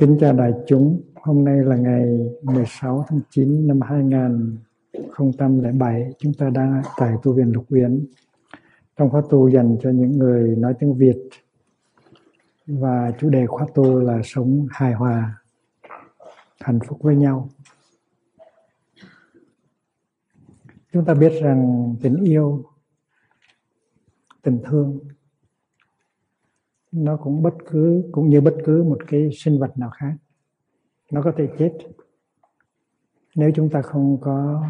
Kính 0.00 0.16
chào 0.20 0.32
đại 0.32 0.52
chúng. 0.66 1.02
Hôm 1.14 1.44
nay 1.44 1.56
là 1.64 1.76
ngày 1.76 2.04
16 2.42 3.04
tháng 3.08 3.20
9 3.30 3.66
năm 3.66 3.80
2007. 3.80 6.12
Chúng 6.18 6.34
ta 6.34 6.50
đang 6.50 6.82
tại 6.96 7.14
tu 7.22 7.32
viện 7.32 7.52
Lục 7.52 7.64
Uyển. 7.68 8.06
Trong 8.96 9.10
khóa 9.10 9.22
tu 9.30 9.48
dành 9.48 9.76
cho 9.82 9.90
những 9.90 10.18
người 10.18 10.56
nói 10.56 10.74
tiếng 10.78 10.94
Việt. 10.94 11.16
Và 12.66 13.12
chủ 13.18 13.30
đề 13.30 13.46
khóa 13.46 13.66
tu 13.74 14.00
là 14.00 14.20
sống 14.24 14.66
hài 14.70 14.92
hòa, 14.92 15.42
hạnh 16.60 16.78
phúc 16.86 16.98
với 17.02 17.16
nhau. 17.16 17.48
Chúng 20.92 21.04
ta 21.04 21.14
biết 21.14 21.32
rằng 21.42 21.94
tình 22.02 22.24
yêu, 22.24 22.64
tình 24.42 24.58
thương 24.64 24.98
nó 26.92 27.16
cũng 27.16 27.42
bất 27.42 27.54
cứ, 27.70 28.02
cũng 28.12 28.28
như 28.28 28.40
bất 28.40 28.54
cứ 28.64 28.82
một 28.82 28.98
cái 29.06 29.30
sinh 29.32 29.58
vật 29.58 29.78
nào 29.78 29.90
khác 29.90 30.14
nó 31.10 31.22
có 31.22 31.32
thể 31.36 31.48
chết 31.58 31.72
nếu 33.34 33.50
chúng 33.54 33.70
ta 33.70 33.82
không 33.82 34.20
có 34.20 34.64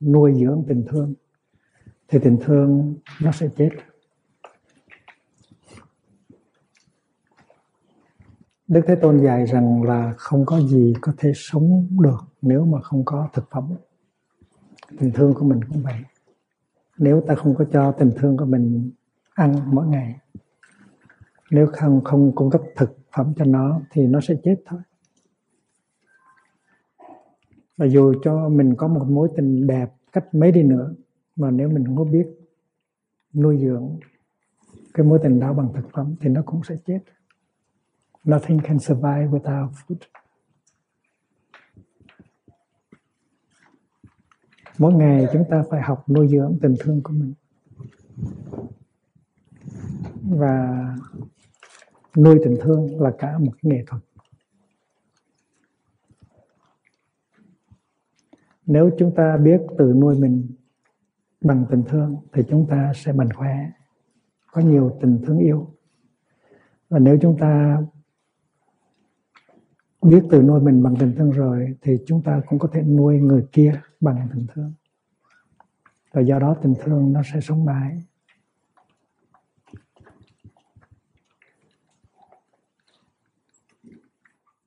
nuôi 0.00 0.34
dưỡng 0.34 0.64
tình 0.68 0.84
thương 0.88 1.14
thì 2.08 2.18
tình 2.22 2.38
thương 2.40 2.94
nó 3.22 3.32
sẽ 3.32 3.48
chết 3.56 3.68
Đức 8.68 8.80
Thế 8.86 8.94
Tôn 8.94 9.22
dạy 9.24 9.46
rằng 9.46 9.82
là 9.82 10.14
không 10.16 10.46
có 10.46 10.60
gì 10.60 10.94
có 11.00 11.12
thể 11.18 11.32
sống 11.34 11.88
được 11.90 12.20
nếu 12.42 12.66
mà 12.66 12.80
không 12.82 13.04
có 13.04 13.28
thực 13.32 13.50
phẩm. 13.50 13.72
Tình 14.98 15.12
thương 15.14 15.34
của 15.34 15.44
mình 15.44 15.60
cũng 15.68 15.82
vậy. 15.82 15.94
Nếu 16.98 17.22
ta 17.26 17.34
không 17.34 17.54
có 17.54 17.64
cho 17.72 17.92
tình 17.92 18.10
thương 18.16 18.36
của 18.36 18.44
mình 18.44 18.90
ăn 19.34 19.60
mỗi 19.66 19.86
ngày 19.86 20.16
nếu 21.54 21.66
không 21.72 22.04
không 22.04 22.32
cung 22.34 22.50
cấp 22.50 22.62
thực 22.76 22.98
phẩm 23.16 23.32
cho 23.36 23.44
nó 23.44 23.80
thì 23.90 24.06
nó 24.06 24.20
sẽ 24.20 24.34
chết 24.44 24.56
thôi. 24.66 24.80
Và 27.76 27.86
dù 27.86 28.14
cho 28.22 28.48
mình 28.48 28.74
có 28.76 28.88
một 28.88 29.06
mối 29.08 29.28
tình 29.36 29.66
đẹp 29.66 29.92
cách 30.12 30.34
mấy 30.34 30.52
đi 30.52 30.62
nữa, 30.62 30.94
mà 31.36 31.50
nếu 31.50 31.68
mình 31.68 31.86
không 31.86 31.96
có 31.96 32.04
biết 32.04 32.26
nuôi 33.34 33.58
dưỡng 33.62 33.98
cái 34.94 35.06
mối 35.06 35.18
tình 35.22 35.40
đó 35.40 35.52
bằng 35.52 35.72
thực 35.74 35.90
phẩm 35.92 36.14
thì 36.20 36.28
nó 36.28 36.42
cũng 36.46 36.60
sẽ 36.68 36.76
chết. 36.86 36.98
Nothing 38.24 38.60
can 38.60 38.78
survive 38.78 39.26
without 39.26 39.68
food. 39.68 39.96
Mỗi 44.78 44.92
ngày 44.94 45.26
chúng 45.32 45.44
ta 45.50 45.64
phải 45.70 45.82
học 45.82 46.04
nuôi 46.08 46.28
dưỡng 46.28 46.58
tình 46.62 46.74
thương 46.80 47.02
của 47.02 47.12
mình. 47.12 47.34
Và 50.22 50.84
nuôi 52.16 52.38
tình 52.44 52.56
thương 52.60 53.00
là 53.00 53.12
cả 53.18 53.38
một 53.38 53.52
cái 53.62 53.72
nghệ 53.72 53.84
thuật. 53.86 54.02
Nếu 58.66 58.90
chúng 58.98 59.14
ta 59.14 59.36
biết 59.36 59.60
tự 59.78 59.92
nuôi 59.96 60.18
mình 60.18 60.48
bằng 61.40 61.66
tình 61.70 61.82
thương 61.88 62.16
thì 62.32 62.42
chúng 62.48 62.66
ta 62.70 62.92
sẽ 62.94 63.12
mạnh 63.12 63.32
khỏe, 63.32 63.70
có 64.52 64.60
nhiều 64.60 64.98
tình 65.00 65.18
thương 65.26 65.38
yêu. 65.38 65.74
Và 66.88 66.98
nếu 66.98 67.18
chúng 67.22 67.38
ta 67.38 67.82
biết 70.02 70.22
tự 70.30 70.42
nuôi 70.42 70.60
mình 70.60 70.82
bằng 70.82 70.94
tình 71.00 71.14
thương 71.16 71.30
rồi 71.30 71.76
thì 71.82 71.96
chúng 72.06 72.22
ta 72.22 72.42
cũng 72.46 72.58
có 72.58 72.68
thể 72.72 72.82
nuôi 72.82 73.20
người 73.20 73.46
kia 73.52 73.80
bằng 74.00 74.28
tình 74.34 74.46
thương. 74.54 74.72
Và 76.12 76.20
do 76.20 76.38
đó 76.38 76.56
tình 76.62 76.74
thương 76.84 77.12
nó 77.12 77.22
sẽ 77.32 77.40
sống 77.40 77.64
mãi. 77.64 78.02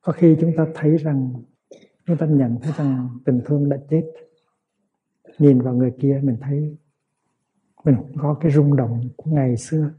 Có 0.08 0.12
khi 0.12 0.36
chúng 0.40 0.52
ta 0.56 0.66
thấy 0.74 0.96
rằng, 0.96 1.32
chúng 2.06 2.16
ta 2.16 2.26
nhận 2.26 2.58
thấy 2.62 2.72
rằng 2.76 3.08
tình 3.24 3.40
thương 3.44 3.68
đã 3.68 3.76
chết. 3.90 4.02
Nhìn 5.38 5.60
vào 5.60 5.74
người 5.74 5.92
kia, 6.00 6.20
mình 6.22 6.36
thấy 6.40 6.76
mình 7.84 7.96
có 8.18 8.34
cái 8.40 8.52
rung 8.52 8.76
động 8.76 9.08
của 9.16 9.30
ngày 9.30 9.56
xưa. 9.56 9.90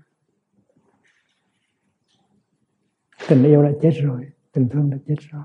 Tình 3.29 3.43
yêu 3.43 3.63
đã 3.63 3.71
chết 3.81 3.91
rồi, 4.03 4.25
tình 4.51 4.69
thương 4.69 4.89
đã 4.89 4.97
chết 5.07 5.15
rồi. 5.19 5.43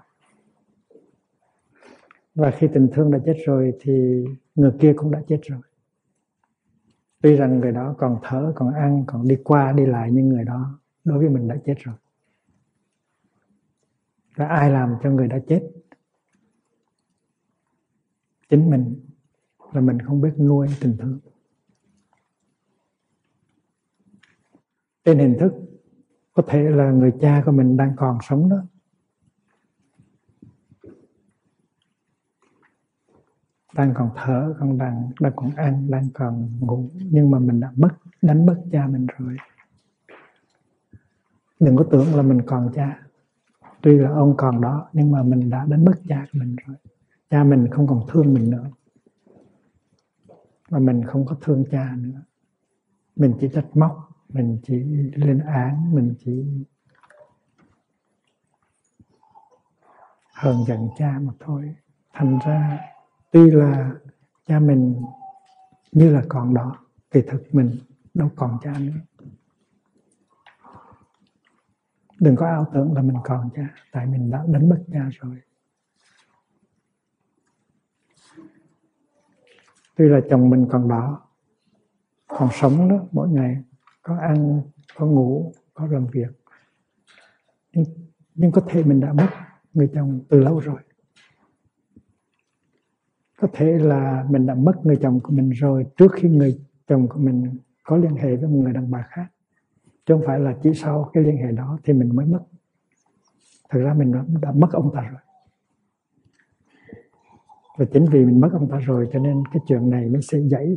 Và 2.35 2.51
khi 2.51 2.69
tình 2.75 2.89
thương 2.93 3.11
đã 3.11 3.19
chết 3.25 3.37
rồi 3.47 3.73
thì 3.81 4.25
người 4.55 4.73
kia 4.81 4.93
cũng 4.97 5.11
đã 5.11 5.23
chết 5.29 5.41
rồi. 5.43 5.61
Tuy 7.23 7.37
rằng 7.37 7.61
người 7.61 7.73
đó 7.73 7.95
còn 7.99 8.19
thở, 8.23 8.53
còn 8.57 8.75
ăn, 8.75 9.05
còn 9.07 9.29
đi 9.29 9.37
qua, 9.45 9.73
đi 9.73 9.87
lại, 9.87 10.09
nhưng 10.13 10.29
người 10.29 10.45
đó 10.45 10.81
đối 11.05 11.19
với 11.19 11.29
mình 11.29 11.49
đã 11.49 11.57
chết 11.65 11.75
rồi 11.79 11.95
và 14.37 14.47
ai 14.47 14.71
làm 14.71 14.95
cho 15.03 15.11
người 15.11 15.29
đã 15.29 15.39
chết? 15.49 15.71
Chính 18.49 18.71
mình. 18.71 19.01
Là 19.73 19.81
mình 19.81 19.99
không 20.03 20.21
biết 20.21 20.33
nuôi 20.39 20.69
tình 20.81 20.97
thương. 20.99 21.21
Trên 25.05 25.19
hình 25.19 25.37
thức, 25.41 25.53
có 26.33 26.43
thể 26.47 26.63
là 26.63 26.91
người 26.91 27.13
cha 27.21 27.43
của 27.47 27.53
mình 27.53 27.77
đang 27.77 27.93
còn 27.97 28.19
sống 28.23 28.49
đó. 28.49 28.57
Đang 33.75 33.95
còn 33.95 34.11
thở, 34.17 34.55
còn 34.61 34.79
đang 34.79 35.11
đang 35.21 35.33
còn 35.37 35.51
ăn, 35.57 35.91
đang 35.91 36.09
còn 36.15 36.51
ngủ. 36.61 36.91
Nhưng 36.95 37.31
mà 37.31 37.39
mình 37.39 37.61
đã 37.61 37.73
mất, 37.77 37.89
đánh 38.23 38.47
mất 38.47 38.65
cha 38.73 38.87
mình 38.87 39.07
rồi. 39.19 39.37
Đừng 41.61 41.77
có 41.77 41.85
tưởng 41.91 42.15
là 42.15 42.23
mình 42.23 42.43
còn 42.47 42.73
cha 42.75 43.07
tuy 43.85 43.99
là 43.99 44.11
ông 44.11 44.35
còn 44.37 44.61
đó, 44.61 44.89
nhưng 44.93 45.13
mà 45.13 45.23
mình 45.23 45.51
đã 45.51 45.67
đánh 45.69 45.85
mất 45.85 45.95
cha 46.09 46.27
của 46.33 46.39
mình 46.39 46.57
rồi. 46.67 46.77
Cha 47.31 47.45
mình 47.45 47.69
không 47.71 47.87
còn 47.87 48.03
thương 48.09 48.35
mình 48.35 48.51
nữa. 48.51 48.71
Mà 50.71 50.79
mình 50.79 51.05
không 51.05 51.27
có 51.27 51.37
thương 51.41 51.65
cha 51.71 51.95
nữa. 51.99 52.23
Mình 53.17 53.35
chỉ 53.41 53.49
trách 53.55 53.67
móc, 53.75 54.11
mình 54.29 54.59
chỉ 54.63 54.75
lên 55.15 55.39
án, 55.39 55.95
mình 55.95 56.15
chỉ 56.25 56.45
hờn 60.35 60.65
giận 60.67 60.89
cha 60.99 61.19
mà 61.23 61.33
thôi. 61.41 61.75
Thành 62.13 62.39
ra, 62.47 62.81
tuy 63.33 63.51
là 63.51 63.91
cha 64.47 64.59
mình 64.59 65.03
như 65.93 66.11
là 66.11 66.23
còn 66.29 66.55
đó 66.55 66.77
thì 67.11 67.23
thực 67.23 67.55
mình 67.55 67.79
đâu 68.15 68.31
còn 68.37 68.59
cha 68.63 68.79
nữa 68.79 68.93
đừng 72.21 72.37
có 72.37 72.47
ảo 72.47 72.67
tưởng 72.75 72.93
là 72.93 73.03
mình 73.03 73.17
còn 73.25 73.51
cha 73.57 73.75
tại 73.93 74.07
mình 74.07 74.31
đã 74.31 74.45
đánh 74.49 74.69
mất 74.69 74.85
cha 74.93 75.09
rồi. 75.21 75.41
Tuy 79.97 80.09
là 80.09 80.21
chồng 80.31 80.51
mình 80.51 80.67
còn 80.71 80.89
đó 80.89 81.21
còn 82.27 82.49
sống 82.53 82.89
đó 82.89 83.07
mỗi 83.13 83.29
ngày 83.29 83.63
có 84.03 84.19
ăn 84.19 84.63
có 84.97 85.07
ngủ 85.07 85.53
có 85.75 85.87
làm 85.87 86.07
việc. 86.07 86.31
Nhưng, 87.73 87.85
nhưng 88.35 88.53
có 88.53 88.63
thể 88.69 88.83
mình 88.83 89.01
đã 89.01 89.13
mất 89.13 89.29
người 89.75 89.91
chồng 89.95 90.21
từ 90.29 90.41
lâu 90.41 90.59
rồi. 90.59 90.81
Có 93.41 93.49
thể 93.53 93.79
là 93.79 94.27
mình 94.31 94.47
đã 94.47 94.55
mất 94.55 94.87
người 94.87 94.99
chồng 95.03 95.21
của 95.21 95.33
mình 95.33 95.51
rồi 95.51 95.87
trước 95.97 96.13
khi 96.13 96.29
người 96.29 96.61
chồng 96.87 97.09
của 97.09 97.19
mình 97.19 97.59
có 97.83 97.97
liên 97.97 98.17
hệ 98.17 98.37
với 98.37 98.49
một 98.49 98.57
người 98.57 98.73
đàn 98.73 98.91
bà 98.91 99.07
khác 99.09 99.27
chứ 100.07 100.15
không 100.15 100.23
phải 100.27 100.41
là 100.41 100.55
chỉ 100.63 100.75
sau 100.75 101.11
cái 101.13 101.25
liên 101.25 101.37
hệ 101.37 101.53
đó 101.53 101.79
thì 101.85 101.93
mình 101.93 102.17
mới 102.17 102.27
mất. 102.27 102.41
Thực 103.71 103.81
ra 103.81 103.95
mình 103.95 104.13
đã, 104.13 104.25
đã 104.43 104.53
mất 104.53 104.69
ông 104.73 104.91
ta 104.95 105.01
rồi. 105.01 105.21
Và 107.79 107.85
chính 107.93 108.05
vì 108.05 108.25
mình 108.25 108.41
mất 108.41 108.49
ông 108.53 108.71
ta 108.71 108.79
rồi 108.79 109.09
cho 109.13 109.19
nên 109.19 109.43
cái 109.53 109.63
chuyện 109.67 109.91
này 109.91 110.09
mới 110.09 110.23
sẽ 110.23 110.39
dễ 110.39 110.75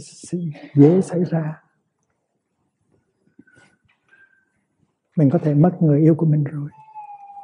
dễ 0.75 1.01
xảy 1.01 1.23
ra. 1.23 1.63
Mình 5.17 5.29
có 5.29 5.39
thể 5.39 5.53
mất 5.53 5.81
người 5.81 5.99
yêu 5.99 6.15
của 6.15 6.25
mình 6.25 6.43
rồi. 6.43 6.69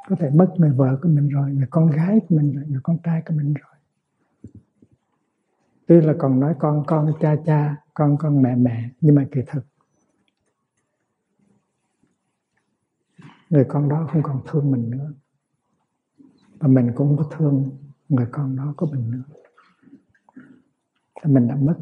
Có 0.09 0.15
thể 0.15 0.29
mất 0.29 0.53
người 0.57 0.71
vợ 0.71 0.99
của 1.01 1.09
mình 1.09 1.29
rồi 1.29 1.51
người 1.51 1.67
con 1.69 1.87
gái 1.87 2.19
của 2.29 2.35
mình 2.35 2.55
rồi 2.55 2.65
người 2.67 2.81
con 2.83 2.97
trai 3.03 3.21
của 3.25 3.33
mình 3.33 3.53
rồi. 3.53 3.73
Tuy 5.87 6.01
là 6.01 6.13
còn 6.19 6.39
nói 6.39 6.55
con 6.59 6.83
con 6.87 7.13
cha 7.19 7.35
cha 7.45 7.75
con 7.93 8.17
con 8.17 8.41
mẹ 8.41 8.55
mẹ 8.55 8.89
nhưng 9.01 9.15
mà 9.15 9.27
kỳ 9.31 9.41
thực 9.47 9.65
người 13.53 13.65
con 13.67 13.89
đó 13.89 14.07
không 14.11 14.23
còn 14.23 14.41
thương 14.47 14.71
mình 14.71 14.89
nữa. 14.89 15.13
Và 16.59 16.67
mình 16.67 16.91
cũng 16.95 17.07
không 17.07 17.17
có 17.17 17.37
thương 17.37 17.69
người 18.09 18.27
con 18.31 18.55
đó 18.55 18.73
của 18.77 18.85
mình 18.85 19.11
nữa. 19.11 19.23
Thì 21.15 21.33
mình 21.33 21.47
đã 21.47 21.55
mất 21.55 21.75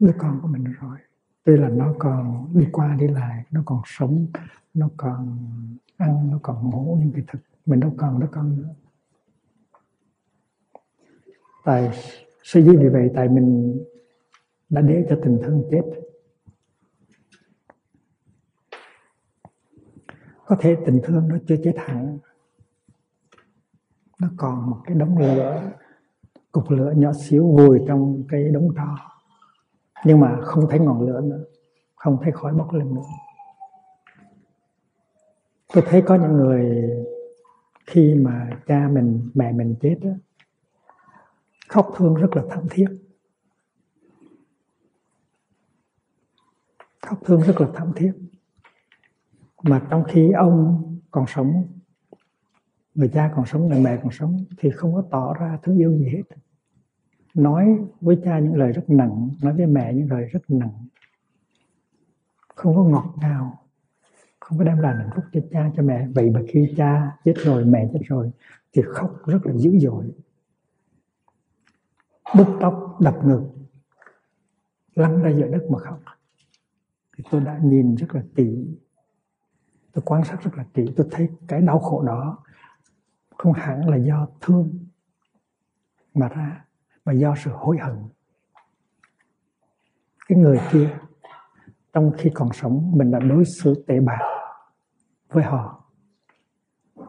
đứa 0.00 0.12
con 0.18 0.38
của 0.42 0.48
mình 0.48 0.64
rồi. 0.64 0.98
Tuy 1.44 1.56
là 1.56 1.68
nó 1.68 1.94
còn 1.98 2.48
đi 2.54 2.66
qua 2.72 2.96
đi 3.00 3.08
lại, 3.08 3.44
nó 3.50 3.62
còn 3.64 3.82
sống, 3.84 4.26
nó 4.74 4.88
còn 4.96 5.38
ăn, 5.96 6.30
nó 6.30 6.38
còn 6.42 6.70
ngủ, 6.70 6.98
nhưng 7.00 7.12
cái 7.12 7.24
thực 7.28 7.38
mình 7.66 7.80
đâu 7.80 7.94
còn 7.96 8.20
đứa 8.20 8.28
con 8.32 8.56
nữa. 8.56 8.74
Tại, 11.64 11.90
suy 12.42 12.62
dĩ 12.62 12.76
vì 12.76 12.88
vậy 12.88 13.10
tại 13.14 13.28
mình 13.28 13.78
đã 14.68 14.80
để 14.80 15.06
cho 15.08 15.18
tình 15.24 15.40
thương 15.44 15.64
chết. 15.70 15.82
Có 20.46 20.56
thể 20.60 20.76
tình 20.86 21.00
thương 21.04 21.28
nó 21.28 21.36
chưa 21.48 21.56
chết 21.64 21.74
hẳn. 21.76 22.18
Nó 24.20 24.28
còn 24.36 24.70
một 24.70 24.80
cái 24.84 24.96
đống 24.96 25.18
lửa 25.18 25.70
cục 26.52 26.70
lửa 26.70 26.92
nhỏ 26.96 27.12
xíu 27.12 27.46
vùi 27.46 27.80
trong 27.88 28.22
cái 28.28 28.48
đống 28.48 28.68
tro 28.76 28.96
nhưng 30.04 30.20
mà 30.20 30.38
không 30.42 30.68
thấy 30.70 30.78
ngọn 30.80 31.06
lửa 31.06 31.20
nữa 31.20 31.44
không 31.96 32.18
thấy 32.22 32.32
khói 32.32 32.54
bốc 32.54 32.72
lên 32.72 32.94
nữa. 32.94 33.02
Tôi 35.74 35.84
thấy 35.86 36.02
có 36.06 36.14
những 36.14 36.32
người 36.32 36.90
khi 37.86 38.14
mà 38.14 38.50
cha 38.66 38.88
mình 38.92 39.30
mẹ 39.34 39.52
mình 39.52 39.76
chết 39.80 39.98
đó, 40.02 40.10
khóc 41.68 41.92
thương 41.96 42.14
rất 42.14 42.36
là 42.36 42.42
thảm 42.50 42.64
thiết. 42.70 42.86
Khóc 47.02 47.18
thương 47.24 47.40
rất 47.40 47.60
là 47.60 47.68
thảm 47.74 47.92
thiết 47.96 48.12
mà 49.62 49.86
trong 49.90 50.04
khi 50.04 50.32
ông 50.32 50.82
còn 51.10 51.24
sống, 51.28 51.64
người 52.94 53.08
cha 53.08 53.32
còn 53.36 53.46
sống, 53.46 53.68
người 53.68 53.80
mẹ 53.80 53.98
còn 54.02 54.12
sống, 54.12 54.44
thì 54.58 54.70
không 54.70 54.94
có 54.94 55.02
tỏ 55.10 55.34
ra 55.34 55.58
thương 55.62 55.78
yêu 55.78 55.92
gì 55.98 56.08
hết. 56.08 56.22
Nói 57.34 57.78
với 58.00 58.18
cha 58.24 58.38
những 58.38 58.54
lời 58.54 58.72
rất 58.72 58.90
nặng, 58.90 59.30
nói 59.42 59.52
với 59.52 59.66
mẹ 59.66 59.92
những 59.92 60.10
lời 60.10 60.24
rất 60.24 60.50
nặng. 60.50 60.86
Không 62.54 62.76
có 62.76 62.84
ngọt 62.84 63.14
ngào, 63.20 63.66
không 64.40 64.58
có 64.58 64.64
đem 64.64 64.78
lại 64.78 64.94
hạnh 64.96 65.10
phúc 65.16 65.24
cho 65.32 65.40
cha, 65.50 65.70
cho 65.76 65.82
mẹ. 65.82 66.08
Vậy 66.14 66.30
mà 66.30 66.40
khi 66.48 66.74
cha 66.76 67.16
chết 67.24 67.34
rồi, 67.36 67.64
mẹ 67.64 67.88
chết 67.92 68.00
rồi, 68.04 68.30
thì 68.72 68.82
khóc 68.86 69.26
rất 69.26 69.46
là 69.46 69.52
dữ 69.56 69.78
dội. 69.78 70.12
Bứt 72.36 72.46
tóc, 72.60 72.96
đập 73.00 73.18
ngực, 73.24 73.42
lăn 74.94 75.22
ra 75.22 75.30
giữa 75.30 75.48
đất 75.48 75.62
mà 75.70 75.78
khóc. 75.78 76.00
Thì 77.16 77.24
tôi 77.30 77.40
đã 77.40 77.60
nhìn 77.62 77.94
rất 77.94 78.14
là 78.14 78.22
tỉ 78.34 78.66
tôi 79.96 80.02
quan 80.06 80.24
sát 80.24 80.42
rất 80.42 80.50
là 80.56 80.64
kỹ, 80.74 80.86
tôi 80.96 81.06
thấy 81.10 81.28
cái 81.48 81.60
đau 81.60 81.78
khổ 81.78 82.02
đó 82.02 82.38
không 83.36 83.52
hẳn 83.52 83.88
là 83.88 83.96
do 83.96 84.26
thương 84.40 84.86
mà 86.14 86.28
ra, 86.28 86.64
mà 87.04 87.12
do 87.12 87.34
sự 87.44 87.50
hối 87.54 87.78
hận. 87.78 87.96
Cái 90.28 90.38
người 90.38 90.60
kia, 90.72 90.98
trong 91.92 92.12
khi 92.18 92.30
còn 92.34 92.52
sống, 92.52 92.92
mình 92.94 93.10
đã 93.10 93.18
đối 93.18 93.44
xử 93.44 93.84
tệ 93.86 94.00
bạc 94.00 94.18
với 95.28 95.44
họ. 95.44 95.84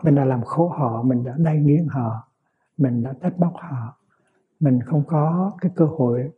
Mình 0.04 0.16
đã 0.16 0.26
làm 0.26 0.44
khổ 0.44 0.70
họ, 0.70 1.04
mình 1.04 1.24
đã 1.24 1.36
đay 1.38 1.60
nghiến 1.60 1.88
họ, 1.88 2.28
mình 2.78 3.04
đã 3.04 3.14
trách 3.22 3.38
bóc 3.38 3.54
họ. 3.56 3.98
Mình 4.60 4.80
không 4.86 5.04
có 5.08 5.52
cái 5.62 5.72
cơ 5.76 5.86
hội 5.86 6.32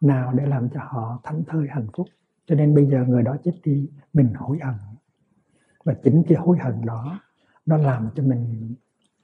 nào 0.00 0.32
để 0.32 0.46
làm 0.46 0.68
cho 0.68 0.80
họ 0.82 1.20
thảnh 1.22 1.42
thơi 1.46 1.66
hạnh 1.70 1.86
phúc. 1.96 2.06
Cho 2.46 2.54
nên 2.54 2.74
bây 2.74 2.86
giờ 2.86 3.04
người 3.08 3.22
đó 3.22 3.36
chết 3.44 3.52
đi, 3.64 3.90
mình 4.12 4.34
hối 4.34 4.58
hận 4.62 4.74
và 5.84 5.94
chính 6.02 6.22
cái 6.28 6.38
hối 6.38 6.58
hận 6.58 6.86
đó, 6.86 7.20
nó 7.66 7.76
làm 7.76 8.10
cho 8.14 8.22
mình 8.22 8.74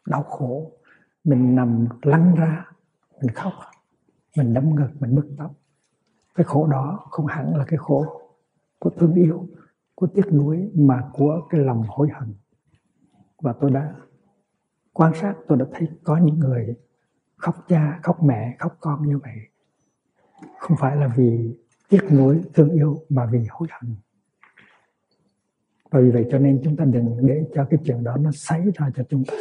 đau 0.07 0.23
khổ. 0.23 0.73
Mình 1.25 1.55
nằm 1.57 1.87
lăn 2.03 2.35
ra, 2.35 2.65
mình 3.21 3.31
khóc, 3.35 3.53
mình 4.37 4.55
đấm 4.55 4.75
ngực, 4.75 4.91
mình 5.01 5.15
bứt 5.15 5.27
tóc. 5.39 5.55
Cái 6.35 6.45
khổ 6.45 6.67
đó 6.67 7.07
không 7.11 7.27
hẳn 7.27 7.57
là 7.57 7.65
cái 7.65 7.79
khổ 7.79 8.21
của 8.79 8.91
thương 8.91 9.15
yêu, 9.15 9.49
của 9.95 10.07
tiếc 10.07 10.33
nuối, 10.33 10.71
mà 10.75 11.11
của 11.13 11.41
cái 11.51 11.61
lòng 11.61 11.85
hối 11.89 12.09
hận. 12.15 12.35
Và 13.43 13.55
tôi 13.61 13.71
đã 13.71 13.95
quan 14.93 15.13
sát, 15.15 15.35
tôi 15.49 15.59
đã 15.59 15.67
thấy 15.73 15.89
có 16.05 16.17
những 16.17 16.39
người 16.39 16.77
khóc 17.37 17.65
cha, 17.69 18.01
khóc 18.03 18.23
mẹ, 18.23 18.57
khóc 18.59 18.77
con 18.81 19.09
như 19.09 19.19
vậy. 19.19 19.37
Không 20.59 20.77
phải 20.81 20.97
là 20.97 21.09
vì 21.17 21.59
tiếc 21.89 22.13
nuối, 22.13 22.43
thương 22.55 22.71
yêu, 22.71 22.97
mà 23.09 23.27
vì 23.33 23.47
hối 23.51 23.69
hận 23.71 23.97
và 25.91 26.01
vì 26.01 26.11
vậy 26.11 26.27
cho 26.31 26.39
nên 26.39 26.61
chúng 26.65 26.77
ta 26.77 26.85
đừng 26.85 27.27
để 27.27 27.45
cho 27.55 27.67
cái 27.71 27.81
chuyện 27.85 28.05
đó 28.05 28.17
nó 28.17 28.31
xảy 28.33 28.65
ra 28.75 28.91
cho 28.97 29.03
chúng 29.09 29.25
ta. 29.25 29.35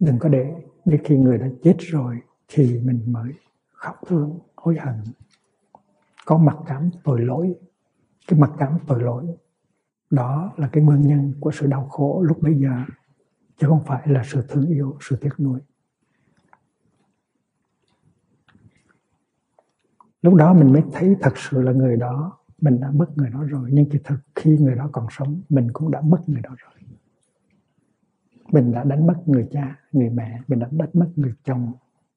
Đừng 0.00 0.18
có 0.18 0.28
để 0.28 0.54
đến 0.84 1.00
khi 1.04 1.16
người 1.16 1.38
đã 1.38 1.48
chết 1.62 1.76
rồi 1.78 2.18
thì 2.48 2.80
mình 2.80 3.00
mới 3.06 3.32
khóc 3.72 3.96
thương, 4.06 4.38
hối 4.56 4.76
hận. 4.78 4.94
Có 6.26 6.38
mặc 6.38 6.56
cảm 6.66 6.90
tội 7.04 7.20
lỗi. 7.20 7.54
Cái 8.28 8.38
mặc 8.38 8.50
cảm 8.58 8.78
tội 8.86 9.02
lỗi, 9.02 9.26
đó 10.10 10.52
là 10.56 10.68
cái 10.72 10.84
nguyên 10.84 11.00
nhân 11.00 11.34
của 11.40 11.50
sự 11.50 11.66
đau 11.66 11.88
khổ 11.88 12.22
lúc 12.22 12.42
bây 12.42 12.54
giờ, 12.54 12.82
chứ 13.56 13.66
không 13.66 13.84
phải 13.86 14.08
là 14.08 14.22
sự 14.26 14.42
thương 14.48 14.66
yêu, 14.66 14.96
sự 15.00 15.16
tiếc 15.16 15.30
nuối. 15.38 15.60
Lúc 20.22 20.34
đó 20.34 20.54
mình 20.54 20.72
mới 20.72 20.82
thấy 20.92 21.16
thật 21.20 21.32
sự 21.36 21.62
là 21.62 21.72
người 21.72 21.96
đó 21.96 22.38
mình 22.62 22.80
đã 22.80 22.90
mất 22.90 23.06
người 23.16 23.30
đó 23.30 23.42
rồi, 23.42 23.70
nhưng 23.72 23.90
kỳ 23.90 23.98
thực 24.04 24.18
khi 24.34 24.58
người 24.58 24.74
đó 24.74 24.88
còn 24.92 25.06
sống, 25.10 25.42
mình 25.48 25.68
cũng 25.72 25.90
đã 25.90 26.00
mất 26.00 26.28
người 26.28 26.40
đó 26.40 26.50
rồi. 26.58 26.72
Mình 28.52 28.72
đã 28.72 28.84
đánh 28.84 29.06
mất 29.06 29.22
người 29.26 29.48
cha, 29.50 29.78
người 29.92 30.10
mẹ, 30.10 30.40
mình 30.48 30.58
đã 30.58 30.68
đánh 30.72 30.90
mất 30.92 31.12
người 31.16 31.34
chồng, 31.44 31.72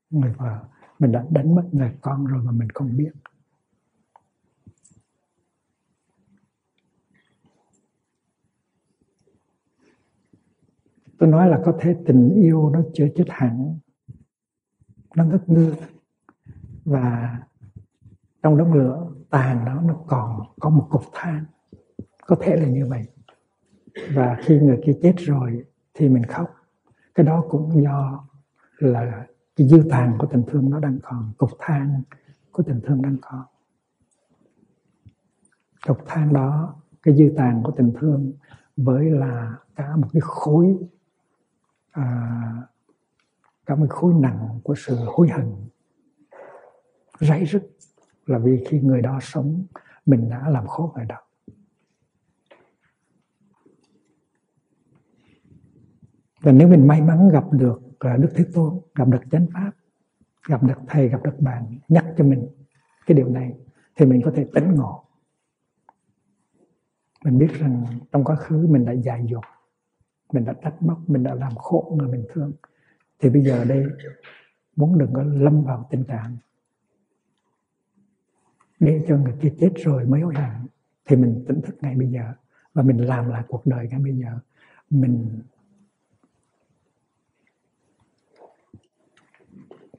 người 0.10 0.34
vợ, 0.38 0.64
mình 1.00 1.12
đã 1.12 1.26
đánh 1.30 1.56
mất 1.56 1.70
người 1.72 1.92
con 2.02 2.26
rồi 2.26 2.44
mà 2.44 2.52
mình 2.52 2.70
không 2.74 2.98
biết. 2.98 3.12
Tôi 11.18 11.30
nói 11.30 11.50
là 11.50 11.62
có 11.66 11.78
thể 11.80 11.96
tình 12.06 12.30
yêu 12.36 12.70
nó 12.70 12.82
chưa 12.94 13.08
chết 13.16 13.26
hẳn, 13.30 13.80
nó 15.16 15.26
ngất 15.26 15.50
ngư. 15.50 15.76
Và 16.86 17.40
trong 18.46 18.58
đống 18.58 18.74
lửa 18.74 19.08
tàn 19.30 19.66
đó 19.66 19.82
nó 19.86 19.96
còn 20.08 20.42
có 20.60 20.70
một 20.70 20.88
cục 20.90 21.02
than. 21.14 21.46
Có 22.28 22.36
thể 22.42 22.56
là 22.56 22.68
như 22.68 22.86
vậy. 22.90 23.08
Và 24.14 24.38
khi 24.40 24.60
người 24.60 24.80
kia 24.86 24.94
chết 25.02 25.14
rồi 25.18 25.66
thì 25.94 26.10
mình 26.10 26.24
khóc. 26.24 26.56
Cái 27.16 27.26
đó 27.26 27.44
cũng 27.50 27.84
do 27.84 28.28
là 28.78 29.26
cái 29.56 29.68
dư 29.68 29.84
tàn 29.90 30.16
của 30.20 30.28
tình 30.28 30.44
thương 30.48 30.70
nó 30.70 30.80
đang 30.80 31.00
còn 31.04 31.32
cục 31.38 31.50
than 31.60 32.02
của 32.52 32.64
tình 32.64 32.82
thương 32.84 33.02
đang 33.02 33.18
còn. 33.22 33.42
Cục 35.88 35.98
than 36.06 36.34
đó 36.34 36.76
cái 37.04 37.16
dư 37.16 37.34
tàn 37.38 37.62
của 37.64 37.72
tình 37.72 37.94
thương 38.00 38.34
với 38.78 39.10
là 39.10 39.56
cả 39.76 39.96
một 39.96 40.08
cái 40.14 40.22
khối 40.22 40.78
à, 41.92 42.08
cả 43.66 43.76
một 43.76 43.88
khối 43.90 44.14
nặng 44.14 44.60
của 44.64 44.76
sự 44.78 44.98
hối 45.06 45.30
hận 45.30 45.56
rãy 47.20 47.46
rứt 47.46 47.75
là 48.26 48.38
vì 48.38 48.64
khi 48.70 48.80
người 48.80 49.02
đó 49.02 49.20
sống, 49.22 49.66
mình 50.06 50.30
đã 50.30 50.50
làm 50.50 50.68
khổ 50.68 50.94
người 50.96 51.06
đó. 51.06 51.18
Và 56.42 56.52
nếu 56.52 56.68
mình 56.68 56.88
may 56.88 57.02
mắn 57.02 57.30
gặp 57.30 57.44
được 57.52 57.82
à, 58.00 58.18
đức 58.18 58.30
thế 58.36 58.46
tôn, 58.54 58.80
gặp 58.96 59.08
được 59.08 59.22
chánh 59.32 59.48
pháp, 59.54 59.72
gặp 60.48 60.64
được 60.64 60.78
thầy, 60.88 61.10
gặp 61.10 61.24
được 61.24 61.40
bạn 61.40 61.78
nhắc 61.88 62.06
cho 62.18 62.24
mình 62.24 62.48
cái 63.06 63.18
điều 63.18 63.30
này, 63.30 63.54
thì 63.96 64.06
mình 64.06 64.22
có 64.26 64.32
thể 64.36 64.48
tỉnh 64.54 64.76
ngộ. 64.76 65.06
Mình 67.24 67.38
biết 67.38 67.50
rằng 67.60 67.86
trong 68.12 68.24
quá 68.24 68.36
khứ 68.36 68.68
mình 68.68 68.86
đã 68.86 68.92
dại 68.92 69.26
dột, 69.30 69.44
mình 70.34 70.46
đã 70.46 70.54
trách 70.54 70.82
móc, 70.84 71.10
mình 71.10 71.24
đã 71.24 71.34
làm 71.34 71.56
khổ 71.56 71.96
người 71.98 72.08
mình 72.08 72.26
thương. 72.34 72.52
Thì 73.20 73.30
bây 73.30 73.44
giờ 73.44 73.66
đây, 73.66 73.86
muốn 74.76 74.98
đừng 74.98 75.14
có 75.14 75.24
lâm 75.24 75.64
vào 75.64 75.88
tình 75.90 76.04
trạng 76.04 76.38
để 78.80 79.06
cho 79.08 79.18
người 79.18 79.34
kia 79.42 79.54
chết 79.60 79.72
rồi 79.76 80.06
mới 80.06 80.22
hối 80.22 80.36
hận 80.36 80.68
thì 81.06 81.16
mình 81.16 81.46
tỉnh 81.48 81.62
thức 81.62 81.76
ngay 81.82 81.96
bây 81.96 82.08
giờ. 82.12 82.34
Và 82.74 82.84
mình 82.84 82.98
làm 82.98 83.30
lại 83.30 83.44
cuộc 83.48 83.66
đời 83.66 83.88
ngay 83.88 84.00
bây 84.00 84.14
giờ. 84.14 84.40
Mình 84.90 85.42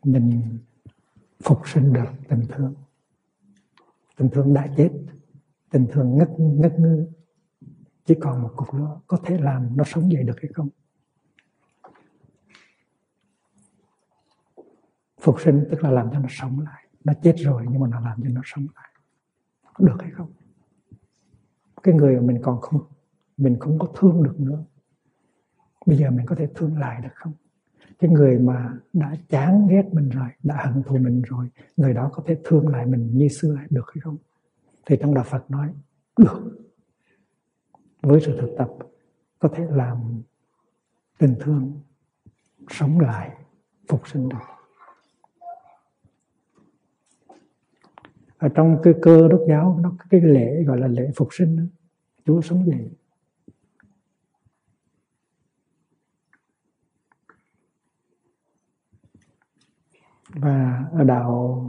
mình 0.02 0.58
phục 1.42 1.68
sinh 1.68 1.92
được 1.92 2.08
tình 2.28 2.46
thương. 2.48 2.74
Tình 4.16 4.28
thương 4.32 4.54
đã 4.54 4.68
chết, 4.76 4.90
tình 5.70 5.86
thương 5.92 6.18
ngất 6.18 6.30
ngất 6.38 6.78
ngư. 6.78 7.06
Chỉ 8.04 8.14
còn 8.20 8.42
một 8.42 8.52
cục 8.56 8.74
đó 8.74 9.00
có 9.06 9.18
thể 9.24 9.38
làm 9.38 9.76
nó 9.76 9.84
sống 9.84 10.12
dậy 10.12 10.22
được 10.22 10.40
hay 10.42 10.50
không? 10.54 10.68
Phục 15.20 15.40
sinh 15.40 15.64
tức 15.70 15.82
là 15.82 15.90
làm 15.90 16.10
cho 16.12 16.18
nó 16.18 16.28
sống 16.30 16.60
lại 16.60 16.85
nó 17.06 17.12
chết 17.22 17.34
rồi 17.38 17.66
nhưng 17.70 17.80
mà 17.80 17.88
nó 17.88 18.00
làm 18.00 18.22
cho 18.22 18.28
nó 18.28 18.40
sống 18.44 18.66
lại. 18.74 18.90
Có 19.74 19.86
được 19.86 19.96
hay 20.00 20.10
không? 20.10 20.32
Cái 21.82 21.94
người 21.94 22.16
mà 22.16 22.22
mình 22.22 22.42
còn 22.42 22.60
không, 22.60 22.82
mình 23.36 23.56
không 23.60 23.78
có 23.78 23.88
thương 23.96 24.22
được 24.22 24.40
nữa, 24.40 24.64
bây 25.86 25.96
giờ 25.96 26.10
mình 26.10 26.26
có 26.26 26.34
thể 26.34 26.48
thương 26.54 26.78
lại 26.78 27.00
được 27.02 27.14
không? 27.14 27.32
Cái 27.98 28.10
người 28.10 28.38
mà 28.38 28.78
đã 28.92 29.16
chán 29.28 29.66
ghét 29.70 29.84
mình 29.92 30.08
rồi, 30.08 30.28
đã 30.42 30.66
hận 30.66 30.82
thù 30.82 30.98
mình 30.98 31.22
rồi, 31.22 31.48
người 31.76 31.94
đó 31.94 32.10
có 32.12 32.22
thể 32.26 32.38
thương 32.44 32.68
lại 32.68 32.86
mình 32.86 33.10
như 33.18 33.28
xưa 33.28 33.56
được 33.70 33.84
hay 33.94 34.00
không? 34.00 34.16
Thì 34.86 34.96
trong 35.00 35.14
đạo 35.14 35.24
Phật 35.24 35.50
nói, 35.50 35.74
được. 36.18 36.58
Với 38.02 38.20
sự 38.24 38.40
thực 38.40 38.54
tập, 38.58 38.68
có 39.38 39.48
thể 39.48 39.66
làm 39.70 40.22
tình 41.18 41.34
thương 41.40 41.80
sống 42.70 43.00
lại, 43.00 43.36
phục 43.88 44.08
sinh 44.08 44.28
được. 44.28 44.55
ở 48.38 48.48
trong 48.48 48.78
cái 48.82 48.94
cơ 49.02 49.28
đốc 49.28 49.40
giáo 49.48 49.78
nó 49.82 49.92
cái 50.10 50.20
lễ 50.20 50.62
gọi 50.66 50.78
là 50.78 50.86
lễ 50.86 51.10
phục 51.16 51.28
sinh 51.30 51.56
đó. 51.56 51.62
Chúa 52.24 52.40
sống 52.40 52.66
dậy 52.66 52.90
và 60.28 60.84
ở 60.92 61.04
đạo 61.04 61.62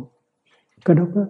cơ 0.85 0.93
đốc 0.93 1.09
đó, 1.15 1.25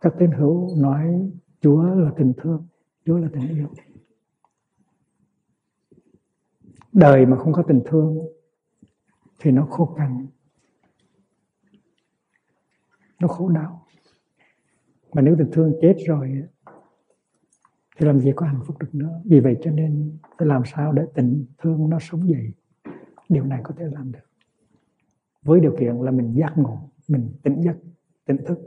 các 0.00 0.14
tín 0.18 0.30
hữu 0.30 0.76
nói 0.76 1.30
Chúa 1.60 1.82
là 1.82 2.10
tình 2.16 2.32
thương, 2.36 2.66
Chúa 3.06 3.16
là 3.16 3.28
tình 3.32 3.48
yêu. 3.48 3.68
Đời 6.92 7.26
mà 7.26 7.36
không 7.36 7.52
có 7.52 7.62
tình 7.68 7.82
thương 7.86 8.18
thì 9.38 9.50
nó 9.50 9.66
khô 9.70 9.94
cằn, 9.96 10.26
nó 13.22 13.28
khổ 13.28 13.48
đau. 13.48 13.86
Mà 15.12 15.22
nếu 15.22 15.36
tình 15.38 15.48
thương 15.52 15.72
chết 15.82 15.96
rồi, 16.06 16.42
thì 17.96 18.06
làm 18.06 18.20
gì 18.20 18.32
có 18.36 18.46
hạnh 18.46 18.60
phúc 18.66 18.78
được 18.78 18.94
nữa. 18.94 19.20
Vì 19.24 19.40
vậy 19.40 19.56
cho 19.62 19.70
nên 19.70 20.18
phải 20.38 20.48
làm 20.48 20.62
sao 20.64 20.92
để 20.92 21.06
tình 21.14 21.46
thương 21.58 21.90
nó 21.90 21.98
sống 22.00 22.28
dậy. 22.28 22.52
Điều 23.28 23.44
này 23.44 23.60
có 23.64 23.74
thể 23.78 23.84
làm 23.92 24.12
được. 24.12 24.26
Với 25.42 25.60
điều 25.60 25.76
kiện 25.80 25.96
là 25.96 26.10
mình 26.10 26.32
giác 26.32 26.52
ngộ, 26.56 26.90
mình 27.08 27.32
tỉnh 27.42 27.60
giấc, 27.62 27.76
tỉnh 28.24 28.36
thức. 28.46 28.58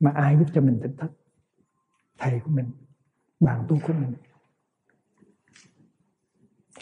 Mà 0.00 0.10
ai 0.10 0.36
giúp 0.38 0.46
cho 0.54 0.60
mình 0.60 0.78
tỉnh 0.82 0.96
thức? 0.96 1.12
Thầy 2.18 2.40
của 2.40 2.50
mình, 2.50 2.66
bạn 3.40 3.64
tu 3.68 3.78
của 3.86 3.92
mình. 3.92 4.12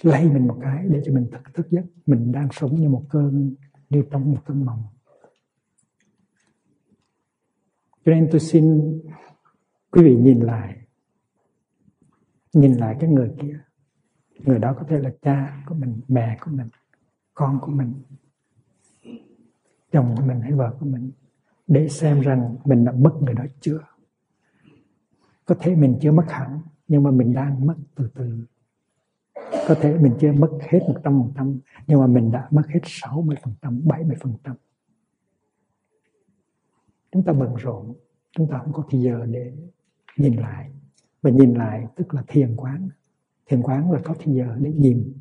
Lay 0.02 0.30
mình 0.30 0.46
một 0.46 0.58
cái 0.60 0.86
để 0.88 1.02
cho 1.04 1.12
mình 1.12 1.28
thức 1.32 1.54
thức 1.54 1.66
giấc. 1.70 1.84
Mình 2.06 2.32
đang 2.32 2.48
sống 2.52 2.74
như 2.74 2.88
một 2.88 3.02
cơn 3.10 3.54
như 3.90 4.02
trong 4.10 4.32
một 4.32 4.40
cơn 4.46 4.64
mộng. 4.64 4.82
Cho 8.04 8.12
nên 8.12 8.28
tôi 8.30 8.40
xin 8.40 8.94
quý 9.90 10.02
vị 10.02 10.16
nhìn 10.16 10.40
lại 10.40 10.84
nhìn 12.54 12.74
lại 12.74 12.96
cái 13.00 13.10
người 13.10 13.30
kia. 13.40 13.60
Người 14.38 14.58
đó 14.58 14.74
có 14.78 14.84
thể 14.88 14.98
là 14.98 15.10
cha 15.22 15.62
của 15.66 15.74
mình, 15.74 16.00
mẹ 16.08 16.38
của 16.40 16.50
mình, 16.50 16.68
con 17.34 17.58
của 17.60 17.72
mình, 17.72 17.94
chồng 19.92 20.14
của 20.16 20.22
mình 20.24 20.40
hay 20.40 20.52
vợ 20.52 20.76
của 20.80 20.86
mình. 20.86 21.10
Để 21.66 21.88
xem 21.88 22.20
rằng 22.20 22.56
mình 22.64 22.84
đã 22.84 22.92
mất 22.92 23.12
người 23.20 23.34
đó 23.34 23.44
chưa. 23.60 23.80
Có 25.44 25.54
thể 25.60 25.74
mình 25.74 25.98
chưa 26.00 26.12
mất 26.12 26.24
hẳn, 26.28 26.60
nhưng 26.88 27.02
mà 27.02 27.10
mình 27.10 27.34
đang 27.34 27.66
mất 27.66 27.74
từ 27.94 28.10
từ. 28.14 28.44
Có 29.68 29.74
thể 29.80 29.98
mình 29.98 30.14
chưa 30.20 30.32
mất 30.32 30.58
hết 30.68 30.80
một 30.88 31.00
trăm 31.04 31.22
phần 31.22 31.32
trăm, 31.36 31.58
nhưng 31.86 32.00
mà 32.00 32.06
mình 32.06 32.32
đã 32.32 32.48
mất 32.50 32.62
hết 32.68 32.80
60 32.84 33.36
phần 33.42 33.54
trăm 33.62 33.80
70 33.84 34.16
phần 34.20 34.34
trăm 34.44 34.56
chúng 37.14 37.24
ta 37.24 37.32
bận 37.32 37.54
rộn, 37.54 37.94
chúng 38.32 38.50
ta 38.50 38.58
không 38.58 38.72
có 38.72 38.84
thời 38.90 39.00
giờ 39.00 39.26
để 39.30 39.52
nhìn 40.16 40.36
lại. 40.36 40.70
Và 41.22 41.30
nhìn 41.30 41.54
lại 41.54 41.86
tức 41.96 42.14
là 42.14 42.22
thiền 42.28 42.56
quán. 42.56 42.88
Thiền 43.46 43.62
quán 43.62 43.92
là 43.92 44.00
có 44.04 44.14
thời 44.18 44.34
giờ 44.34 44.56
để 44.60 44.72
nhìn 44.72 45.12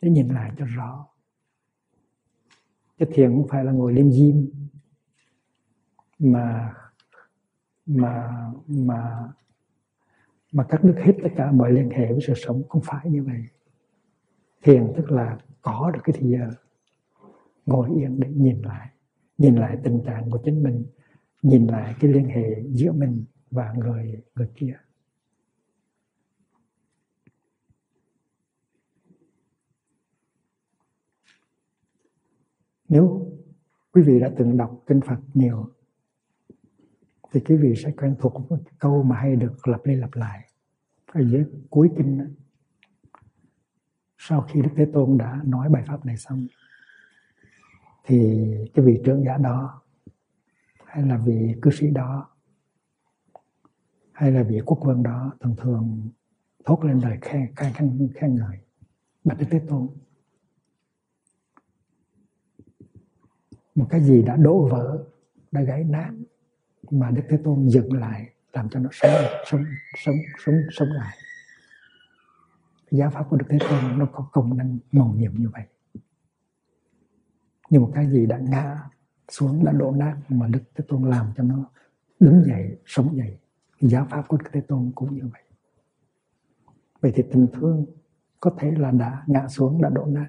để 0.00 0.10
nhìn 0.10 0.28
lại 0.28 0.52
cho 0.56 0.64
rõ. 0.64 1.06
Cái 2.98 3.08
thiền 3.12 3.30
không 3.30 3.48
phải 3.48 3.64
là 3.64 3.72
ngồi 3.72 3.92
liêm 3.92 4.12
diêm 4.12 4.36
mà 6.18 6.74
mà 7.86 8.30
mà 8.66 9.28
mà 10.52 10.64
cắt 10.64 10.84
đứt 10.84 10.94
hết 11.04 11.12
tất 11.22 11.28
cả 11.36 11.52
mọi 11.52 11.72
liên 11.72 11.90
hệ 11.90 12.12
với 12.12 12.20
sự 12.26 12.32
sống. 12.36 12.62
Không 12.68 12.82
phải 12.84 13.10
như 13.10 13.22
vậy. 13.22 13.42
Thiền 14.62 14.92
tức 14.96 15.10
là 15.10 15.38
có 15.62 15.90
được 15.94 16.00
cái 16.04 16.16
thời 16.20 16.30
giờ 16.30 16.50
ngồi 17.66 17.88
yên 17.96 18.20
để 18.20 18.28
nhìn 18.28 18.62
lại 18.62 18.88
nhìn 19.38 19.56
lại 19.56 19.78
tình 19.82 20.00
trạng 20.06 20.30
của 20.30 20.38
chính 20.44 20.62
mình 20.62 20.84
nhìn 21.44 21.66
lại 21.66 21.94
cái 22.00 22.12
liên 22.12 22.28
hệ 22.28 22.62
giữa 22.68 22.92
mình 22.92 23.24
và 23.50 23.72
người 23.72 24.22
người 24.34 24.48
kia 24.54 24.74
nếu 32.88 33.32
quý 33.92 34.02
vị 34.02 34.20
đã 34.20 34.30
từng 34.38 34.56
đọc 34.56 34.82
kinh 34.86 35.00
Phật 35.00 35.18
nhiều, 35.34 35.70
thì 37.32 37.40
quý 37.40 37.56
vị 37.56 37.74
sẽ 37.76 37.90
quen 37.90 38.16
thuộc 38.18 38.50
một 38.50 38.58
câu 38.78 39.02
mà 39.02 39.16
hay 39.16 39.36
được 39.36 39.68
lặp 39.68 39.86
đi 39.86 39.94
lặp 39.94 40.14
lại 40.14 40.48
ở 41.06 41.20
dưới 41.20 41.44
cuối 41.70 41.90
kinh 41.96 42.18
đó. 42.18 42.24
sau 44.18 44.40
khi 44.40 44.62
Đức 44.62 44.70
Thế 44.76 44.86
Tôn 44.92 45.18
đã 45.18 45.40
nói 45.44 45.68
bài 45.68 45.84
pháp 45.86 46.06
này 46.06 46.16
xong, 46.16 46.46
thì 48.04 48.44
cái 48.74 48.84
vị 48.84 49.00
trưởng 49.04 49.24
giả 49.24 49.36
đó 49.36 49.83
hay 50.94 51.02
là 51.02 51.16
vị 51.16 51.54
cư 51.62 51.70
sĩ 51.70 51.90
đó 51.90 52.30
hay 54.12 54.32
là 54.32 54.42
vị 54.42 54.60
quốc 54.66 54.78
vương 54.84 55.02
đó 55.02 55.32
thường 55.40 55.54
thường 55.56 56.10
thốt 56.64 56.84
lên 56.84 57.00
lời 57.00 57.18
khen 57.22 57.54
khen 57.56 57.72
khen, 57.72 58.08
khen 58.14 58.34
ngợi 58.34 58.58
bạch 59.24 59.38
đức 59.38 59.46
thế 59.50 59.60
tôn. 59.68 59.88
Một 63.74 63.86
cái 63.90 64.00
gì 64.00 64.22
đã 64.22 64.36
đổ 64.36 64.68
vỡ 64.68 65.04
đã 65.52 65.62
gãy 65.62 65.84
nát 65.84 66.12
mà 66.90 67.10
đức 67.10 67.22
thế 67.28 67.38
tôn 67.44 67.68
dựng 67.68 67.92
lại 67.92 68.32
làm 68.52 68.68
cho 68.68 68.80
nó 68.80 68.88
sống 68.92 69.24
sống 69.46 69.64
sống 70.04 70.16
sống 70.44 70.54
sống 70.70 70.88
lại. 70.88 71.16
Giáo 72.90 73.10
pháp 73.10 73.26
của 73.30 73.36
đức 73.36 73.46
thế 73.48 73.58
tôn 73.60 73.98
nó 73.98 74.06
có 74.12 74.28
công 74.32 74.56
năng 74.56 74.78
màu 74.92 75.14
nhiệm 75.16 75.34
như 75.34 75.48
vậy. 75.52 75.62
Như 77.70 77.80
một 77.80 77.90
cái 77.94 78.10
gì 78.10 78.26
đã 78.26 78.38
ngã 78.38 78.88
xuống 79.28 79.64
đã 79.64 79.72
đổ 79.72 79.90
nát 79.90 80.16
mà 80.28 80.46
đức 80.46 80.62
thế 80.74 80.84
tôn 80.88 81.10
làm 81.10 81.26
cho 81.36 81.44
nó 81.44 81.70
đứng 82.20 82.44
dậy, 82.44 82.78
sống 82.86 83.16
dậy. 83.16 83.38
Giáo 83.80 84.06
pháp 84.10 84.28
của 84.28 84.36
đức 84.36 84.50
thế 84.52 84.60
tôn 84.60 84.92
cũng 84.94 85.14
như 85.14 85.22
vậy. 85.32 85.42
Vậy 87.00 87.12
thì 87.14 87.22
tình 87.32 87.46
thương 87.52 87.86
có 88.40 88.54
thể 88.58 88.70
là 88.70 88.90
đã 88.90 89.22
ngã 89.26 89.48
xuống 89.48 89.82
đã 89.82 89.88
đổ 89.88 90.04
nát 90.06 90.28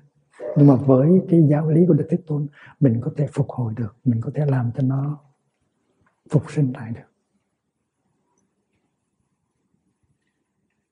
nhưng 0.56 0.68
mà 0.68 0.76
với 0.76 1.22
cái 1.30 1.48
giáo 1.50 1.70
lý 1.70 1.86
của 1.88 1.94
đức 1.94 2.08
thế 2.10 2.18
tôn, 2.28 2.48
mình 2.80 3.02
có 3.02 3.12
thể 3.18 3.28
phục 3.34 3.50
hồi 3.50 3.74
được, 3.78 3.96
mình 4.06 4.22
có 4.22 4.32
thể 4.36 4.46
làm 4.46 4.72
cho 4.76 4.84
nó 4.84 5.20
phục 6.30 6.52
sinh 6.52 6.74
lại 6.74 6.92
được. 6.92 7.02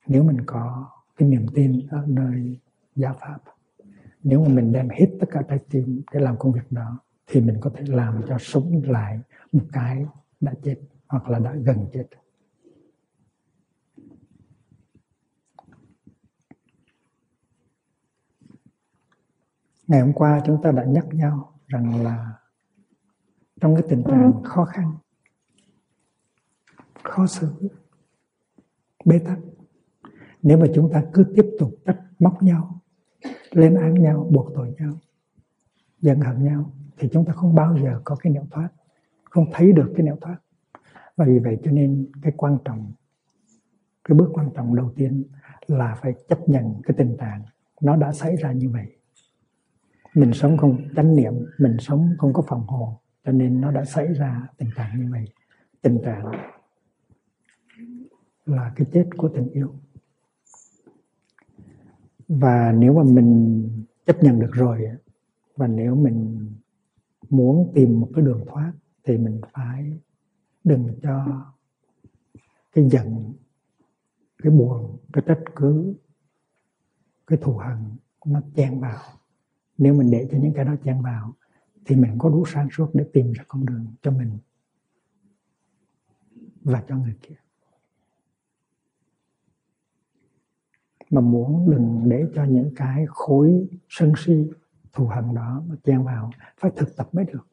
Nếu 0.07 0.23
mình 0.23 0.37
có 0.45 0.89
cái 1.17 1.29
niềm 1.29 1.45
tin 1.53 1.87
ở 1.89 2.05
nơi 2.07 2.59
giáo 2.95 3.15
pháp, 3.19 3.37
nếu 4.23 4.43
mà 4.43 4.47
mình 4.47 4.71
đem 4.71 4.89
hết 4.89 5.07
tất 5.19 5.27
cả 5.31 5.41
trái 5.49 5.59
tim 5.69 6.01
để 6.13 6.19
làm 6.19 6.35
công 6.39 6.51
việc 6.51 6.71
đó 6.71 6.99
thì 7.27 7.41
mình 7.41 7.57
có 7.61 7.71
thể 7.75 7.83
làm 7.87 8.21
cho 8.27 8.37
sống 8.39 8.81
lại 8.85 9.19
một 9.51 9.65
cái 9.71 10.05
đã 10.39 10.53
chết 10.63 10.79
hoặc 11.07 11.29
là 11.29 11.39
đã 11.39 11.55
gần 11.55 11.87
chết. 11.93 12.05
Ngày 19.87 20.01
hôm 20.01 20.13
qua 20.13 20.41
chúng 20.45 20.61
ta 20.63 20.71
đã 20.71 20.83
nhắc 20.83 21.05
nhau 21.11 21.59
rằng 21.67 22.03
là 22.03 22.33
trong 23.61 23.75
cái 23.75 23.83
tình 23.89 24.03
trạng 24.03 24.43
khó 24.43 24.65
khăn 24.65 24.97
khó 27.03 27.27
xử 27.27 27.47
bế 29.05 29.19
tắc 29.19 29.39
nếu 30.41 30.57
mà 30.57 30.65
chúng 30.75 30.91
ta 30.93 31.03
cứ 31.13 31.33
tiếp 31.35 31.55
tục 31.59 31.71
trách 31.85 31.99
móc 32.19 32.43
nhau 32.43 32.81
lên 33.51 33.75
án 33.75 33.93
nhau 33.93 34.29
buộc 34.31 34.51
tội 34.55 34.75
nhau 34.79 34.93
giận 36.03 36.19
hận 36.19 36.43
nhau, 36.43 36.71
thì 36.97 37.09
chúng 37.11 37.25
ta 37.25 37.33
không 37.33 37.55
bao 37.55 37.77
giờ 37.83 38.01
có 38.03 38.15
cái 38.15 38.33
nẻo 38.33 38.45
thoát, 38.51 38.69
không 39.23 39.45
thấy 39.53 39.71
được 39.71 39.93
cái 39.95 40.05
nẻo 40.05 40.17
thoát. 40.21 40.37
Và 41.15 41.25
vì 41.25 41.39
vậy 41.39 41.57
cho 41.63 41.71
nên 41.71 42.11
cái 42.21 42.33
quan 42.37 42.57
trọng, 42.65 42.91
cái 44.03 44.17
bước 44.17 44.29
quan 44.33 44.49
trọng 44.55 44.75
đầu 44.75 44.91
tiên 44.95 45.23
là 45.67 45.95
phải 46.01 46.13
chấp 46.29 46.49
nhận 46.49 46.81
cái 46.83 46.95
tình 46.97 47.17
trạng 47.17 47.43
nó 47.81 47.95
đã 47.95 48.11
xảy 48.11 48.35
ra 48.35 48.51
như 48.51 48.69
vậy. 48.69 48.97
Mình 50.15 50.33
sống 50.33 50.57
không 50.57 50.77
chánh 50.95 51.15
niệm, 51.15 51.33
mình 51.59 51.77
sống 51.79 52.15
không 52.17 52.33
có 52.33 52.43
phòng 52.47 52.67
hộ, 52.67 52.99
cho 53.25 53.31
nên 53.31 53.61
nó 53.61 53.71
đã 53.71 53.85
xảy 53.85 54.13
ra 54.13 54.47
tình 54.57 54.69
trạng 54.75 54.99
như 54.99 55.11
vậy. 55.11 55.25
Tình 55.81 56.01
trạng 56.05 56.31
là 58.45 58.71
cái 58.75 58.87
chết 58.93 59.09
của 59.17 59.27
tình 59.27 59.49
yêu. 59.49 59.73
Và 62.27 62.71
nếu 62.71 62.93
mà 62.93 63.03
mình 63.03 63.69
chấp 64.05 64.23
nhận 64.23 64.39
được 64.39 64.51
rồi 64.51 64.81
và 65.55 65.67
nếu 65.67 65.95
mình 65.95 66.49
muốn 67.29 67.71
tìm 67.75 67.99
một 67.99 68.09
cái 68.15 68.25
đường 68.25 68.45
thoát 68.47 68.73
thì 69.03 69.17
mình 69.17 69.41
phải 69.53 69.99
đừng 70.63 70.99
cho 71.01 71.45
cái 72.73 72.89
giận, 72.89 73.33
cái 74.37 74.51
buồn, 74.51 74.97
cái 75.13 75.23
trách 75.27 75.39
cứ, 75.55 75.93
cái 77.27 77.39
thù 77.41 77.57
hận 77.57 77.77
nó 78.25 78.41
chen 78.55 78.79
vào. 78.79 79.01
Nếu 79.77 79.93
mình 79.93 80.11
để 80.11 80.27
cho 80.31 80.37
những 80.37 80.53
cái 80.53 80.65
đó 80.65 80.75
chen 80.83 81.01
vào 81.01 81.33
thì 81.85 81.95
mình 81.95 82.15
có 82.17 82.29
đủ 82.29 82.45
sáng 82.45 82.67
suốt 82.71 82.89
để 82.93 83.05
tìm 83.13 83.31
ra 83.31 83.43
con 83.47 83.65
đường 83.65 83.85
cho 84.01 84.11
mình 84.11 84.37
và 86.63 86.83
cho 86.87 86.97
người 86.97 87.15
kia. 87.21 87.35
Mà 91.09 91.21
muốn 91.21 91.71
đừng 91.71 92.09
để 92.09 92.25
cho 92.35 92.43
những 92.43 92.71
cái 92.75 93.05
khối 93.07 93.67
sân 93.89 94.13
si 94.17 94.51
thù 94.93 95.07
hận 95.07 95.35
đó 95.35 95.63
nó 95.67 95.75
chen 95.83 96.03
vào, 96.03 96.29
phải 96.57 96.71
thực 96.75 96.95
tập 96.97 97.09
mới 97.11 97.25
được. 97.25 97.47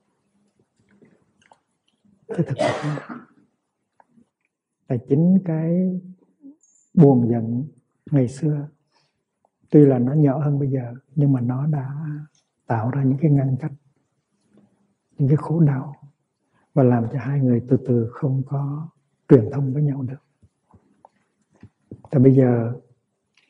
Phải 2.29 2.45
thực 2.47 2.57
tập 2.59 2.73
mới 2.85 2.97
được. 2.97 3.17
Tại 4.87 4.99
chính 5.09 5.39
cái 5.45 6.01
buồn 6.95 7.29
giận 7.31 7.69
ngày 8.11 8.29
xưa, 8.29 8.69
tuy 9.71 9.87
là 9.87 9.99
nó 9.99 10.13
nhỏ 10.13 10.45
hơn 10.45 10.59
bây 10.59 10.71
giờ, 10.71 10.95
nhưng 11.15 11.33
mà 11.33 11.41
nó 11.41 11.67
đã 11.67 11.95
tạo 12.67 12.91
ra 12.91 13.05
những 13.05 13.19
cái 13.21 13.31
ngăn 13.31 13.57
cách, 13.61 13.73
những 15.19 15.29
cái 15.29 15.37
khổ 15.37 15.61
đau, 15.61 15.95
và 16.75 16.83
làm 16.83 17.07
cho 17.13 17.19
hai 17.19 17.41
người 17.41 17.67
từ 17.69 17.77
từ 17.87 18.09
không 18.13 18.43
có 18.47 18.89
truyền 19.29 19.51
thông 19.53 19.73
với 19.73 19.83
nhau 19.83 20.03
được. 20.03 20.23
Thì 22.11 22.19
bây 22.19 22.35
giờ, 22.35 22.73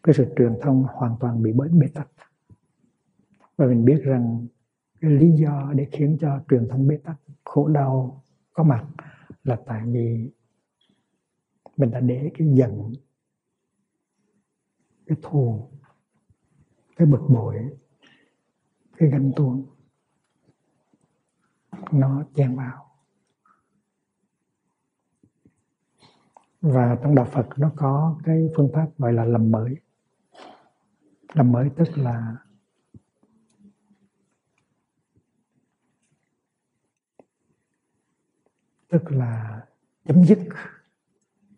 cái 0.03 0.15
sự 0.15 0.27
truyền 0.37 0.59
thông 0.63 0.83
hoàn 0.83 1.17
toàn 1.21 1.43
bị 1.43 1.53
bế 1.53 1.87
tắc 1.95 2.09
và 3.61 3.67
mình 3.67 3.85
biết 3.85 4.01
rằng 4.05 4.47
cái 5.01 5.11
lý 5.11 5.31
do 5.31 5.73
để 5.75 5.89
khiến 5.93 6.17
cho 6.21 6.41
truyền 6.49 6.69
thống 6.69 6.89
bế 6.89 6.97
tắc, 6.97 7.17
khổ 7.45 7.69
đau 7.69 8.25
có 8.53 8.63
mặt 8.63 8.87
là 9.45 9.57
tại 9.67 9.83
vì 9.87 10.31
mình 11.77 11.91
đã 11.91 12.01
để 12.01 12.31
cái 12.39 12.49
giận, 12.55 12.93
cái 15.07 15.19
thù, 15.23 15.71
cái 16.97 17.07
bực 17.07 17.21
bội, 17.29 17.57
cái 18.97 19.09
ganh 19.09 19.33
tuông 19.37 19.67
nó 21.93 22.25
chen 22.35 22.57
vào. 22.57 22.87
Và 26.61 26.99
trong 27.03 27.15
đạo 27.15 27.27
Phật 27.33 27.49
nó 27.57 27.73
có 27.77 28.21
cái 28.25 28.49
phương 28.57 28.71
pháp 28.75 28.89
gọi 28.99 29.13
là 29.13 29.25
làm 29.25 29.51
mới. 29.51 29.77
Làm 31.35 31.53
mới 31.53 31.71
tức 31.77 31.89
là 31.99 32.37
tức 38.91 39.11
là 39.11 39.63
chấm 40.05 40.25
dứt 40.25 40.39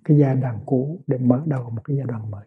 cái 0.04 0.18
giai 0.18 0.36
đoạn 0.36 0.60
cũ 0.66 1.00
để 1.06 1.18
mở 1.18 1.42
đầu 1.46 1.70
một 1.70 1.82
cái 1.84 1.96
giai 1.96 2.06
đoạn 2.06 2.30
mới. 2.30 2.46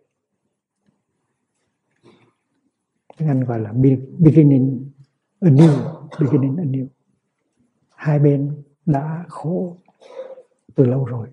Tiếng 3.18 3.28
Anh 3.28 3.44
gọi 3.44 3.60
là 3.60 3.72
beginning 4.20 4.92
new, 5.42 6.08
beginning 6.20 6.56
new. 6.56 6.88
hai 7.90 8.20
bên 8.20 8.64
đã 8.86 9.26
khổ 9.28 9.78
từ 10.76 10.86
lâu 10.86 11.06
rồi. 11.06 11.30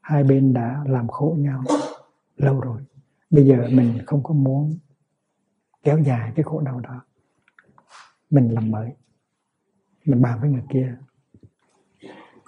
Hai 0.00 0.24
bên 0.24 0.52
đã 0.52 0.84
làm 0.86 1.08
khổ 1.08 1.36
nhau 1.38 1.62
lâu 2.36 2.60
rồi. 2.60 2.82
Bây 3.30 3.46
giờ 3.46 3.68
mình 3.72 3.98
không 4.06 4.22
có 4.22 4.34
muốn 4.34 4.78
kéo 5.82 5.98
dài 5.98 6.32
cái 6.34 6.42
khổ 6.42 6.60
đau 6.60 6.80
đó. 6.80 7.04
Mình 8.30 8.54
làm 8.54 8.70
mới. 8.70 8.92
Mình 10.04 10.22
bàn 10.22 10.40
với 10.40 10.50
người 10.50 10.62
kia 10.70 10.96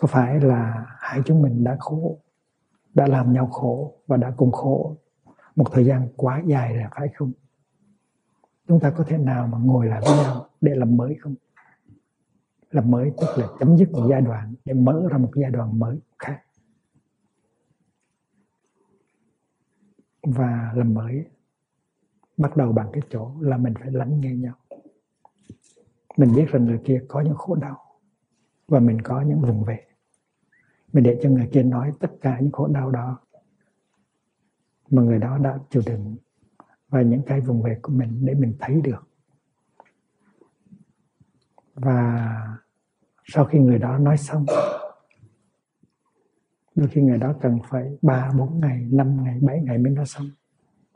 có 0.01 0.07
phải 0.07 0.41
là 0.41 0.87
hai 0.99 1.21
chúng 1.25 1.43
mình 1.43 1.65
đã 1.65 1.77
khổ, 1.81 2.19
đã 2.95 3.07
làm 3.07 3.33
nhau 3.33 3.47
khổ 3.47 3.95
và 4.07 4.17
đã 4.17 4.33
cùng 4.37 4.53
khổ 4.53 4.97
một 5.57 5.65
thời 5.73 5.85
gian 5.85 6.09
quá 6.17 6.43
dài 6.47 6.75
rồi, 6.75 6.85
phải 6.97 7.09
không? 7.15 7.33
Chúng 8.69 8.81
ta 8.81 8.91
có 8.91 9.05
thể 9.05 9.19
nào 9.19 9.47
mà 9.47 9.59
ngồi 9.59 9.87
lại 9.87 10.01
với 10.05 10.17
nhau 10.17 10.47
để 10.61 10.75
làm 10.75 10.97
mới 10.97 11.17
không? 11.21 11.35
Làm 12.71 12.91
mới 12.91 13.13
tức 13.21 13.27
là 13.37 13.47
chấm 13.59 13.77
dứt 13.77 13.91
một 13.93 14.07
giai 14.11 14.21
đoạn 14.21 14.55
để 14.65 14.75
mở 14.75 15.09
ra 15.11 15.19
một 15.19 15.31
giai 15.35 15.51
đoạn 15.51 15.79
mới 15.79 15.99
khác. 16.19 16.43
Và 20.23 20.73
làm 20.75 20.95
mới, 20.95 21.25
bắt 22.37 22.57
đầu 22.57 22.73
bằng 22.73 22.89
cái 22.93 23.03
chỗ 23.11 23.33
là 23.41 23.57
mình 23.57 23.75
phải 23.81 23.91
lắng 23.91 24.21
nghe 24.21 24.35
nhau. 24.35 24.55
Mình 26.17 26.33
biết 26.37 26.47
rằng 26.49 26.65
người 26.65 26.81
kia 26.85 27.05
có 27.09 27.21
những 27.21 27.35
khổ 27.35 27.55
đau 27.55 27.77
và 28.69 28.81
mình 28.81 29.03
có 29.03 29.21
những 29.21 29.41
vùng 29.41 29.65
về 29.65 29.90
mình 30.93 31.05
để 31.05 31.19
cho 31.23 31.31
người 31.31 31.49
kia 31.53 31.63
nói 31.63 31.93
tất 32.01 32.11
cả 32.21 32.39
những 32.41 32.53
khổ 32.53 32.67
đau 32.67 32.91
đó 32.91 33.19
mà 34.91 35.03
người 35.03 35.19
đó 35.19 35.39
đã 35.39 35.59
chịu 35.71 35.83
đựng 35.87 36.17
và 36.89 37.03
những 37.03 37.23
cái 37.27 37.41
vùng 37.41 37.63
về 37.63 37.79
của 37.83 37.93
mình 37.93 38.27
để 38.27 38.35
mình 38.35 38.57
thấy 38.61 38.81
được. 38.81 39.09
Và 41.75 42.31
sau 43.25 43.45
khi 43.45 43.59
người 43.59 43.79
đó 43.79 43.99
nói 43.99 44.17
xong, 44.17 44.47
đôi 46.75 46.89
khi 46.89 47.01
người 47.03 47.19
đó 47.19 47.35
cần 47.41 47.59
phải 47.69 47.99
ba, 48.03 48.31
bốn 48.39 48.61
ngày, 48.61 48.87
năm 48.93 49.25
ngày, 49.25 49.39
bảy 49.43 49.61
ngày 49.61 49.79
mới 49.79 49.93
nói 49.93 50.07
xong. 50.07 50.27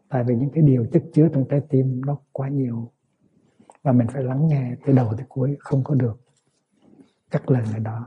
Tại 0.09 0.25
vì 0.25 0.37
những 0.37 0.51
cái 0.51 0.63
điều 0.63 0.87
chất 0.93 1.03
chứa 1.13 1.29
trong 1.33 1.45
trái 1.51 1.61
tim 1.69 2.01
nó 2.07 2.19
quá 2.33 2.49
nhiều 2.49 2.91
và 3.83 3.93
mình 3.93 4.07
phải 4.13 4.23
lắng 4.23 4.49
nghe 4.49 4.77
từ 4.87 4.93
đầu 4.93 5.13
tới 5.17 5.27
cuối, 5.29 5.57
không 5.61 5.85
có 5.85 5.95
được 5.95 6.21
cắt 7.31 7.51
lời 7.51 7.63
người 7.73 7.81
đó 7.81 8.07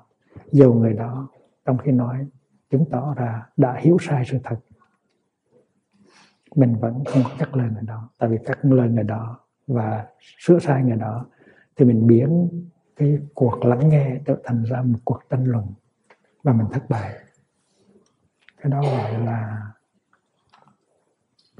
dù 0.51 0.73
người 0.73 0.93
đó 0.93 1.29
trong 1.67 1.77
khi 1.77 1.91
nói, 1.91 2.27
chứng 2.69 2.85
tỏ 2.91 3.13
ra 3.13 3.43
đã 3.57 3.77
hiểu 3.79 3.97
sai 4.01 4.23
sự 4.27 4.37
thật. 4.43 4.55
Mình 6.55 6.75
vẫn 6.79 7.03
không 7.05 7.23
có 7.23 7.31
cắt 7.39 7.55
lời 7.55 7.69
người 7.73 7.83
đó. 7.83 8.09
Tại 8.17 8.29
vì 8.29 8.37
cắt 8.45 8.65
lời 8.65 8.89
người 8.89 9.03
đó 9.03 9.39
và 9.67 10.07
sửa 10.39 10.59
sai 10.59 10.83
người 10.83 10.97
đó, 10.97 11.25
thì 11.75 11.85
mình 11.85 12.07
biến 12.07 12.49
cái 12.95 13.17
cuộc 13.33 13.65
lắng 13.65 13.89
nghe 13.89 14.17
trở 14.25 14.37
thành 14.43 14.63
ra 14.63 14.81
một 14.81 14.99
cuộc 15.05 15.19
tranh 15.29 15.43
luận 15.43 15.73
và 16.43 16.53
mình 16.53 16.67
thất 16.71 16.89
bại. 16.89 17.13
Cái 18.57 18.71
đó 18.71 18.81
gọi 18.81 19.25
là 19.25 19.71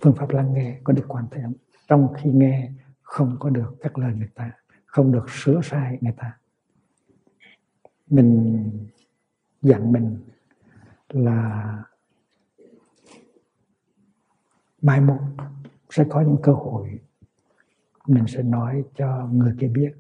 phương 0.02 0.16
pháp 0.16 0.30
lắng 0.30 0.54
nghe 0.54 0.80
có 0.84 0.94
được 0.94 1.06
quan 1.08 1.26
thế 1.32 1.42
âm 1.42 1.54
trong 1.88 2.14
khi 2.18 2.30
nghe 2.30 2.72
không 3.02 3.38
có 3.40 3.50
được 3.50 3.76
cắt 3.82 3.98
lời 3.98 4.14
người 4.14 4.30
ta, 4.36 4.52
không 4.86 5.12
được 5.12 5.30
sửa 5.30 5.62
sai 5.64 5.98
người 6.02 6.14
ta. 6.18 6.38
Mình 8.08 8.88
dặn 9.62 9.92
mình 9.92 10.18
là 11.10 11.84
mai 14.82 15.02
một 15.02 15.20
sẽ 15.90 16.04
có 16.10 16.22
những 16.22 16.38
cơ 16.44 16.52
hội 16.52 17.00
mình 18.08 18.28
sẽ 18.28 18.44
nói 18.44 18.84
cho 18.96 19.30
người 19.34 19.54
kia 19.60 19.68
biết. 19.68 19.92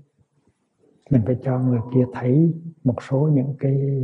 Mình 1.10 1.22
phải 1.26 1.40
cho 1.44 1.60
người 1.60 1.80
kia 1.94 2.06
thấy 2.14 2.54
một 2.84 3.04
số 3.10 3.30
những 3.34 3.56
cái 3.60 4.04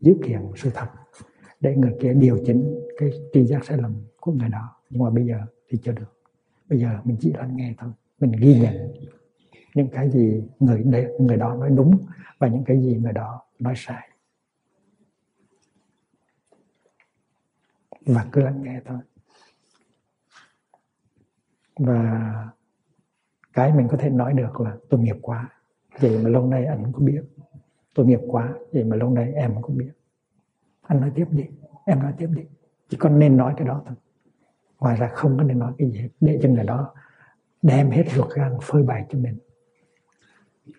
dữ 0.00 0.14
kiện 0.24 0.40
sự 0.56 0.70
thật 0.74 0.86
để 1.60 1.76
người 1.76 1.94
kia 2.00 2.14
điều 2.14 2.38
chỉnh 2.46 2.80
cái 2.98 3.10
tri 3.32 3.46
giác 3.46 3.64
sai 3.64 3.78
lầm 3.78 3.94
của 4.20 4.32
người 4.32 4.48
đó. 4.48 4.76
Nhưng 4.90 5.02
mà 5.02 5.10
bây 5.10 5.26
giờ 5.26 5.40
thì 5.68 5.78
chưa 5.82 5.92
được. 5.92 6.20
Bây 6.68 6.80
giờ 6.80 7.00
mình 7.04 7.16
chỉ 7.20 7.32
lắng 7.32 7.56
nghe 7.56 7.74
thôi. 7.78 7.90
Mình 8.20 8.32
ghi 8.32 8.60
nhận 8.60 8.74
những 9.74 9.88
cái 9.88 10.10
gì 10.10 10.42
người 10.60 10.82
đấy, 10.82 11.12
người 11.18 11.36
đó 11.36 11.54
nói 11.54 11.70
đúng 11.70 11.98
và 12.38 12.48
những 12.48 12.64
cái 12.64 12.82
gì 12.82 12.96
người 12.96 13.12
đó 13.12 13.42
nói 13.58 13.74
sai. 13.76 14.08
Và 18.06 18.26
cứ 18.32 18.40
lắng 18.40 18.62
nghe 18.62 18.80
thôi. 18.84 18.98
Và 21.76 22.48
cái 23.52 23.72
mình 23.72 23.88
có 23.90 23.96
thể 23.96 24.10
nói 24.10 24.32
được 24.32 24.60
là 24.60 24.76
tôi 24.90 25.00
nghiệp 25.00 25.16
quá. 25.22 25.48
Vậy 26.00 26.20
mà 26.24 26.30
lâu 26.30 26.46
nay 26.46 26.66
anh 26.66 26.92
cũng 26.92 27.04
biết. 27.04 27.22
Tôi 27.94 28.06
nghiệp 28.06 28.20
quá, 28.26 28.54
vậy 28.72 28.84
mà 28.84 28.96
lâu 28.96 29.10
nay 29.10 29.32
em 29.32 29.62
cũng 29.62 29.78
biết. 29.78 29.92
Anh 30.82 31.00
nói 31.00 31.12
tiếp 31.14 31.26
đi, 31.30 31.44
em 31.86 32.02
nói 32.02 32.14
tiếp 32.18 32.28
đi. 32.36 32.42
Chỉ 32.88 32.96
còn 32.96 33.18
nên 33.18 33.36
nói 33.36 33.54
cái 33.56 33.66
đó 33.66 33.82
thôi. 33.86 33.96
Ngoài 34.78 34.96
ra 34.96 35.08
không 35.08 35.38
có 35.38 35.44
nên 35.44 35.58
nói 35.58 35.72
cái 35.78 35.90
gì 35.90 35.98
hết. 35.98 36.08
Để 36.20 36.38
cho 36.42 36.48
người 36.48 36.64
đó 36.64 36.94
đem 37.62 37.90
hết 37.90 38.04
ruột 38.14 38.30
gan 38.34 38.56
phơi 38.62 38.82
bày 38.82 39.06
cho 39.08 39.18
mình. 39.18 39.38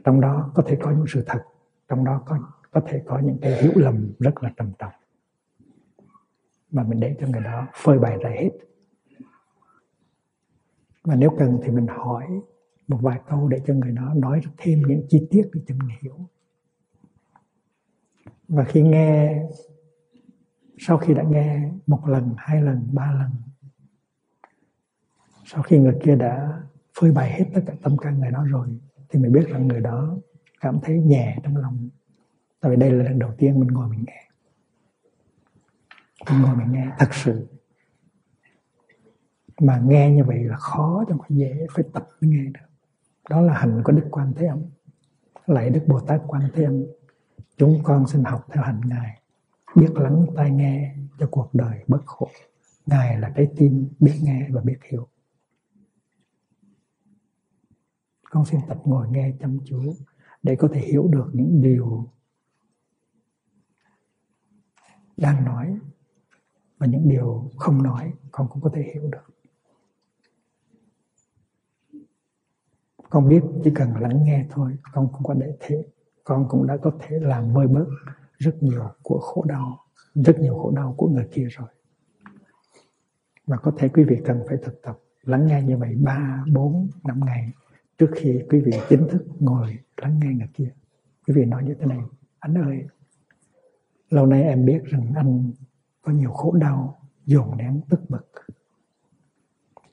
Trong 0.04 0.22
đó 0.22 0.52
có 0.56 0.64
thể 0.68 0.78
có 0.82 0.92
những 0.92 1.06
sự 1.08 1.24
thật. 1.28 1.44
Trong 1.88 2.06
đó 2.06 2.24
có 2.26 2.40
có 2.72 2.82
thể 2.88 3.04
có 3.06 3.20
những 3.20 3.38
cái 3.42 3.62
hiểu 3.62 3.72
lầm 3.76 4.12
rất 4.20 4.44
là 4.44 4.52
trầm 4.58 4.72
trọng 4.80 4.94
mà 6.74 6.84
mình 6.84 7.00
để 7.00 7.16
cho 7.20 7.28
người 7.28 7.42
đó, 7.42 7.68
phơi 7.74 8.00
bày 8.00 8.18
ra 8.18 8.30
hết. 8.30 8.52
Và 11.04 11.16
nếu 11.16 11.30
cần 11.40 11.60
thì 11.64 11.72
mình 11.72 11.88
hỏi 11.88 12.28
một 12.88 12.98
vài 13.02 13.20
câu 13.28 13.48
để 13.48 13.62
cho 13.68 13.74
người 13.74 13.92
đó 13.92 14.14
nói 14.16 14.42
thêm 14.58 14.82
những 14.88 15.06
chi 15.10 15.28
tiết 15.30 15.50
để 15.54 15.62
cho 15.68 15.76
mình 15.76 15.98
hiểu. 16.02 16.20
Và 18.48 18.64
khi 18.64 18.82
nghe, 18.82 19.44
sau 20.78 20.98
khi 20.98 21.14
đã 21.14 21.24
nghe 21.24 21.70
một 21.88 22.08
lần, 22.08 22.34
hai 22.38 22.62
lần, 22.62 22.88
ba 22.92 23.12
lần, 23.12 23.32
sau 25.46 25.64
khi 25.64 25.80
người 25.80 25.98
kia 26.04 26.16
đã 26.16 26.62
phơi 27.00 27.12
bày 27.12 27.32
hết 27.32 27.46
tất 27.54 27.62
cả 27.68 27.74
tâm 27.82 27.98
can 27.98 28.20
người 28.20 28.32
đó 28.32 28.46
rồi, 28.48 28.68
thì 29.10 29.20
mình 29.20 29.32
biết 29.32 29.48
rằng 29.48 29.68
người 29.68 29.80
đó 29.80 30.18
cảm 30.62 30.80
thấy 30.84 31.00
nhẹ 31.00 31.38
trong 31.44 31.58
lòng. 31.58 31.90
Tại 32.60 32.72
vì 32.72 32.78
đây 32.78 32.92
là 32.92 33.04
lần 33.04 33.20
đầu 33.20 33.32
tiên 33.38 33.60
mình 33.60 33.68
ngồi 33.68 33.90
mình 33.90 34.04
nghe 34.08 34.30
ngồi 36.30 36.56
mình 36.56 36.72
nghe. 36.72 36.88
Thật 37.00 37.14
sự. 37.14 37.48
Mà 39.60 39.82
nghe 39.86 40.12
như 40.12 40.24
vậy 40.24 40.44
là 40.44 40.58
khó 40.58 41.04
chẳng 41.08 41.18
phải 41.20 41.38
dễ 41.38 41.68
phải 41.76 41.84
tập 41.94 42.08
mới 42.22 42.32
nghe 42.32 42.44
được. 42.44 42.68
Đó 43.30 43.42
là 43.42 43.54
hành 43.54 43.82
của 43.84 43.92
đức 43.92 44.08
quan 44.12 44.34
thế 44.36 44.48
âm. 44.48 44.62
Lại 45.46 45.70
đức 45.70 45.84
bồ 45.88 46.00
tát 46.00 46.22
quan 46.28 46.42
thế 46.54 46.64
âm. 46.64 46.84
Chúng 47.58 47.84
con 47.84 48.08
xin 48.08 48.24
học 48.24 48.48
theo 48.52 48.64
hành 48.64 48.82
ngài. 48.86 49.22
Biết 49.76 49.92
lắng 49.96 50.26
tai 50.36 50.52
nghe 50.52 50.96
cho 51.20 51.28
cuộc 51.32 51.50
đời 51.54 51.84
bất 51.88 52.06
khổ. 52.06 52.30
Ngài 52.86 53.20
là 53.20 53.32
trái 53.36 53.48
tim 53.58 53.90
biết 54.00 54.20
nghe 54.24 54.48
và 54.52 54.62
biết 54.62 54.78
hiểu. 54.92 55.08
Con 58.30 58.46
xin 58.46 58.60
tập 58.68 58.78
ngồi 58.86 59.08
nghe 59.10 59.34
chăm 59.40 59.60
chú 59.66 59.96
để 60.44 60.56
có 60.56 60.70
thể 60.74 60.80
hiểu 60.82 61.08
được 61.08 61.30
những 61.34 61.62
điều 61.62 62.14
đang 65.18 65.46
nói 65.46 65.80
và 66.84 66.88
những 66.90 67.10
điều 67.10 67.52
không 67.58 67.84
nói, 67.84 68.14
con 68.32 68.48
cũng 68.50 68.62
có 68.62 68.70
thể 68.74 68.84
hiểu 68.94 69.10
được. 69.12 69.34
Con 73.10 73.30
biết 73.30 73.42
chỉ 73.64 73.72
cần 73.76 73.96
lắng 73.96 74.24
nghe 74.24 74.46
thôi, 74.50 74.78
con 74.94 75.08
cũng 75.14 75.24
có 75.24 75.34
để 75.34 75.58
thế. 75.60 75.86
Con 76.24 76.46
cũng 76.50 76.68
đã 76.68 76.78
có 76.78 76.92
thể 77.00 77.20
làm 77.20 77.54
vơi 77.54 77.68
bớt 77.68 77.86
rất 78.38 78.64
nhiều 78.64 78.84
của 79.02 79.20
khổ 79.20 79.44
đau, 79.48 79.80
rất 80.16 80.40
nhiều 80.40 80.54
khổ 80.54 80.72
đau 80.72 80.94
của 80.98 81.08
người 81.08 81.28
kia 81.32 81.48
rồi. 81.52 81.68
Và 83.48 83.58
có 83.58 83.72
thể 83.78 83.88
quý 83.88 84.04
vị 84.04 84.18
cần 84.26 84.44
phải 84.48 84.58
thực 84.64 84.82
tập 84.82 85.00
lắng 85.22 85.48
nghe 85.48 85.62
như 85.62 85.78
vậy 85.78 85.96
ba, 85.96 86.44
bốn, 86.54 86.90
năm 87.04 87.20
ngày 87.26 87.52
trước 87.98 88.10
khi 88.16 88.42
quý 88.50 88.60
vị 88.60 88.72
chính 88.90 89.08
thức 89.08 89.26
ngồi 89.40 89.78
lắng 89.98 90.20
nghe 90.24 90.34
người 90.34 90.50
kia. 90.54 90.72
Quý 91.28 91.34
vị 91.34 91.46
nói 91.46 91.64
như 91.64 91.76
thế 91.80 91.86
này, 91.86 92.00
anh 92.40 92.58
ơi, 92.58 92.86
lâu 94.10 94.26
nay 94.26 94.44
em 94.44 94.66
biết 94.66 94.84
rằng 94.84 95.14
anh 95.16 95.52
có 96.04 96.12
nhiều 96.12 96.32
khổ 96.32 96.52
đau, 96.52 97.00
dồn 97.26 97.58
nén, 97.58 97.82
tức 97.90 98.10
bực. 98.10 98.32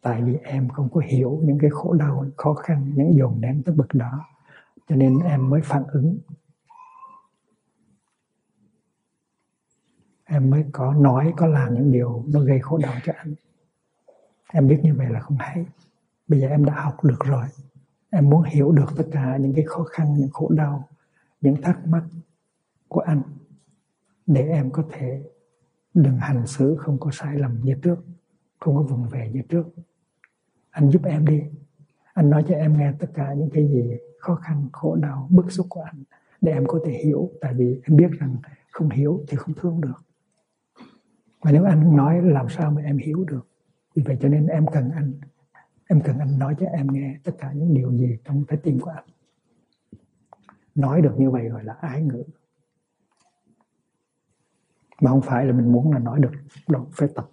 Tại 0.00 0.22
vì 0.22 0.36
em 0.36 0.68
không 0.68 0.88
có 0.92 1.00
hiểu 1.00 1.40
những 1.44 1.58
cái 1.58 1.70
khổ 1.70 1.92
đau, 1.92 2.26
khó 2.36 2.54
khăn, 2.54 2.92
những 2.96 3.14
dồn 3.14 3.40
nén, 3.40 3.62
tức 3.62 3.72
bực 3.72 3.94
đó. 3.94 4.26
Cho 4.88 4.96
nên 4.96 5.18
em 5.18 5.50
mới 5.50 5.60
phản 5.64 5.84
ứng. 5.92 6.18
Em 10.24 10.50
mới 10.50 10.64
có 10.72 10.94
nói, 10.94 11.32
có 11.36 11.46
làm 11.46 11.74
những 11.74 11.92
điều 11.92 12.24
nó 12.28 12.40
gây 12.40 12.58
khổ 12.60 12.78
đau 12.78 12.94
cho 13.04 13.12
anh. 13.16 13.34
Em 14.52 14.68
biết 14.68 14.80
như 14.82 14.94
vậy 14.94 15.06
là 15.10 15.20
không 15.20 15.36
hay. 15.40 15.66
Bây 16.28 16.40
giờ 16.40 16.48
em 16.48 16.64
đã 16.64 16.74
học 16.74 17.04
được 17.04 17.18
rồi. 17.24 17.46
Em 18.10 18.30
muốn 18.30 18.42
hiểu 18.42 18.72
được 18.72 18.86
tất 18.96 19.04
cả 19.12 19.36
những 19.36 19.54
cái 19.54 19.64
khó 19.64 19.84
khăn, 19.84 20.14
những 20.14 20.30
khổ 20.32 20.48
đau, 20.48 20.88
những 21.40 21.62
thắc 21.62 21.86
mắc 21.86 22.04
của 22.88 23.00
anh 23.00 23.22
để 24.26 24.48
em 24.48 24.70
có 24.70 24.84
thể 24.90 25.22
đừng 25.94 26.16
hành 26.16 26.46
xử 26.46 26.76
không 26.78 27.00
có 27.00 27.10
sai 27.12 27.38
lầm 27.38 27.60
như 27.62 27.74
trước, 27.82 28.04
không 28.58 28.76
có 28.76 28.82
vùng 28.82 29.08
về 29.08 29.30
như 29.32 29.42
trước. 29.48 29.66
Anh 30.70 30.90
giúp 30.90 31.04
em 31.04 31.26
đi. 31.26 31.42
Anh 32.14 32.30
nói 32.30 32.44
cho 32.48 32.54
em 32.54 32.78
nghe 32.78 32.92
tất 32.98 33.10
cả 33.14 33.34
những 33.34 33.50
cái 33.52 33.68
gì 33.68 33.90
khó 34.18 34.34
khăn, 34.34 34.68
khổ 34.72 34.96
đau, 34.96 35.28
bức 35.30 35.52
xúc 35.52 35.66
của 35.70 35.80
anh 35.80 36.02
để 36.40 36.52
em 36.52 36.64
có 36.66 36.80
thể 36.84 36.92
hiểu. 36.92 37.30
Tại 37.40 37.54
vì 37.54 37.80
em 37.84 37.96
biết 37.96 38.10
rằng 38.18 38.36
không 38.72 38.90
hiểu 38.90 39.24
thì 39.28 39.36
không 39.36 39.54
thương 39.54 39.80
được. 39.80 40.04
Mà 41.44 41.52
nếu 41.52 41.64
anh 41.64 41.96
nói 41.96 42.22
làm 42.22 42.48
sao 42.48 42.70
mà 42.70 42.82
em 42.82 42.98
hiểu 42.98 43.24
được? 43.24 43.48
Vì 43.94 44.02
vậy 44.06 44.18
cho 44.20 44.28
nên 44.28 44.46
em 44.46 44.66
cần 44.72 44.90
anh. 44.90 45.12
Em 45.88 46.00
cần 46.04 46.18
anh 46.18 46.38
nói 46.38 46.54
cho 46.60 46.66
em 46.66 46.86
nghe 46.92 47.16
tất 47.24 47.32
cả 47.38 47.52
những 47.52 47.74
điều 47.74 47.92
gì 47.92 48.18
trong 48.24 48.44
trái 48.48 48.58
tim 48.62 48.80
của 48.80 48.90
anh. 48.90 49.04
Nói 50.74 51.02
được 51.02 51.14
như 51.18 51.30
vậy 51.30 51.48
gọi 51.48 51.64
là 51.64 51.72
ái 51.72 52.02
ngữ 52.02 52.22
mà 55.00 55.10
không 55.10 55.20
phải 55.20 55.46
là 55.46 55.52
mình 55.52 55.72
muốn 55.72 55.92
là 55.92 55.98
nói 55.98 56.20
được, 56.20 56.30
đâu, 56.68 56.86
phải 56.92 57.08
tập. 57.14 57.30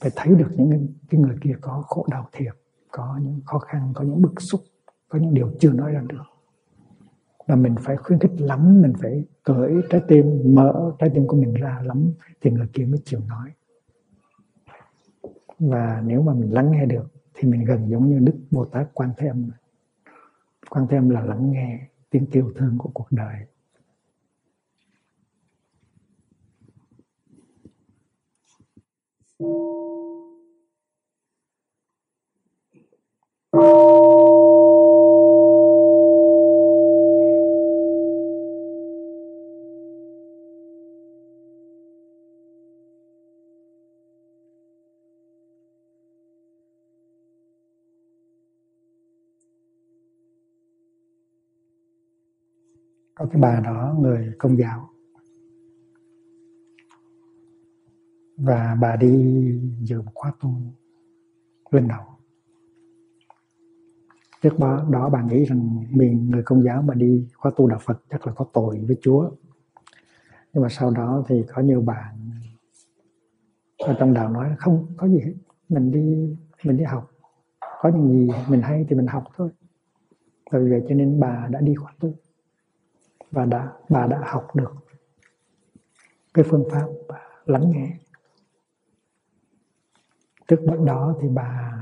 Phải 0.00 0.10
thấy 0.16 0.34
được 0.34 0.50
những 0.56 0.88
cái 1.10 1.20
người 1.20 1.36
kia 1.40 1.54
có 1.60 1.82
khổ 1.86 2.06
đau 2.10 2.28
thiệt, 2.32 2.54
có 2.90 3.18
những 3.22 3.40
khó 3.44 3.58
khăn, 3.58 3.92
có 3.94 4.04
những 4.04 4.22
bức 4.22 4.40
xúc, 4.40 4.60
có 5.08 5.18
những 5.18 5.34
điều 5.34 5.50
chưa 5.60 5.72
nói 5.72 5.92
ra 5.92 6.02
được. 6.08 6.22
Và 7.46 7.56
mình 7.56 7.74
phải 7.80 7.96
khuyến 7.96 8.18
khích 8.18 8.40
lắm, 8.40 8.82
mình 8.82 8.92
phải 9.00 9.24
cởi 9.42 9.74
trái 9.90 10.00
tim, 10.08 10.54
mở 10.54 10.92
trái 10.98 11.10
tim 11.14 11.26
của 11.26 11.36
mình 11.36 11.54
ra 11.54 11.80
lắm 11.84 12.12
thì 12.40 12.50
người 12.50 12.68
kia 12.72 12.84
mới 12.84 13.00
chịu 13.04 13.20
nói. 13.28 13.50
Và 15.58 16.02
nếu 16.06 16.22
mà 16.22 16.34
mình 16.34 16.54
lắng 16.54 16.72
nghe 16.72 16.86
được 16.86 17.12
thì 17.34 17.48
mình 17.48 17.64
gần 17.64 17.90
giống 17.90 18.08
như 18.08 18.18
đức 18.18 18.34
bồ 18.50 18.64
tát 18.64 18.88
quan 18.94 19.10
thế 19.16 19.28
âm. 19.28 19.50
Quan 20.70 20.86
thế 20.90 20.96
âm 20.96 21.08
là 21.08 21.20
lắng 21.20 21.50
nghe 21.52 21.86
tiếng 22.10 22.26
kêu 22.26 22.52
thương 22.56 22.78
của 22.78 22.90
cuộc 22.94 23.06
đời. 23.10 23.34
Có 29.40 29.46
cái 53.32 53.40
bà 53.40 53.60
đó 53.64 53.96
người 54.00 54.32
công 54.38 54.58
giáo. 54.58 54.89
Và 58.42 58.76
bà 58.80 58.96
đi 58.96 59.44
dự 59.80 60.02
một 60.02 60.12
khóa 60.14 60.32
tu 60.40 60.50
lên 61.70 61.88
đầu. 61.88 62.00
Trước 64.42 64.58
đó, 64.58 64.86
đó 64.90 65.08
bà 65.08 65.22
nghĩ 65.22 65.44
rằng 65.44 65.84
mình 65.90 66.30
người 66.30 66.42
công 66.42 66.62
giáo 66.62 66.82
mà 66.82 66.94
đi 66.94 67.28
khóa 67.36 67.52
tu 67.56 67.66
đạo 67.66 67.78
Phật 67.82 68.02
chắc 68.10 68.26
là 68.26 68.32
có 68.32 68.44
tội 68.52 68.84
với 68.86 68.96
Chúa. 69.02 69.30
Nhưng 70.52 70.62
mà 70.62 70.68
sau 70.68 70.90
đó 70.90 71.24
thì 71.28 71.44
có 71.54 71.62
nhiều 71.62 71.80
bạn 71.80 72.30
ở 73.78 73.96
trong 73.98 74.14
đạo 74.14 74.28
nói 74.28 74.54
không 74.58 74.86
có 74.96 75.08
gì 75.08 75.18
hết. 75.18 75.34
Mình 75.68 75.90
đi 75.90 76.36
mình 76.64 76.76
đi 76.76 76.84
học. 76.84 77.10
Có 77.80 77.88
những 77.88 78.08
gì 78.08 78.28
mình 78.48 78.62
hay 78.62 78.86
thì 78.88 78.96
mình 78.96 79.06
học 79.06 79.24
thôi. 79.36 79.50
Vì 80.52 80.70
vậy 80.70 80.82
cho 80.88 80.94
nên 80.94 81.20
bà 81.20 81.48
đã 81.50 81.60
đi 81.60 81.74
khóa 81.74 81.92
tu. 82.00 82.14
Và 83.30 83.44
đã 83.44 83.72
bà 83.88 84.06
đã 84.06 84.20
học 84.24 84.56
được 84.56 84.72
cái 86.34 86.44
phương 86.48 86.64
pháp 86.70 86.86
lắng 87.46 87.70
nghe 87.70 87.96
trước 90.50 90.60
đó 90.86 91.14
thì 91.20 91.28
bà 91.28 91.72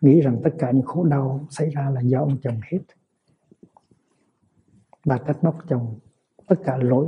nghĩ 0.00 0.20
rằng 0.20 0.40
tất 0.44 0.50
cả 0.58 0.70
những 0.70 0.86
khổ 0.86 1.04
đau 1.04 1.46
xảy 1.50 1.70
ra 1.70 1.90
là 1.90 2.00
do 2.00 2.18
ông 2.18 2.36
chồng 2.42 2.60
hết. 2.72 2.78
Bà 5.04 5.18
trách 5.18 5.44
móc 5.44 5.58
chồng, 5.68 5.98
tất 6.46 6.56
cả 6.64 6.76
lỗi 6.76 7.06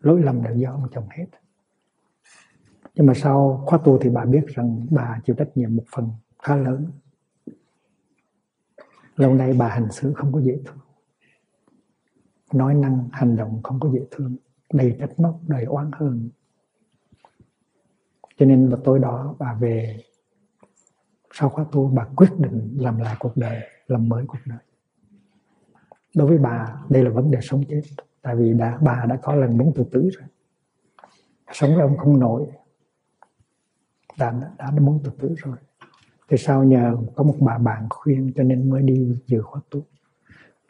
lỗi 0.00 0.22
lầm 0.22 0.42
đều 0.42 0.54
do 0.54 0.70
ông 0.70 0.88
chồng 0.92 1.08
hết. 1.10 1.26
Nhưng 2.94 3.06
mà 3.06 3.14
sau 3.14 3.64
khóa 3.66 3.78
tu 3.84 3.98
thì 3.98 4.10
bà 4.10 4.24
biết 4.24 4.46
rằng 4.46 4.86
bà 4.90 5.20
chịu 5.24 5.36
trách 5.36 5.50
nhiệm 5.54 5.76
một 5.76 5.84
phần 5.94 6.10
khá 6.42 6.56
lớn. 6.56 6.86
Lâu 9.16 9.34
nay 9.34 9.52
bà 9.58 9.68
hành 9.68 9.92
xử 9.92 10.12
không 10.12 10.32
có 10.32 10.40
dễ 10.40 10.58
thương. 10.64 10.78
Nói 12.52 12.74
năng, 12.74 13.08
hành 13.12 13.36
động 13.36 13.62
không 13.62 13.80
có 13.80 13.90
dễ 13.92 14.00
thương. 14.10 14.36
Đầy 14.72 14.96
trách 15.00 15.20
móc, 15.20 15.40
đầy 15.46 15.64
oán 15.64 15.90
hờn 15.92 16.28
cho 18.38 18.46
nên 18.46 18.68
vào 18.68 18.80
tối 18.84 18.98
đó 18.98 19.34
bà 19.38 19.54
về 19.54 19.96
sau 21.32 21.48
khóa 21.48 21.64
tu 21.72 21.88
bà 21.88 22.04
quyết 22.16 22.30
định 22.38 22.76
làm 22.78 22.98
lại 22.98 23.16
cuộc 23.18 23.36
đời 23.36 23.60
làm 23.86 24.08
mới 24.08 24.24
cuộc 24.26 24.38
đời. 24.44 24.58
Đối 26.14 26.28
với 26.28 26.38
bà 26.38 26.76
đây 26.88 27.04
là 27.04 27.10
vấn 27.10 27.30
đề 27.30 27.38
sống 27.42 27.62
chết. 27.68 27.80
Tại 28.22 28.36
vì 28.36 28.52
đã 28.52 28.78
bà 28.82 29.04
đã 29.08 29.16
có 29.22 29.34
lần 29.34 29.58
muốn 29.58 29.72
tự 29.74 29.84
tử 29.90 30.10
rồi. 30.18 30.28
Sống 31.52 31.74
với 31.74 31.82
ông 31.82 31.96
không 31.96 32.20
nổi. 32.20 32.46
Đã, 34.18 34.30
đã, 34.30 34.50
đã 34.58 34.70
muốn 34.80 35.00
tự 35.04 35.10
tử 35.18 35.34
rồi. 35.36 35.56
Thì 36.28 36.36
sau 36.36 36.64
nhờ 36.64 36.96
có 37.16 37.24
một 37.24 37.36
bà 37.40 37.58
bạn 37.58 37.86
khuyên 37.90 38.32
cho 38.36 38.42
nên 38.42 38.70
mới 38.70 38.82
đi 38.82 39.22
dự 39.26 39.42
khóa 39.42 39.60
tu. 39.70 39.82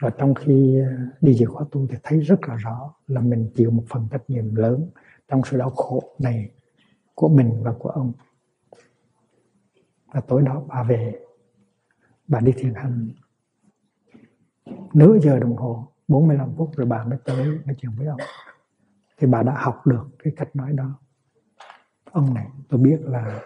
Và 0.01 0.09
trong 0.09 0.33
khi 0.33 0.79
ờ, 0.79 0.91
đi 1.21 1.33
dự 1.33 1.45
khóa 1.45 1.65
tu 1.71 1.87
thì 1.87 1.95
thấy 2.03 2.19
rất 2.19 2.39
là 2.47 2.55
rõ 2.55 2.93
là 3.07 3.21
mình 3.21 3.49
chịu 3.55 3.71
một 3.71 3.83
phần 3.89 4.07
trách 4.11 4.29
nhiệm 4.29 4.55
lớn 4.55 4.89
trong 5.27 5.41
sự 5.45 5.57
đau 5.57 5.69
khổ 5.69 6.03
này 6.19 6.49
của 7.19 7.29
mình 7.29 7.61
và 7.63 7.73
của 7.79 7.89
ông. 7.89 8.11
Và 10.13 10.21
tối 10.21 10.41
đó 10.41 10.63
bà 10.67 10.83
về, 10.83 11.19
bà 12.27 12.39
đi 12.39 12.51
thiền 12.57 12.73
hành. 12.73 13.09
Nửa 14.93 15.17
giờ 15.21 15.39
đồng 15.39 15.55
hồ 15.55 15.87
45 16.07 16.53
phút 16.57 16.71
rồi 16.75 16.87
bà 16.87 17.03
mới 17.03 17.19
tới, 17.25 17.45
nói 17.45 17.75
chuyện 17.77 17.91
với 17.97 18.07
ông. 18.07 18.19
Thì 19.17 19.27
bà 19.27 19.43
đã 19.43 19.53
học 19.57 19.87
được 19.87 20.07
cái 20.19 20.33
cách 20.37 20.55
nói 20.55 20.73
đó. 20.73 20.99
Ông 22.11 22.33
này, 22.33 22.47
tôi 22.69 22.79
biết 22.79 23.01
là 23.01 23.41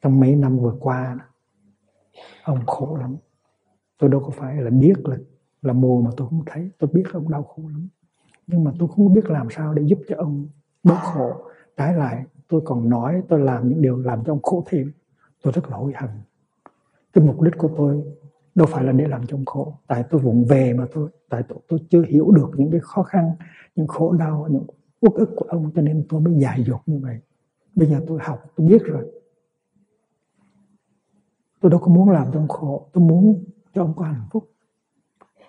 trong 0.00 0.20
mấy 0.20 0.36
năm 0.36 0.58
vừa 0.58 0.76
qua 0.80 1.18
ông 2.42 2.66
khổ 2.66 2.96
lắm. 3.00 3.16
Tôi 3.98 4.10
đâu 4.10 4.20
có 4.20 4.30
phải 4.30 4.56
là 4.56 4.70
biết 4.70 4.94
là 5.04 5.16
là 5.62 5.72
mù 5.72 6.02
mà 6.02 6.10
tôi 6.16 6.28
không 6.28 6.42
thấy. 6.46 6.70
Tôi 6.78 6.90
biết 6.92 7.04
ông 7.12 7.30
đau 7.30 7.42
khổ 7.42 7.62
lắm. 7.68 7.88
Nhưng 8.46 8.64
mà 8.64 8.72
tôi 8.78 8.88
không 8.88 9.12
biết 9.12 9.30
làm 9.30 9.48
sao 9.50 9.74
để 9.74 9.82
giúp 9.86 9.98
cho 10.08 10.16
ông 10.16 10.48
bớt 10.82 10.98
khổ 11.00 11.46
trái 11.76 11.94
lại 11.94 12.24
tôi 12.48 12.60
còn 12.64 12.88
nói 12.88 13.22
tôi 13.28 13.40
làm 13.40 13.68
những 13.68 13.82
điều 13.82 13.98
làm 13.98 14.24
cho 14.24 14.32
ông 14.32 14.42
khổ 14.42 14.64
thêm. 14.66 14.92
Tôi 15.42 15.52
rất 15.52 15.70
là 15.70 15.76
hối 15.76 15.92
hận 15.96 16.10
cái 17.12 17.24
mục 17.24 17.40
đích 17.40 17.54
của 17.58 17.70
tôi 17.76 18.02
đâu 18.54 18.66
phải 18.70 18.84
là 18.84 18.92
để 18.92 19.08
làm 19.08 19.26
cho 19.26 19.36
ông 19.36 19.44
khổ. 19.44 19.74
Tại 19.86 20.04
tôi 20.10 20.20
vụng 20.20 20.44
về 20.44 20.72
mà 20.72 20.86
thôi 20.92 21.10
tại 21.28 21.42
tôi, 21.48 21.58
tôi 21.68 21.78
chưa 21.90 22.02
hiểu 22.02 22.30
được 22.30 22.50
những 22.56 22.70
cái 22.70 22.80
khó 22.80 23.02
khăn 23.02 23.30
những 23.76 23.86
khổ 23.86 24.12
đau 24.12 24.46
những 24.50 24.64
uất 25.00 25.12
ức 25.14 25.30
của 25.36 25.46
ông 25.48 25.70
cho 25.74 25.82
nên 25.82 26.06
tôi 26.08 26.20
mới 26.20 26.34
dài 26.38 26.64
dột 26.66 26.80
như 26.86 26.98
vậy. 26.98 27.18
Bây 27.74 27.88
giờ 27.88 28.00
tôi 28.06 28.18
học 28.22 28.44
tôi 28.56 28.66
biết 28.66 28.82
rồi. 28.84 29.12
Tôi 31.60 31.70
đâu 31.70 31.80
có 31.80 31.88
muốn 31.88 32.10
làm 32.10 32.26
cho 32.32 32.40
ông 32.40 32.48
khổ 32.48 32.88
tôi 32.92 33.04
muốn 33.04 33.44
cho 33.74 33.82
ông 33.82 33.94
có 33.96 34.04
hạnh 34.04 34.26
phúc 34.30 34.50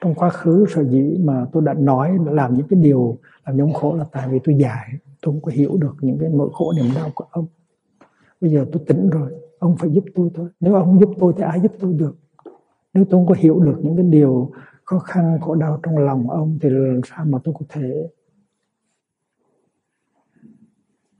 trong 0.02 0.16
quá 0.16 0.30
khứ, 0.30 0.66
sở 0.70 0.84
dĩ 0.84 1.18
mà 1.20 1.46
tôi 1.52 1.64
đã 1.66 1.74
nói 1.74 2.18
làm 2.26 2.54
những 2.54 2.68
cái 2.68 2.80
điều 2.80 3.18
làm 3.46 3.58
nhóm 3.58 3.74
khổ 3.74 3.96
là 3.96 4.06
tại 4.12 4.28
vì 4.30 4.40
tôi 4.44 4.56
dài 4.56 4.90
tôi 5.22 5.34
không 5.34 5.42
có 5.42 5.52
hiểu 5.52 5.78
được 5.78 5.96
những 6.02 6.18
cái 6.20 6.30
nỗi 6.34 6.50
khổ 6.54 6.74
niềm 6.76 6.86
đau 6.96 7.10
của 7.16 7.26
ông. 7.32 7.46
Bây 8.42 8.52
giờ 8.52 8.66
tôi 8.72 8.84
tỉnh 8.88 9.10
rồi, 9.10 9.32
ông 9.60 9.76
phải 9.78 9.90
giúp 9.90 10.04
tôi 10.16 10.30
thôi. 10.34 10.50
Nếu 10.60 10.74
ông 10.74 10.86
không 10.86 11.00
giúp 11.00 11.10
tôi 11.20 11.34
thì 11.38 11.44
ai 11.44 11.60
giúp 11.62 11.72
tôi 11.80 11.94
được? 11.94 12.18
Nếu 12.94 13.06
tôi 13.06 13.20
không 13.20 13.28
có 13.28 13.36
hiểu 13.38 13.60
được 13.60 13.80
những 13.82 13.96
cái 13.96 14.06
điều 14.06 14.52
khó 14.84 15.00
khăn, 15.00 15.38
khổ 15.42 15.56
đau 15.56 15.80
trong 15.84 15.98
lòng 15.98 16.30
ông 16.30 16.60
thì 16.62 16.70
làm 16.70 17.02
sao 17.06 17.26
mà 17.26 17.40
tôi 17.44 17.56
có 17.60 17.66
thể, 17.70 18.10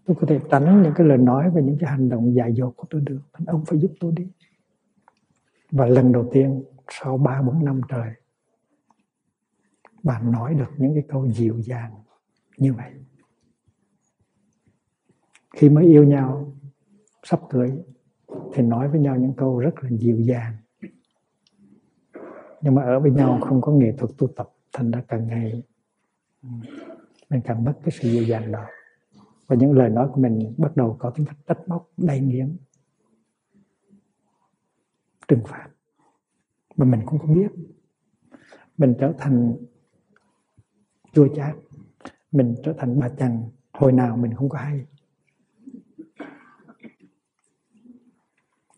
tôi 0.06 0.18
có 0.22 0.28
thể 0.28 0.40
tránh 0.50 0.84
những 0.84 0.94
cái 0.96 1.08
lời 1.08 1.18
nói 1.18 1.50
và 1.50 1.62
những 1.62 1.78
cái 1.80 1.90
hành 1.90 2.10
động 2.10 2.36
dại 2.36 2.54
dột 2.54 2.74
của 2.78 2.88
tôi 2.90 3.02
được. 3.02 3.22
Ông 3.48 3.66
phải 3.66 3.80
giúp 3.80 3.92
tôi 4.00 4.12
đi. 4.16 4.28
Và 5.72 5.86
lần 5.86 6.12
đầu 6.12 6.30
tiên, 6.32 6.64
sau 6.90 7.18
ba, 7.18 7.42
bốn 7.42 7.66
năm 7.66 7.82
trời 7.90 8.10
bạn 10.04 10.32
nói 10.32 10.54
được 10.54 10.70
những 10.78 10.94
cái 10.94 11.04
câu 11.08 11.32
dịu 11.32 11.62
dàng 11.62 11.94
như 12.58 12.74
vậy. 12.74 12.94
Khi 15.56 15.70
mới 15.70 15.86
yêu 15.86 16.04
nhau, 16.04 16.54
sắp 17.24 17.40
cưới, 17.50 17.72
thì 18.54 18.64
nói 18.64 18.88
với 18.88 19.00
nhau 19.00 19.16
những 19.16 19.34
câu 19.38 19.60
rất 19.60 19.84
là 19.84 19.90
dịu 19.92 20.20
dàng. 20.20 20.54
Nhưng 22.62 22.76
mà 22.76 22.84
ở 22.84 23.00
với 23.00 23.12
nhau 23.12 23.40
không 23.42 23.62
có 23.62 23.72
nghệ 23.72 23.94
thuật 23.98 24.12
tu 24.18 24.28
tập, 24.28 24.50
thành 24.74 24.92
ra 24.92 25.04
càng 25.08 25.28
ngày 25.28 25.64
ừ, 26.44 26.50
mình 27.30 27.42
càng 27.46 27.64
mất 27.64 27.74
cái 27.84 27.92
sự 27.92 28.10
dịu 28.10 28.24
dàng 28.24 28.52
đó. 28.52 28.66
Và 29.48 29.56
những 29.56 29.72
lời 29.72 29.90
nói 29.90 30.10
của 30.14 30.22
mình 30.22 30.54
bắt 30.58 30.76
đầu 30.76 30.96
có 31.00 31.10
tính 31.10 31.26
cách 31.26 31.38
trách 31.48 31.68
móc 31.68 31.90
đầy 31.98 32.20
nghiến. 32.20 32.58
Trừng 35.28 35.42
phạt. 35.48 35.70
Mà 36.76 36.86
mình 36.86 37.02
cũng 37.06 37.20
không 37.20 37.34
biết. 37.34 37.52
Mình 38.78 38.96
trở 39.00 39.14
thành 39.18 39.56
chua 41.14 41.28
chát 41.36 41.56
mình 42.32 42.56
trở 42.64 42.74
thành 42.78 43.00
bà 43.00 43.10
chằn 43.10 43.44
hồi 43.74 43.92
nào 43.92 44.18
mình 44.18 44.34
không 44.34 44.50
có 44.50 44.58
hay. 44.58 44.86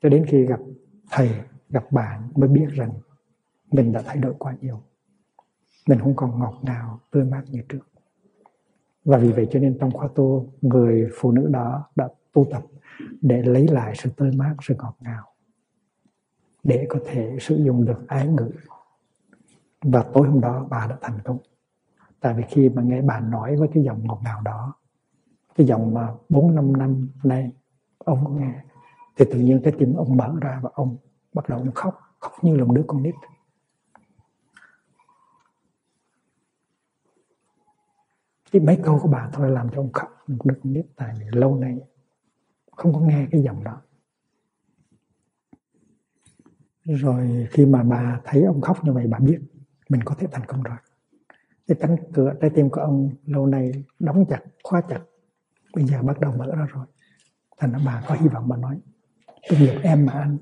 Cho 0.02 0.10
đến 0.10 0.26
khi 0.28 0.46
gặp 0.46 0.60
thầy, 1.12 1.30
gặp 1.70 1.92
bạn 1.92 2.30
mới 2.36 2.50
biết 2.50 2.68
rằng 2.70 2.92
mình 3.72 3.92
đã 3.92 4.02
thay 4.06 4.18
đổi 4.18 4.34
quá 4.39 4.56
nhiều. 4.62 4.82
Mình 5.88 6.00
không 6.00 6.15
còn 6.15 6.39
ngọt 6.39 6.60
ngào, 6.62 7.00
tươi 7.12 7.24
mát 7.24 7.44
như 7.48 7.62
trước. 7.70 7.80
Và 9.06 9.18
vì 9.18 9.32
vậy 9.32 9.48
cho 9.52 9.60
nên 9.60 9.78
trong 9.80 9.92
khóa 9.92 10.08
tu 10.15 10.54
người 10.62 11.10
phụ 11.13 11.32
nữ 11.32 11.48
đó 11.48 11.89
đã 11.96 12.10
tu 12.34 12.46
tập 12.52 12.63
để 13.22 13.42
lấy 13.42 13.68
lại 13.68 13.94
sự 13.96 14.10
tươi 14.18 14.32
mát, 14.32 14.56
sự 14.62 14.76
ngọt 14.78 14.96
ngào, 15.00 15.34
để 16.63 16.86
có 16.89 17.00
thể 17.06 17.38
sử 17.39 17.56
dụng 17.56 17.86
được 17.86 18.08
ái 18.08 18.28
ngữ. 18.28 18.52
Và 19.82 20.06
tối 20.13 20.28
hôm 20.28 20.42
đó 20.42 20.68
bà 20.70 20.88
đã 20.88 20.98
thành 21.02 21.20
công 21.24 21.38
tại 22.19 22.34
vì 22.34 22.43
khi 22.47 22.69
mà 22.69 22.82
nghe 22.82 23.01
bà 23.01 23.19
nói 23.19 23.55
với 23.55 23.69
cái 23.73 23.84
giọng 23.84 24.08
ngọt 24.08 24.21
ngào 24.23 24.41
đó, 24.41 24.73
cái 25.55 25.67
giọng 25.67 25.93
mà 25.93 26.13
bốn 26.29 26.55
năm 26.55 26.77
năm 26.77 27.10
nay 27.23 27.51
ông 27.97 28.25
có 28.25 28.32
nghe, 28.32 28.63
thì 29.15 29.25
tự 29.32 29.39
nhiên 29.39 29.62
cái 29.63 29.73
tim 29.79 29.93
ông 29.93 30.17
mở 30.17 30.36
ra 30.41 30.60
và 30.63 30.69
ông 30.73 30.97
bắt 31.34 31.49
đầu 31.49 31.60
ông 31.60 31.71
khóc 31.71 31.99
khóc 32.19 32.34
như 32.41 32.58
là 32.58 32.65
một 32.65 32.73
đứa 32.73 32.84
con 32.88 33.03
nít. 33.03 33.15
Chỉ 38.51 38.60
mấy 38.60 38.79
câu 38.84 38.99
của 39.01 39.10
bà 39.10 39.29
thôi 39.34 39.51
làm 39.51 39.69
cho 39.69 39.82
ông 39.82 39.91
khóc 39.91 40.10
một 40.27 40.45
đứa 40.45 40.55
con 40.63 40.73
nít, 40.73 40.86
tại 40.95 41.15
vì 41.19 41.25
lâu 41.32 41.55
nay 41.55 41.79
không 42.71 42.93
có 42.93 42.99
nghe 42.99 43.27
cái 43.32 43.41
giọng 43.41 43.63
đó. 43.63 43.82
Rồi 46.84 47.47
khi 47.51 47.65
mà 47.65 47.84
bà 47.84 48.21
thấy 48.23 48.43
ông 48.43 48.62
khóc 48.62 48.86
như 48.86 48.93
vậy, 48.93 49.08
bà 49.08 49.19
biết 49.19 49.41
mình 49.89 50.01
có 50.05 50.15
thể 50.15 50.27
thành 50.32 50.45
công 50.45 50.63
rồi 50.63 50.77
cái 51.69 51.77
cánh 51.82 51.97
cửa 52.13 52.34
trái 52.41 52.49
tim 52.55 52.69
của 52.69 52.82
ông 52.82 53.10
lâu 53.25 53.45
nay 53.45 53.71
đóng 53.99 54.25
chặt 54.29 54.41
khóa 54.63 54.82
chặt. 54.89 55.01
Bây 55.75 55.86
giờ 55.86 56.01
bắt 56.01 56.19
đầu 56.19 56.34
mở 56.38 56.55
ra 56.55 56.65
rồi. 56.65 56.86
Thành 57.58 57.71
ra 57.71 57.79
bà 57.86 58.03
có 58.08 58.15
hy 58.15 58.27
vọng 58.27 58.47
bà 58.47 58.58
nói 58.58 58.79
tôi 59.49 59.60
nghiệp 59.60 59.79
em 59.84 60.05
mà 60.05 60.13
anh 60.13 60.38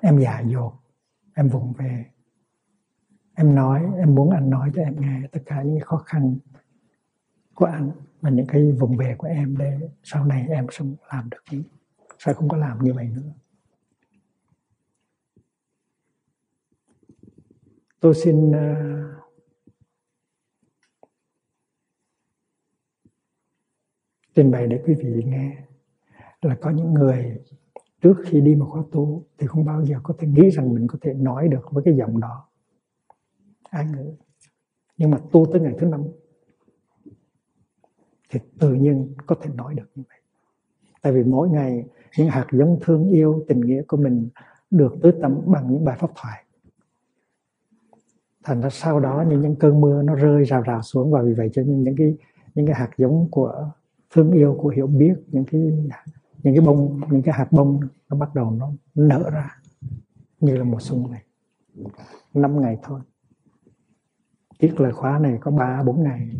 em 0.00 0.18
già 0.18 0.40
dột 0.40 0.72
em 1.34 1.48
vùng 1.48 1.72
về 1.72 2.04
em 3.34 3.54
nói 3.54 3.82
em 3.98 4.14
muốn 4.14 4.30
anh 4.30 4.50
nói 4.50 4.70
cho 4.74 4.82
em 4.82 5.00
nghe 5.00 5.20
tất 5.32 5.40
cả 5.46 5.62
những 5.62 5.80
khó 5.80 5.96
khăn 5.96 6.36
của 7.54 7.64
anh 7.64 7.90
và 8.20 8.30
những 8.30 8.46
cái 8.46 8.72
vùng 8.72 8.96
về 8.96 9.14
của 9.18 9.26
em 9.26 9.56
để 9.56 9.78
sau 10.02 10.24
này 10.24 10.46
em 10.48 10.66
sẽ 10.70 10.84
làm 11.12 11.30
được 11.30 11.58
sẽ 12.18 12.32
không 12.32 12.48
có 12.48 12.56
làm 12.56 12.84
như 12.84 12.94
vậy 12.94 13.08
nữa? 13.08 13.32
Tôi 18.00 18.14
xin 18.14 18.50
uh, 18.50 19.21
trình 24.34 24.50
bày 24.50 24.66
để 24.66 24.82
quý 24.86 24.94
vị 24.94 25.22
nghe 25.26 25.56
là 26.42 26.56
có 26.60 26.70
những 26.70 26.94
người 26.94 27.38
trước 28.00 28.14
khi 28.24 28.40
đi 28.40 28.54
một 28.54 28.66
khóa 28.70 28.82
tu 28.92 29.24
thì 29.38 29.46
không 29.46 29.64
bao 29.64 29.84
giờ 29.84 29.96
có 30.02 30.14
thể 30.18 30.28
nghĩ 30.28 30.50
rằng 30.50 30.74
mình 30.74 30.86
có 30.86 30.98
thể 31.00 31.14
nói 31.14 31.48
được 31.48 31.70
với 31.70 31.84
cái 31.84 31.96
giọng 31.96 32.20
đó. 32.20 32.48
Ai 33.62 33.86
ngữ 33.86 34.12
nhưng 34.96 35.10
mà 35.10 35.18
tu 35.32 35.46
tới 35.52 35.60
ngày 35.60 35.74
thứ 35.78 35.86
năm 35.86 36.04
thì 38.30 38.40
tự 38.58 38.74
nhiên 38.74 39.14
có 39.26 39.34
thể 39.42 39.50
nói 39.54 39.74
được 39.74 39.90
như 39.94 40.02
vậy. 40.08 40.18
Tại 41.02 41.12
vì 41.12 41.22
mỗi 41.24 41.48
ngày 41.48 41.84
những 42.18 42.28
hạt 42.28 42.46
giống 42.52 42.78
thương 42.82 43.08
yêu, 43.08 43.44
tình 43.48 43.60
nghĩa 43.60 43.82
của 43.82 43.96
mình 43.96 44.28
được 44.70 44.94
tưới 45.02 45.12
tắm 45.22 45.40
bằng 45.46 45.72
những 45.72 45.84
bài 45.84 45.96
pháp 46.00 46.10
thoại. 46.16 46.44
Thành 48.44 48.60
ra 48.60 48.70
sau 48.70 49.00
đó 49.00 49.24
những 49.28 49.40
những 49.40 49.56
cơn 49.56 49.80
mưa 49.80 50.02
nó 50.02 50.14
rơi 50.14 50.44
rào 50.44 50.62
rào 50.62 50.82
xuống 50.82 51.10
và 51.10 51.22
vì 51.22 51.34
vậy 51.34 51.50
cho 51.52 51.62
nên 51.62 51.84
những 51.84 51.96
cái 51.96 52.16
những 52.54 52.66
cái 52.66 52.74
hạt 52.74 52.90
giống 52.96 53.28
của 53.30 53.70
thương 54.12 54.32
yêu 54.32 54.58
của 54.60 54.68
hiểu 54.68 54.86
biết, 54.86 55.14
những 55.26 55.44
cái 55.44 55.60
những 56.42 56.54
cái 56.54 56.60
bông, 56.60 57.00
những 57.10 57.22
cái 57.22 57.34
hạt 57.34 57.48
bông 57.50 57.80
nó 58.08 58.16
bắt 58.16 58.34
đầu 58.34 58.50
nó 58.50 58.72
nở 58.94 59.30
ra 59.32 59.60
như 60.40 60.56
là 60.56 60.64
mùa 60.64 60.80
xuân 60.80 61.10
này. 61.10 61.24
Năm 62.34 62.60
ngày 62.60 62.78
thôi. 62.82 63.00
Tiết 64.58 64.80
lời 64.80 64.92
khóa 64.92 65.18
này 65.18 65.38
có 65.40 65.50
ba, 65.50 65.82
bốn 65.82 66.02
ngày. 66.02 66.30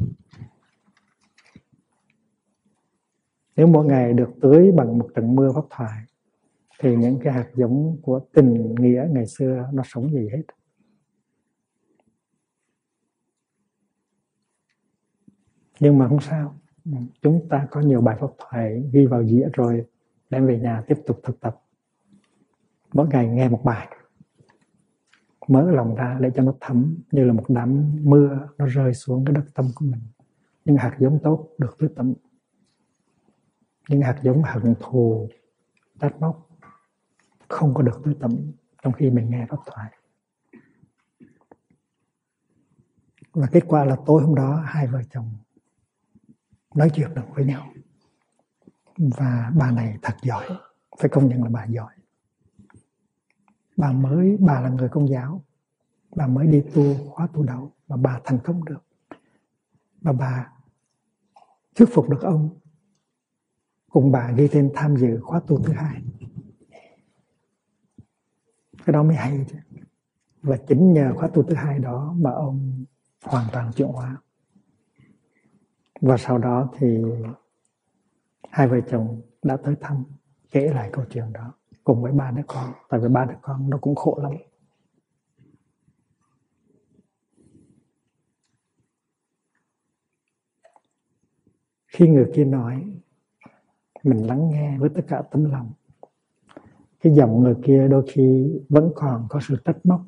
Nếu 3.57 3.67
mỗi 3.67 3.87
ngày 3.87 4.13
được 4.13 4.31
tưới 4.41 4.73
bằng 4.73 4.99
một 4.99 5.09
trận 5.15 5.35
mưa 5.35 5.53
pháp 5.55 5.65
thoại 5.71 6.03
thì 6.81 6.97
những 6.97 7.19
cái 7.23 7.33
hạt 7.33 7.51
giống 7.55 7.97
của 8.03 8.21
tình 8.33 8.75
nghĩa 8.75 9.07
ngày 9.11 9.27
xưa 9.27 9.71
nó 9.73 9.83
sống 9.87 10.13
gì 10.13 10.29
hết? 10.33 10.43
Nhưng 15.81 15.99
mà 15.99 16.09
không 16.09 16.21
sao. 16.21 16.55
Dạ. 16.85 16.99
chúng 17.23 17.49
ta 17.49 17.67
có 17.71 17.81
nhiều 17.81 18.01
bài 18.01 18.17
pháp 18.21 18.31
thoại 18.39 18.83
ghi 18.93 19.07
vào 19.07 19.25
dĩa 19.25 19.49
rồi 19.53 19.87
đem 20.31 20.47
về 20.47 20.59
nhà 20.59 20.83
tiếp 20.87 21.03
tục 21.07 21.21
thực 21.23 21.41
tập. 21.41 21.61
Mỗi 22.93 23.07
ngày 23.09 23.29
nghe 23.29 23.49
một 23.49 23.61
bài. 23.65 23.89
Mở 25.49 25.71
lòng 25.71 25.95
ra 25.95 26.19
để 26.21 26.31
cho 26.35 26.43
nó 26.43 26.55
thấm 26.61 26.97
như 27.13 27.25
là 27.25 27.33
một 27.33 27.45
đám 27.49 27.93
mưa 28.03 28.49
nó 28.59 28.67
rơi 28.67 28.95
xuống 28.95 29.25
cái 29.25 29.35
đất 29.35 29.45
tâm 29.55 29.69
của 29.75 29.85
mình. 29.85 30.01
Những 30.65 30.77
hạt 30.77 30.97
giống 30.99 31.19
tốt 31.23 31.49
được 31.59 31.77
tưới 31.79 31.91
tẩm. 31.97 32.15
Những 33.89 34.03
hạt 34.03 34.21
giống 34.23 34.43
hận 34.43 34.75
thù 34.81 35.29
trách 36.01 36.21
móc 36.21 36.49
không 37.49 37.75
có 37.75 37.83
được 37.83 38.01
tưới 38.05 38.17
tẩm 38.21 38.53
trong 38.83 38.93
khi 38.93 39.11
mình 39.11 39.31
nghe 39.31 39.47
pháp 39.49 39.59
thoại. 39.67 39.93
Và 43.33 43.47
kết 43.53 43.65
quả 43.67 43.85
là 43.85 43.97
tối 44.07 44.23
hôm 44.23 44.35
đó 44.35 44.63
hai 44.65 44.87
vợ 44.87 45.03
chồng 45.11 45.31
nói 46.75 46.91
chuyện 46.95 47.15
được 47.15 47.23
với 47.35 47.45
nhau. 47.45 47.69
Và 48.97 49.53
bà 49.57 49.71
này 49.71 49.99
thật 50.03 50.15
giỏi. 50.23 50.47
Phải 50.99 51.09
công 51.09 51.29
nhận 51.29 51.43
là 51.43 51.51
bà 51.51 51.67
giỏi. 51.67 51.95
Bà 53.77 53.93
mới, 53.93 54.37
bà 54.41 54.61
là 54.61 54.69
người 54.69 54.89
công 54.89 55.09
giáo. 55.09 55.45
Bà 56.17 56.27
mới 56.27 56.47
đi 56.47 56.65
tu, 56.75 56.95
khóa 57.11 57.27
tu 57.33 57.43
đầu. 57.43 57.73
Mà 57.89 57.97
bà 57.97 58.21
thành 58.25 58.39
công 58.45 58.65
được. 58.65 58.85
Và 60.01 60.13
bà 60.13 60.53
thuyết 61.75 61.89
phục 61.93 62.11
được 62.11 62.21
ông. 62.23 62.51
Cùng 63.91 64.13
bà 64.13 64.33
ghi 64.33 64.49
tên 64.53 64.71
tham 64.75 64.97
dự 64.97 65.21
khóa 65.23 65.41
tu 65.47 65.63
thứ 65.63 65.73
hai. 65.73 66.03
Cái 68.85 68.93
đó 68.93 69.03
mới 69.03 69.17
hay 69.17 69.47
chứ. 69.51 69.57
Và 70.43 70.57
chính 70.69 70.93
nhờ 70.93 71.13
khóa 71.17 71.29
tu 71.35 71.43
thứ 71.43 71.55
hai 71.55 71.79
đó 71.79 72.15
mà 72.17 72.31
ông 72.31 72.85
hoàn 73.25 73.47
toàn 73.53 73.73
chuyển 73.73 73.89
hóa 73.89 74.17
và 76.03 76.17
sau 76.17 76.39
đó 76.39 76.69
thì 76.79 77.03
hai 78.51 78.69
vợ 78.69 78.81
chồng 78.91 79.21
đã 79.43 79.57
tới 79.57 79.77
thăm, 79.81 80.05
kể 80.51 80.69
lại 80.69 80.91
câu 80.93 81.05
chuyện 81.11 81.33
đó 81.33 81.53
cùng 81.85 82.03
với 82.03 82.13
ba 82.13 82.31
đứa 82.31 82.43
con. 82.47 82.73
Tại 82.89 83.01
vì 83.01 83.09
ba 83.09 83.25
đứa 83.25 83.35
con 83.43 83.71
nó 83.71 83.79
cũng 83.81 83.95
khổ 83.95 84.19
lắm. 84.23 84.33
Khi 91.87 92.09
người 92.09 92.31
kia 92.35 92.45
nói, 92.45 93.01
mình 94.03 94.27
lắng 94.27 94.51
nghe 94.51 94.79
với 94.79 94.91
tất 94.95 95.03
cả 95.09 95.23
tấm 95.31 95.45
lòng. 95.45 95.73
Cái 97.01 97.15
giọng 97.15 97.43
người 97.43 97.57
kia 97.65 97.89
đôi 97.89 98.05
khi 98.09 98.59
vẫn 98.69 98.93
còn 98.95 99.27
có 99.29 99.41
sự 99.49 99.57
trách 99.65 99.87
móc, 99.87 100.01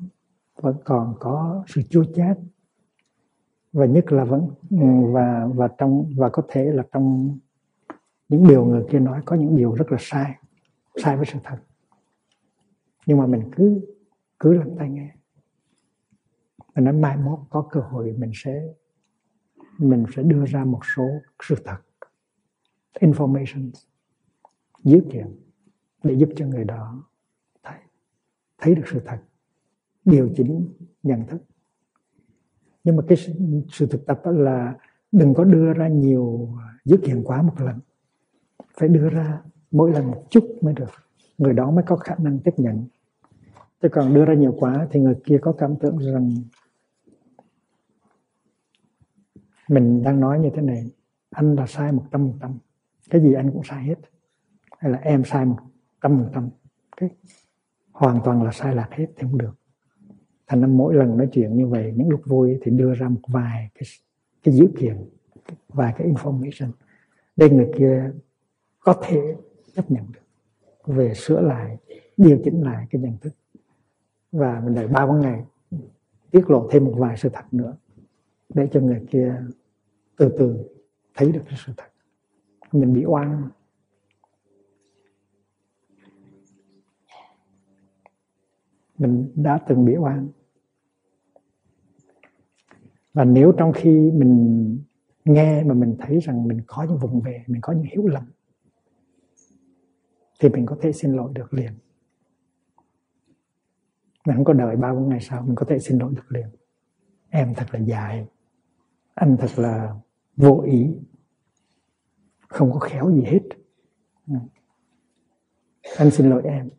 vẫn 0.61 0.77
còn 0.85 1.15
có 1.19 1.63
sự 1.67 1.81
chua 1.89 2.03
chát 2.15 2.37
và 3.75 3.85
nhất 3.85 4.11
là 4.11 4.23
vẫn 4.23 4.49
ừ, 4.69 5.11
và 5.11 5.47
và 5.55 5.67
trong, 5.77 6.13
và 6.17 6.29
có 6.29 6.43
thể 6.49 6.65
là 6.65 6.83
trong 6.91 7.37
những 8.29 8.47
điều 8.47 8.65
người 8.65 8.85
kia 8.89 8.99
nói 8.99 9.21
có 9.25 9.35
những 9.35 9.57
điều 9.57 9.73
rất 9.73 9.91
là 9.91 9.97
sai 9.99 10.35
sai 11.03 11.17
với 11.17 11.25
sự 11.25 11.39
thật. 11.43 11.57
Nhưng 13.05 13.17
mà 13.17 13.25
mình 13.25 13.41
cứ 13.55 13.81
cứ 14.39 14.53
lắng 14.53 14.75
tai 14.79 14.89
nghe. 14.89 15.15
Mình 16.75 16.85
nói 16.85 16.93
mai 16.93 17.17
mốt 17.17 17.39
có 17.49 17.67
cơ 17.71 17.79
hội 17.79 18.15
mình 18.17 18.31
sẽ 18.33 18.67
mình 19.77 20.05
sẽ 20.15 20.23
đưa 20.23 20.45
ra 20.45 20.65
một 20.65 20.79
số 20.95 21.03
sự 21.43 21.55
thật, 21.65 21.77
information 22.99 23.71
dữ 24.83 25.01
kiện 25.11 25.39
để 26.03 26.13
giúp 26.13 26.29
cho 26.35 26.45
người 26.45 26.63
đó 26.63 27.03
thấy 27.63 27.79
thấy 28.57 28.75
được 28.75 28.83
sự 28.85 29.01
thật. 29.05 29.19
Điều 30.05 30.29
chỉnh 30.35 30.73
nhận 31.03 31.27
thức 31.27 31.41
nhưng 32.85 32.95
mà 32.95 33.03
cái 33.07 33.17
sự 33.71 33.87
thực 33.87 34.05
tập 34.05 34.21
là 34.23 34.73
đừng 35.11 35.33
có 35.33 35.43
đưa 35.43 35.73
ra 35.73 35.87
nhiều 35.87 36.49
dữ 36.85 36.97
kiện 36.97 37.23
quá 37.23 37.41
một 37.41 37.61
lần. 37.61 37.79
Phải 38.79 38.89
đưa 38.89 39.09
ra 39.09 39.41
mỗi 39.71 39.91
lần 39.91 40.11
một 40.11 40.23
chút 40.29 40.43
mới 40.61 40.73
được. 40.73 40.89
Người 41.37 41.53
đó 41.53 41.71
mới 41.71 41.83
có 41.87 41.95
khả 41.95 42.15
năng 42.19 42.39
tiếp 42.39 42.53
nhận. 42.57 42.87
Chứ 43.81 43.89
còn 43.89 44.13
đưa 44.13 44.25
ra 44.25 44.33
nhiều 44.33 44.55
quá 44.59 44.87
thì 44.91 44.99
người 44.99 45.15
kia 45.23 45.37
có 45.41 45.51
cảm 45.51 45.75
tưởng 45.75 45.97
rằng 45.97 46.31
mình 49.69 50.03
đang 50.03 50.19
nói 50.19 50.39
như 50.39 50.49
thế 50.55 50.61
này. 50.61 50.91
Anh 51.31 51.55
là 51.55 51.65
sai 51.67 51.91
một 51.91 52.03
trăm 52.11 52.27
một 52.27 52.33
trăm. 52.41 52.57
Cái 53.09 53.21
gì 53.21 53.33
anh 53.33 53.51
cũng 53.51 53.63
sai 53.63 53.83
hết. 53.83 53.95
Hay 54.77 54.91
là 54.91 54.97
em 54.97 55.23
sai 55.25 55.45
một 55.45 55.57
trăm 56.01 56.17
một 56.17 56.29
trăm. 56.33 56.49
Cái 56.97 57.09
hoàn 57.91 58.19
toàn 58.25 58.43
là 58.43 58.51
sai 58.51 58.75
lạc 58.75 58.89
hết 58.91 59.07
thì 59.15 59.21
không 59.21 59.37
được 59.37 59.53
thành 60.47 60.61
ra 60.61 60.67
mỗi 60.67 60.95
lần 60.95 61.17
nói 61.17 61.29
chuyện 61.31 61.57
như 61.57 61.67
vậy, 61.67 61.93
những 61.95 62.09
lúc 62.09 62.21
vui 62.25 62.59
thì 62.61 62.71
đưa 62.71 62.93
ra 62.93 63.09
một 63.09 63.21
vài 63.27 63.69
cái 63.75 63.83
cái 64.43 64.53
dữ 64.53 64.67
kiện, 64.79 65.09
vài 65.67 65.93
cái 65.97 66.07
information 66.07 66.71
để 67.35 67.49
người 67.49 67.71
kia 67.77 68.11
có 68.79 69.01
thể 69.03 69.35
chấp 69.73 69.91
nhận 69.91 70.05
được, 70.13 70.19
về 70.85 71.13
sửa 71.13 71.41
lại, 71.41 71.77
điều 72.17 72.39
chỉnh 72.43 72.61
lại 72.61 72.87
cái 72.89 73.01
nhận 73.01 73.17
thức. 73.17 73.33
Và 74.31 74.61
mình 74.65 74.75
đợi 74.75 74.87
ba 74.87 75.05
bốn 75.07 75.21
ngày, 75.21 75.43
tiết 76.31 76.49
lộ 76.49 76.69
thêm 76.71 76.85
một 76.85 76.93
vài 76.97 77.17
sự 77.17 77.29
thật 77.33 77.53
nữa 77.53 77.77
để 78.53 78.67
cho 78.71 78.79
người 78.79 79.05
kia 79.09 79.41
từ 80.17 80.35
từ 80.39 80.69
thấy 81.13 81.31
được 81.31 81.41
cái 81.45 81.59
sự 81.65 81.73
thật. 81.77 81.87
Mình 82.71 82.93
bị 82.93 83.05
oan. 83.05 83.49
Mình 88.97 89.31
đã 89.35 89.59
từng 89.67 89.85
bị 89.85 89.95
oan 89.97 90.27
và 93.15 93.25
nếu 93.25 93.51
trong 93.57 93.73
khi 93.73 94.11
mình 94.11 94.79
nghe 95.25 95.63
mà 95.63 95.73
mình 95.73 95.95
thấy 95.99 96.19
rằng 96.19 96.47
mình 96.47 96.61
có 96.67 96.83
những 96.83 96.97
vùng 96.97 97.21
về, 97.21 97.43
mình 97.47 97.61
có 97.61 97.73
những 97.73 97.83
hiểu 97.83 98.07
lầm, 98.07 98.23
thì 100.39 100.49
mình 100.49 100.65
có 100.65 100.77
thể 100.81 100.91
xin 100.91 101.13
lỗi 101.13 101.31
được 101.35 101.53
liền. 101.53 101.73
Mình 104.27 104.35
không 104.35 104.45
có 104.45 104.53
đợi 104.53 104.75
ba 104.75 104.93
bốn 104.93 105.09
ngày 105.09 105.19
sau 105.21 105.41
mình 105.41 105.55
có 105.55 105.65
thể 105.69 105.79
xin 105.79 105.97
lỗi 105.97 106.13
được 106.15 106.31
liền. 106.31 106.47
Em 107.29 107.53
thật 107.55 107.65
là 107.71 107.79
dài 107.79 108.27
anh 109.13 109.37
thật 109.39 109.59
là 109.59 109.95
vô 110.37 110.61
ý, 110.65 110.95
không 112.47 112.71
có 112.71 112.79
khéo 112.79 113.11
gì 113.11 113.23
hết. 113.25 113.41
Anh 115.97 116.11
xin 116.11 116.29
lỗi 116.29 116.41
em, 116.45 116.69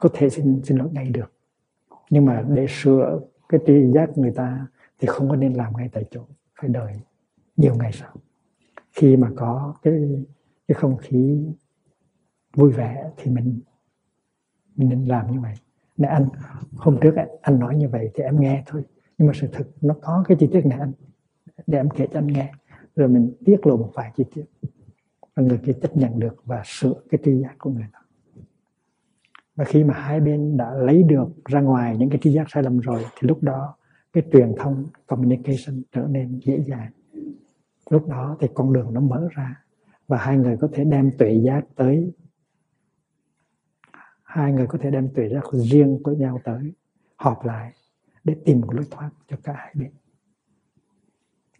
có 0.00 0.08
thể 0.12 0.30
xin 0.30 0.60
xin 0.64 0.78
lỗi 0.78 0.88
ngay 0.92 1.10
được. 1.10 1.32
Nhưng 2.10 2.24
mà 2.24 2.44
để 2.48 2.66
sửa 2.68 3.20
cái 3.48 3.60
tri 3.66 3.92
giác 3.94 4.18
người 4.18 4.32
ta 4.36 4.66
thì 5.02 5.08
không 5.08 5.28
có 5.28 5.36
nên 5.36 5.54
làm 5.54 5.72
ngay 5.76 5.88
tại 5.92 6.04
chỗ, 6.10 6.26
phải 6.60 6.70
đợi 6.70 6.92
nhiều 7.56 7.74
ngày 7.74 7.92
sau. 7.92 8.16
Khi 8.92 9.16
mà 9.16 9.30
có 9.36 9.74
cái 9.82 10.24
cái 10.68 10.74
không 10.74 10.96
khí 10.96 11.46
vui 12.54 12.72
vẻ 12.72 13.10
thì 13.16 13.30
mình 13.30 13.60
mình 14.76 14.88
nên 14.88 15.04
làm 15.04 15.32
như 15.32 15.40
vậy. 15.40 15.54
Này 15.96 16.10
anh, 16.10 16.28
hôm 16.76 16.98
trước 17.00 17.14
anh 17.42 17.58
nói 17.58 17.76
như 17.76 17.88
vậy 17.88 18.10
thì 18.14 18.22
em 18.22 18.40
nghe 18.40 18.62
thôi, 18.66 18.84
nhưng 19.18 19.26
mà 19.26 19.32
sự 19.36 19.48
thực 19.52 19.70
nó 19.80 19.94
có 20.02 20.24
cái 20.28 20.36
chi 20.40 20.48
tiết 20.52 20.66
này 20.66 20.78
anh, 20.78 20.92
để 21.66 21.78
em 21.78 21.90
kể 21.90 22.06
cho 22.12 22.18
anh 22.18 22.26
nghe. 22.26 22.52
Rồi 22.96 23.08
mình 23.08 23.32
tiết 23.44 23.66
lộ 23.66 23.76
một 23.76 23.90
vài 23.94 24.12
chi 24.16 24.24
tiết. 24.34 24.44
Và 25.34 25.42
người 25.42 25.58
kia 25.58 25.72
chấp 25.82 25.96
nhận 25.96 26.18
được 26.18 26.36
và 26.44 26.62
sửa 26.64 26.94
cái 27.10 27.20
tri 27.24 27.40
giác 27.40 27.54
của 27.58 27.70
người 27.70 27.86
đó. 27.92 27.98
Và 29.56 29.64
khi 29.64 29.84
mà 29.84 29.94
hai 29.94 30.20
bên 30.20 30.56
đã 30.56 30.74
lấy 30.74 31.02
được 31.02 31.28
ra 31.44 31.60
ngoài 31.60 31.96
những 31.96 32.10
cái 32.10 32.18
tri 32.22 32.32
giác 32.32 32.46
sai 32.50 32.62
lầm 32.62 32.78
rồi, 32.78 33.04
thì 33.04 33.28
lúc 33.28 33.42
đó 33.42 33.76
cái 34.12 34.24
truyền 34.32 34.54
thông, 34.58 34.86
communication 35.06 35.82
trở 35.92 36.06
nên 36.10 36.40
dễ 36.44 36.62
dàng. 36.66 36.90
Lúc 37.90 38.08
đó 38.08 38.36
thì 38.40 38.48
con 38.54 38.72
đường 38.72 38.94
nó 38.94 39.00
mở 39.00 39.28
ra 39.30 39.64
và 40.08 40.18
hai 40.18 40.36
người 40.36 40.56
có 40.60 40.68
thể 40.72 40.84
đem 40.84 41.10
tuệ 41.18 41.40
giác 41.44 41.64
tới. 41.74 42.12
Hai 44.22 44.52
người 44.52 44.66
có 44.66 44.78
thể 44.82 44.90
đem 44.90 45.14
tuệ 45.14 45.28
giác 45.28 45.44
riêng 45.52 46.00
của 46.02 46.12
nhau 46.12 46.40
tới, 46.44 46.72
họp 47.16 47.44
lại 47.44 47.72
để 48.24 48.36
tìm 48.44 48.60
một 48.60 48.74
lối 48.74 48.84
thoát 48.90 49.10
cho 49.28 49.36
cả 49.44 49.52
hai 49.56 49.74
bên. 49.74 49.92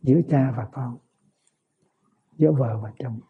Giữa 0.03 0.21
cha 0.29 0.55
và 0.57 0.69
con, 0.73 0.99
giữa 2.39 2.53
vợ 2.53 2.81
và 2.83 2.93
chồng. 2.99 3.21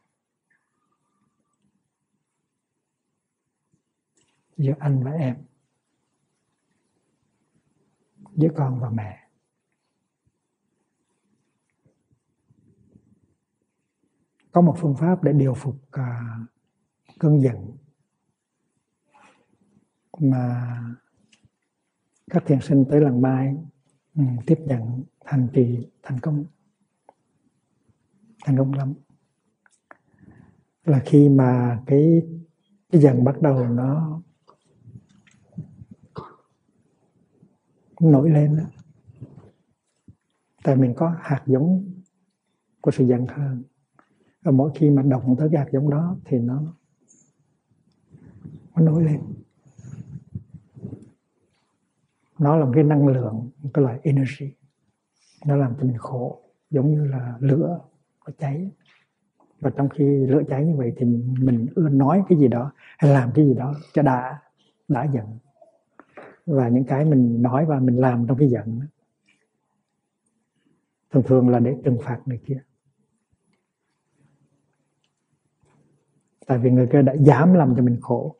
Giữa 4.57 4.75
anh 4.79 5.03
và 5.05 5.11
em 5.11 5.37
giữa 8.37 8.49
con 8.57 8.81
và 8.81 8.91
mẹ. 8.91 9.19
Có 14.53 14.61
một 14.61 14.75
phương 14.79 14.97
pháp 14.97 15.23
để 15.23 15.33
điều 15.33 15.55
phục 15.55 15.75
uh, 15.75 16.51
cơn 17.19 17.41
giận. 17.41 17.77
Mà 20.19 20.79
các 22.31 22.43
thiền 22.47 22.61
sinh 22.61 22.85
tới 22.91 23.01
lần 23.01 23.23
mai 23.23 23.57
ừ, 24.15 24.23
tiếp 24.47 24.59
nhận 24.67 25.03
thành 25.25 25.49
trì 25.53 25.91
thành 26.03 26.21
công. 26.21 26.45
Thành 28.45 28.59
công 28.59 28.73
lắm. 28.73 28.95
Là 30.85 31.03
khi 31.07 31.29
mà 31.29 31.83
cái 31.87 32.23
cái 32.91 33.01
dần 33.01 33.25
bắt 33.25 33.41
đầu 33.41 33.69
nó 33.69 34.23
nổi 38.03 38.31
lên 38.31 38.57
đó. 38.57 38.65
tại 40.65 40.77
mình 40.77 40.95
có 40.97 41.17
hạt 41.21 41.43
giống 41.47 41.85
của 42.81 42.91
sự 42.91 43.07
giận 43.07 43.27
hờn 43.27 43.63
và 44.43 44.51
mỗi 44.51 44.71
khi 44.75 44.91
mà 44.91 45.03
động 45.03 45.37
tới 45.39 45.49
cái 45.53 45.61
hạt 45.61 45.69
giống 45.73 45.91
đó 45.91 46.17
thì 46.25 46.39
nó 46.39 46.63
nó 48.75 48.83
nổi 48.83 49.05
lên. 49.05 49.21
Nó 52.39 52.57
là 52.57 52.65
một 52.65 52.73
cái 52.75 52.85
năng 52.85 53.07
lượng, 53.07 53.51
một 53.63 53.71
cái 53.75 53.85
loại 53.85 54.01
energy. 54.03 54.53
Nó 55.47 55.57
làm 55.57 55.75
cho 55.81 55.87
mình 55.87 55.99
khổ, 55.99 56.43
giống 56.71 56.91
như 56.91 57.05
là 57.05 57.37
lửa 57.41 57.81
có 58.21 58.33
cháy. 58.39 58.71
Và 59.61 59.71
trong 59.71 59.89
khi 59.89 60.05
lửa 60.05 60.43
cháy 60.49 60.65
như 60.65 60.77
vậy 60.77 60.93
thì 60.97 61.07
mình 61.41 61.67
ưa 61.75 61.89
nói 61.89 62.23
cái 62.29 62.39
gì 62.39 62.49
đó, 62.49 62.73
hay 62.99 63.13
làm 63.13 63.31
cái 63.35 63.47
gì 63.47 63.55
đó 63.55 63.75
cho 63.93 64.03
đã 64.03 64.39
đã 64.89 65.05
giận 65.05 65.39
và 66.47 66.69
những 66.69 66.85
cái 66.85 67.05
mình 67.05 67.43
nói 67.43 67.67
và 67.67 67.81
mình 67.81 67.97
làm 67.97 68.27
trong 68.29 68.39
cái 68.39 68.49
giận 68.49 68.81
thường 71.13 71.23
thường 71.27 71.49
là 71.49 71.59
để 71.59 71.77
trừng 71.85 71.99
phạt 72.03 72.21
người 72.27 72.41
kia. 72.47 72.63
Tại 76.47 76.59
vì 76.59 76.71
người 76.71 76.89
kia 76.93 77.03
đã 77.03 77.13
dám 77.13 77.55
làm 77.55 77.75
cho 77.77 77.83
mình 77.83 77.99
khổ. 78.01 78.37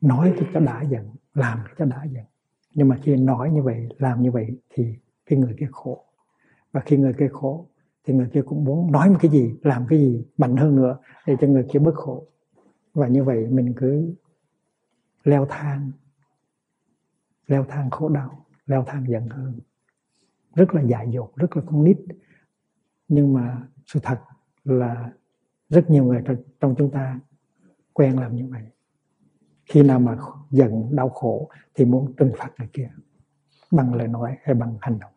Nói 0.00 0.34
thì 0.38 0.46
cho 0.54 0.60
đã 0.60 0.82
giận, 0.82 1.14
làm 1.34 1.58
thì 1.66 1.74
cho 1.78 1.84
đã 1.84 2.04
giận. 2.04 2.24
Nhưng 2.74 2.88
mà 2.88 2.98
khi 3.02 3.16
nói 3.16 3.50
như 3.50 3.62
vậy, 3.62 3.88
làm 3.98 4.22
như 4.22 4.30
vậy 4.30 4.46
thì 4.70 4.94
cái 5.26 5.38
người 5.38 5.54
kia 5.58 5.68
khổ. 5.72 6.04
Và 6.72 6.80
khi 6.80 6.96
người 6.96 7.14
kia 7.18 7.28
khổ 7.32 7.66
thì 8.04 8.14
người 8.14 8.28
kia 8.32 8.42
cũng 8.42 8.64
muốn 8.64 8.92
nói 8.92 9.10
một 9.10 9.18
cái 9.20 9.30
gì, 9.30 9.54
làm 9.62 9.86
cái 9.88 9.98
gì 9.98 10.24
mạnh 10.36 10.56
hơn 10.56 10.76
nữa 10.76 10.98
để 11.26 11.36
cho 11.40 11.46
người 11.46 11.66
kia 11.72 11.78
bớt 11.78 11.94
khổ. 11.94 12.26
Và 12.94 13.08
như 13.08 13.24
vậy 13.24 13.46
mình 13.50 13.74
cứ 13.76 14.14
leo 15.24 15.46
thang. 15.50 15.90
Leo 17.46 17.64
thang 17.64 17.90
khổ 17.90 18.08
đau, 18.08 18.46
leo 18.66 18.84
thang 18.86 19.04
giận 19.08 19.28
hơn 19.28 19.60
rất 20.54 20.74
là 20.74 20.82
dại 20.82 21.06
dột, 21.10 21.36
rất 21.36 21.56
là 21.56 21.62
con 21.66 21.84
nít. 21.84 21.98
Nhưng 23.08 23.34
mà 23.34 23.68
sự 23.86 24.00
thật 24.02 24.20
là 24.64 25.12
rất 25.68 25.90
nhiều 25.90 26.04
người 26.04 26.22
trong 26.60 26.74
chúng 26.78 26.90
ta 26.90 27.20
quen 27.92 28.18
làm 28.18 28.36
như 28.36 28.48
vậy. 28.50 28.62
Khi 29.66 29.82
nào 29.82 30.00
mà 30.00 30.18
giận, 30.50 30.96
đau 30.96 31.08
khổ 31.08 31.50
thì 31.74 31.84
muốn 31.84 32.14
trừng 32.16 32.32
phạt 32.38 32.50
người 32.58 32.68
kia 32.72 32.90
bằng 33.70 33.94
lời 33.94 34.08
nói 34.08 34.36
hay 34.42 34.54
bằng 34.54 34.76
hành 34.80 34.98
động. 34.98 35.12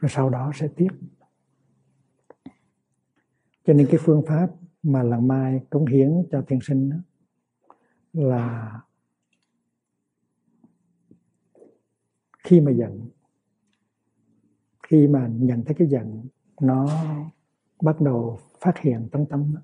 Rồi 0.00 0.10
sau 0.10 0.30
đó 0.30 0.52
sẽ 0.54 0.68
tiếp. 0.76 0.90
Cho 3.66 3.72
nên 3.72 3.86
cái 3.90 4.00
phương 4.04 4.22
pháp 4.26 4.48
mà 4.82 5.02
lần 5.02 5.28
mai 5.28 5.60
cống 5.70 5.86
hiến 5.86 6.26
cho 6.30 6.42
thiên 6.46 6.60
sinh 6.60 6.90
đó 6.90 6.96
là 8.12 8.80
khi 12.44 12.60
mà 12.60 12.70
giận 12.70 13.08
khi 14.82 15.08
mà 15.08 15.28
nhận 15.32 15.64
thấy 15.64 15.74
cái 15.74 15.88
giận 15.88 16.26
nó 16.60 16.88
bắt 17.82 18.00
đầu 18.00 18.38
phát 18.60 18.78
hiện 18.78 19.08
trong 19.12 19.26
tâm 19.26 19.54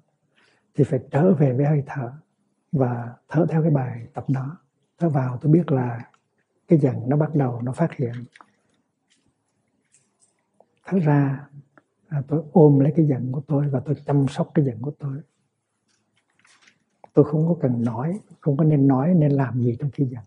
thì 0.74 0.84
phải 0.84 1.00
trở 1.10 1.34
về 1.34 1.52
với 1.52 1.66
hơi 1.66 1.82
thở 1.86 2.12
và 2.72 3.14
thở 3.28 3.46
theo 3.50 3.62
cái 3.62 3.70
bài 3.70 4.06
tập 4.14 4.24
đó. 4.28 4.56
Thở 4.98 5.08
vào 5.08 5.38
tôi 5.40 5.52
biết 5.52 5.72
là 5.72 6.10
cái 6.68 6.78
giận 6.78 7.08
nó 7.08 7.16
bắt 7.16 7.34
đầu 7.34 7.62
nó 7.62 7.72
phát 7.72 7.92
hiện. 7.92 8.12
Thở 10.84 10.98
ra 10.98 11.48
à, 12.08 12.22
tôi 12.28 12.42
ôm 12.52 12.78
lấy 12.78 12.92
cái 12.96 13.06
giận 13.06 13.32
của 13.32 13.42
tôi 13.46 13.68
và 13.68 13.80
tôi 13.80 13.96
chăm 14.06 14.26
sóc 14.28 14.50
cái 14.54 14.64
giận 14.64 14.82
của 14.82 14.92
tôi 14.98 15.20
tôi 17.18 17.24
không 17.24 17.48
có 17.48 17.54
cần 17.60 17.84
nói, 17.84 18.20
không 18.40 18.56
có 18.56 18.64
nên 18.64 18.86
nói 18.86 19.14
nên 19.14 19.32
làm 19.32 19.62
gì 19.62 19.76
trong 19.80 19.90
khi 19.90 20.04
giận. 20.04 20.22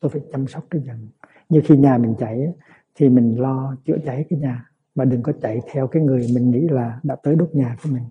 Tôi 0.00 0.10
phải 0.10 0.20
chăm 0.32 0.46
sóc 0.46 0.64
cái 0.70 0.80
giận. 0.80 1.08
Như 1.48 1.60
khi 1.64 1.76
nhà 1.76 1.98
mình 1.98 2.14
cháy 2.18 2.52
thì 2.94 3.08
mình 3.08 3.40
lo 3.40 3.76
chữa 3.84 3.96
cháy 4.04 4.24
cái 4.30 4.38
nhà, 4.38 4.70
mà 4.94 5.04
đừng 5.04 5.22
có 5.22 5.32
chạy 5.42 5.60
theo 5.72 5.86
cái 5.86 6.02
người 6.02 6.26
mình 6.34 6.50
nghĩ 6.50 6.68
là 6.68 7.00
đã 7.02 7.16
tới 7.22 7.36
đốt 7.36 7.54
nhà 7.54 7.76
của 7.82 7.88
mình. 7.92 8.02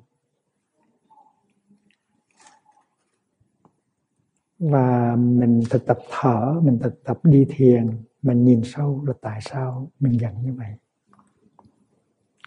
Và 4.59 5.15
mình 5.15 5.61
thực 5.69 5.85
tập 5.85 5.97
thở, 6.09 6.59
mình 6.63 6.79
thực 6.79 7.03
tập 7.03 7.19
đi 7.23 7.45
thiền, 7.49 7.89
mình 8.21 8.45
nhìn 8.45 8.61
sâu 8.63 9.03
là 9.07 9.13
tại 9.21 9.39
sao 9.41 9.91
mình 9.99 10.19
giận 10.19 10.33
như 10.41 10.53
vậy. 10.53 10.71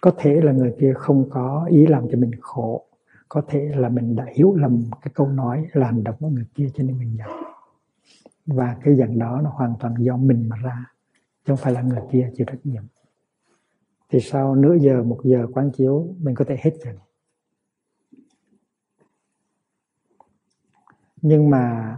Có 0.00 0.12
thể 0.18 0.40
là 0.40 0.52
người 0.52 0.74
kia 0.80 0.92
không 0.96 1.30
có 1.30 1.66
ý 1.70 1.86
làm 1.86 2.08
cho 2.10 2.18
mình 2.18 2.30
khổ 2.40 2.88
có 3.29 3.43
thể 3.49 3.68
là 3.76 3.89
mình 3.89 4.16
đã 4.16 4.26
hiểu 4.35 4.55
lầm 4.55 4.85
cái 5.03 5.12
câu 5.14 5.29
nói 5.29 5.68
là 5.72 5.87
hành 5.87 6.05
động 6.05 6.16
của 6.20 6.29
người 6.29 6.47
kia 6.55 6.68
cho 6.74 6.85
nên 6.85 6.99
mình 6.99 7.16
giận. 7.16 7.29
Và 8.47 8.76
cái 8.83 8.97
giận 8.97 9.18
đó 9.18 9.41
nó 9.45 9.51
hoàn 9.51 9.74
toàn 9.81 9.95
do 9.99 10.16
mình 10.16 10.49
mà 10.49 10.57
ra, 10.57 10.93
chứ 11.14 11.22
không 11.47 11.57
phải 11.57 11.72
là 11.72 11.83
người 11.83 12.01
kia 12.12 12.31
chịu 12.35 12.47
trách 12.47 12.66
nhiệm. 12.66 12.83
Thì 14.09 14.20
sau 14.20 14.55
nửa 14.55 14.74
giờ, 14.74 15.03
một 15.03 15.20
giờ 15.24 15.47
quán 15.53 15.70
chiếu, 15.70 16.14
mình 16.18 16.35
có 16.35 16.45
thể 16.49 16.57
hết 16.61 16.72
giận. 16.85 16.97
Nhưng 21.22 21.51
mà 21.51 21.97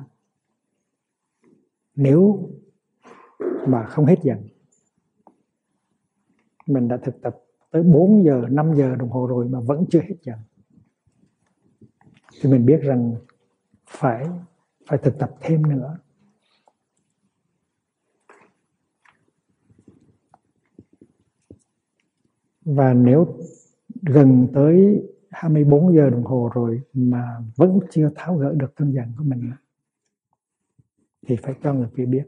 nếu 1.94 2.50
mà 3.66 3.86
không 3.86 4.06
hết 4.06 4.18
giận, 4.22 4.48
mình 6.66 6.88
đã 6.88 6.96
thực 6.96 7.22
tập 7.22 7.36
tới 7.70 7.82
4 7.82 8.24
giờ 8.24 8.42
5 8.50 8.74
giờ 8.74 8.96
đồng 8.96 9.10
hồ 9.10 9.26
rồi 9.26 9.48
mà 9.48 9.60
vẫn 9.60 9.84
chưa 9.90 10.00
hết 10.00 10.14
giận 10.22 10.38
thì 12.32 12.50
mình 12.50 12.66
biết 12.66 12.80
rằng 12.82 13.14
phải 13.86 14.26
phải 14.86 14.98
thực 14.98 15.18
tập 15.18 15.30
thêm 15.40 15.62
nữa. 15.62 15.98
Và 22.64 22.94
nếu 22.94 23.38
gần 24.02 24.48
tới 24.54 25.02
24 25.30 25.94
giờ 25.94 26.10
đồng 26.10 26.24
hồ 26.24 26.50
rồi 26.54 26.82
mà 26.92 27.38
vẫn 27.56 27.80
chưa 27.90 28.10
tháo 28.14 28.36
gỡ 28.36 28.54
được 28.54 28.76
cơn 28.76 28.92
giận 28.92 29.12
của 29.18 29.24
mình, 29.24 29.52
thì 31.26 31.36
phải 31.36 31.54
cho 31.62 31.74
người 31.74 31.88
kia 31.96 32.06
biết. 32.06 32.24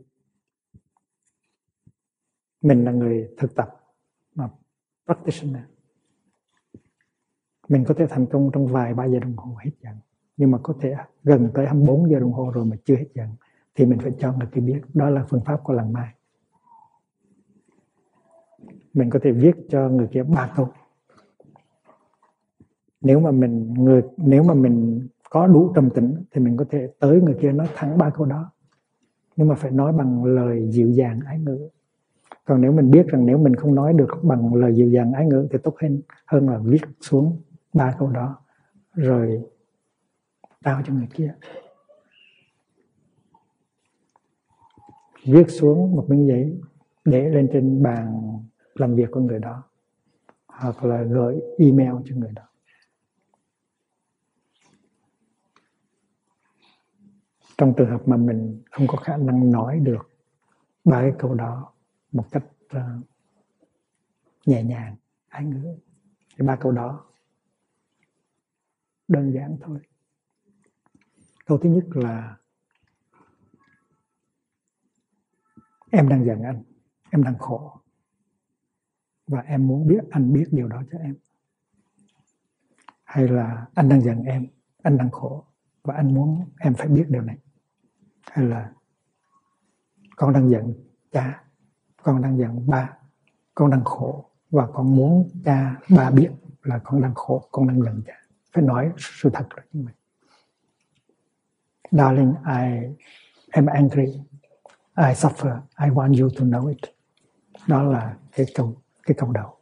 Mình 2.63 2.85
là 2.85 2.93
người 2.93 3.35
thực 3.37 3.55
tập 3.55 3.69
mà 4.35 4.49
practitioner 5.07 5.72
mình 7.69 7.85
có 7.85 7.95
thể 7.95 8.07
thành 8.11 8.27
công 8.27 8.51
trong 8.53 8.67
vài, 8.67 8.95
ba 8.95 9.05
giờ 9.05 9.19
đồng 9.19 9.37
hồ 9.37 9.57
hết 9.65 9.71
giận 9.83 9.95
nhưng 10.37 10.51
mà 10.51 10.59
có 10.63 10.75
thể 10.81 10.95
gần 11.25 11.51
tới 11.55 11.67
24 11.67 12.11
giờ 12.11 12.21
đồng 12.21 12.33
hồ 12.33 12.51
rồi 12.55 12.65
mà 12.65 12.77
chưa 12.85 12.97
hết 12.97 13.07
giận 13.15 13.29
thì 13.75 13.87
mình 13.87 13.99
phải 13.99 14.13
cho 14.19 14.33
người 14.33 14.49
kia 14.53 14.61
biết. 14.61 14.81
Đó 14.95 15.11
là 15.11 15.25
phương 15.29 15.41
pháp 15.45 15.61
của 15.65 15.73
lần 15.73 15.93
mai. 15.93 16.15
Mình 18.95 19.11
có 19.11 19.19
thể 19.23 19.33
viết 19.33 19.55
cho 19.69 19.89
người 19.89 20.07
kia 20.07 20.23
ba 20.23 20.53
câu. 20.57 20.69
Nếu 23.01 23.21
mà 23.21 23.31
mình, 23.31 23.75
người, 23.75 24.03
nếu 24.17 24.43
mà 24.43 24.55
mình 24.55 25.09
có 25.31 25.47
đủ 25.47 25.73
trầm 25.75 25.91
tĩnh 25.91 26.25
thì 26.31 26.41
mình 26.41 26.57
có 26.57 26.65
thể 26.71 26.89
tới 26.99 27.21
người 27.21 27.37
kia 27.41 27.53
nói 27.53 27.69
thẳng 27.75 27.99
ba 27.99 28.11
câu 28.11 28.27
đó. 28.27 28.53
Nhưng 29.37 29.49
mà 29.49 29.55
phải 29.55 29.71
nói 29.71 29.93
bằng 29.93 30.25
lời 30.25 30.69
dịu 30.71 30.91
dàng, 30.91 31.21
ái 31.27 31.39
ngữ. 31.39 31.69
Còn 32.45 32.61
nếu 32.61 32.73
mình 32.73 32.91
biết 32.91 33.07
rằng 33.07 33.27
nếu 33.27 33.39
mình 33.39 33.55
không 33.55 33.75
nói 33.75 33.93
được 33.93 34.19
bằng 34.23 34.55
lời 34.55 34.75
dịu 34.75 34.89
dàng, 34.89 35.13
ái 35.13 35.27
ngữ 35.27 35.49
thì 35.51 35.59
tốt 35.63 35.75
hơn 35.83 36.01
hơn 36.27 36.49
là 36.49 36.59
viết 36.59 36.83
xuống 37.01 37.41
ba 37.73 37.97
câu 37.99 38.09
đó 38.09 38.39
rồi 38.95 39.43
trao 40.64 40.83
cho 40.87 40.93
người 40.93 41.09
kia. 41.14 41.35
Viết 45.25 45.45
xuống 45.49 45.97
một 45.97 46.07
miếng 46.09 46.27
giấy 46.27 46.61
để 47.05 47.29
lên 47.29 47.49
trên 47.53 47.83
bàn 47.83 48.39
làm 48.75 48.95
việc 48.95 49.09
của 49.11 49.20
người 49.20 49.39
đó 49.39 49.62
hoặc 50.47 50.85
là 50.85 51.03
gửi 51.03 51.41
email 51.59 51.93
cho 52.05 52.16
người 52.16 52.33
đó. 52.33 52.43
Trong 57.59 57.75
trường 57.77 57.91
hợp 57.91 58.09
mà 58.09 58.16
mình 58.16 58.62
không 58.70 58.87
có 58.87 58.97
khả 58.97 59.16
năng 59.16 59.51
nói 59.51 59.81
được 59.81 60.11
ba 60.85 61.01
cái 61.01 61.12
câu 61.18 61.35
đó 61.35 61.73
một 62.12 62.25
cách 62.31 62.45
uh, 62.77 62.83
nhẹ 64.47 64.62
nhàng 64.62 64.97
ái 65.29 65.45
ngữ 65.45 65.77
thì 66.37 66.47
ba 66.47 66.57
câu 66.57 66.73
đó 66.73 67.12
đơn 69.13 69.33
giản 69.33 69.57
thôi. 69.61 69.81
Câu 71.47 71.59
thứ 71.59 71.69
nhất 71.69 71.85
là, 71.89 72.37
em 75.91 76.09
đang 76.09 76.25
giận 76.25 76.43
anh, 76.43 76.63
em 77.11 77.23
đang 77.23 77.39
khổ, 77.39 77.81
và 79.27 79.41
em 79.41 79.69
muốn 79.69 79.87
biết 79.87 80.05
anh 80.11 80.33
biết 80.33 80.45
điều 80.51 80.69
đó 80.69 80.83
cho 80.93 80.99
em. 80.99 81.17
Hay 83.05 83.29
là 83.29 83.67
anh 83.75 83.89
đang 83.89 84.01
giận 84.01 84.23
em, 84.23 84.47
anh 84.83 84.99
đang 84.99 85.11
khổ, 85.11 85.45
và 85.83 85.95
anh 85.95 86.15
muốn 86.15 86.51
em 86.61 86.75
phải 86.75 86.89
biết 86.89 87.05
điều 87.09 87.23
này. 87.23 87.39
Hay 88.27 88.45
là, 88.45 88.73
con 90.17 90.33
đang 90.33 90.51
giận 90.51 90.75
cha, 91.11 91.45
con 92.03 92.23
đang 92.23 92.39
giận 92.39 92.67
ba, 92.67 92.99
con 93.55 93.71
đang 93.71 93.85
khổ, 93.85 94.31
và 94.51 94.67
con 94.73 94.97
muốn 94.97 95.31
cha 95.45 95.81
ba 95.97 96.11
biết 96.11 96.31
là 96.63 96.81
con 96.85 97.03
đang 97.03 97.15
khổ, 97.15 97.49
con 97.53 97.69
đang 97.69 97.83
giận 97.83 98.03
cha 98.07 98.22
phải 98.53 98.65
nói 98.65 98.93
sự 98.99 99.31
thật 99.33 99.49
là 99.57 99.63
như 99.73 99.85
vậy. 99.85 99.95
Darling, 101.91 102.35
I 102.47 102.95
am 103.51 103.67
angry. 103.67 104.07
I 104.97 105.15
suffer. 105.15 105.61
I 105.81 105.89
want 105.89 106.23
you 106.23 106.29
to 106.39 106.45
know 106.45 106.69
it. 106.69 106.79
Đó 107.67 107.83
là 107.83 108.17
cái 108.33 108.47
câu 108.55 108.83
cái 109.03 109.15
câu 109.19 109.33
đầu. 109.33 109.59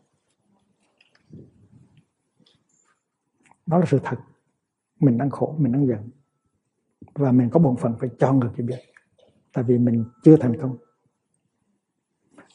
Đó 3.67 3.79
là 3.79 3.87
sự 3.89 4.01
thật. 4.05 4.17
Mình 5.01 5.19
đang 5.19 5.31
khổ, 5.31 5.57
mình 5.59 5.73
đang 5.73 5.87
giận. 5.87 6.09
Và 7.15 7.33
mình 7.33 7.51
có 7.51 7.61
bổn 7.61 7.77
phận 7.77 7.97
phải 8.01 8.11
cho 8.19 8.33
người 8.33 8.51
kia 8.57 8.63
biết. 8.63 8.79
Tại 9.53 9.65
vì 9.65 9.79
mình 9.79 10.05
chưa 10.25 10.37
thành 10.37 10.61
công. 10.61 10.77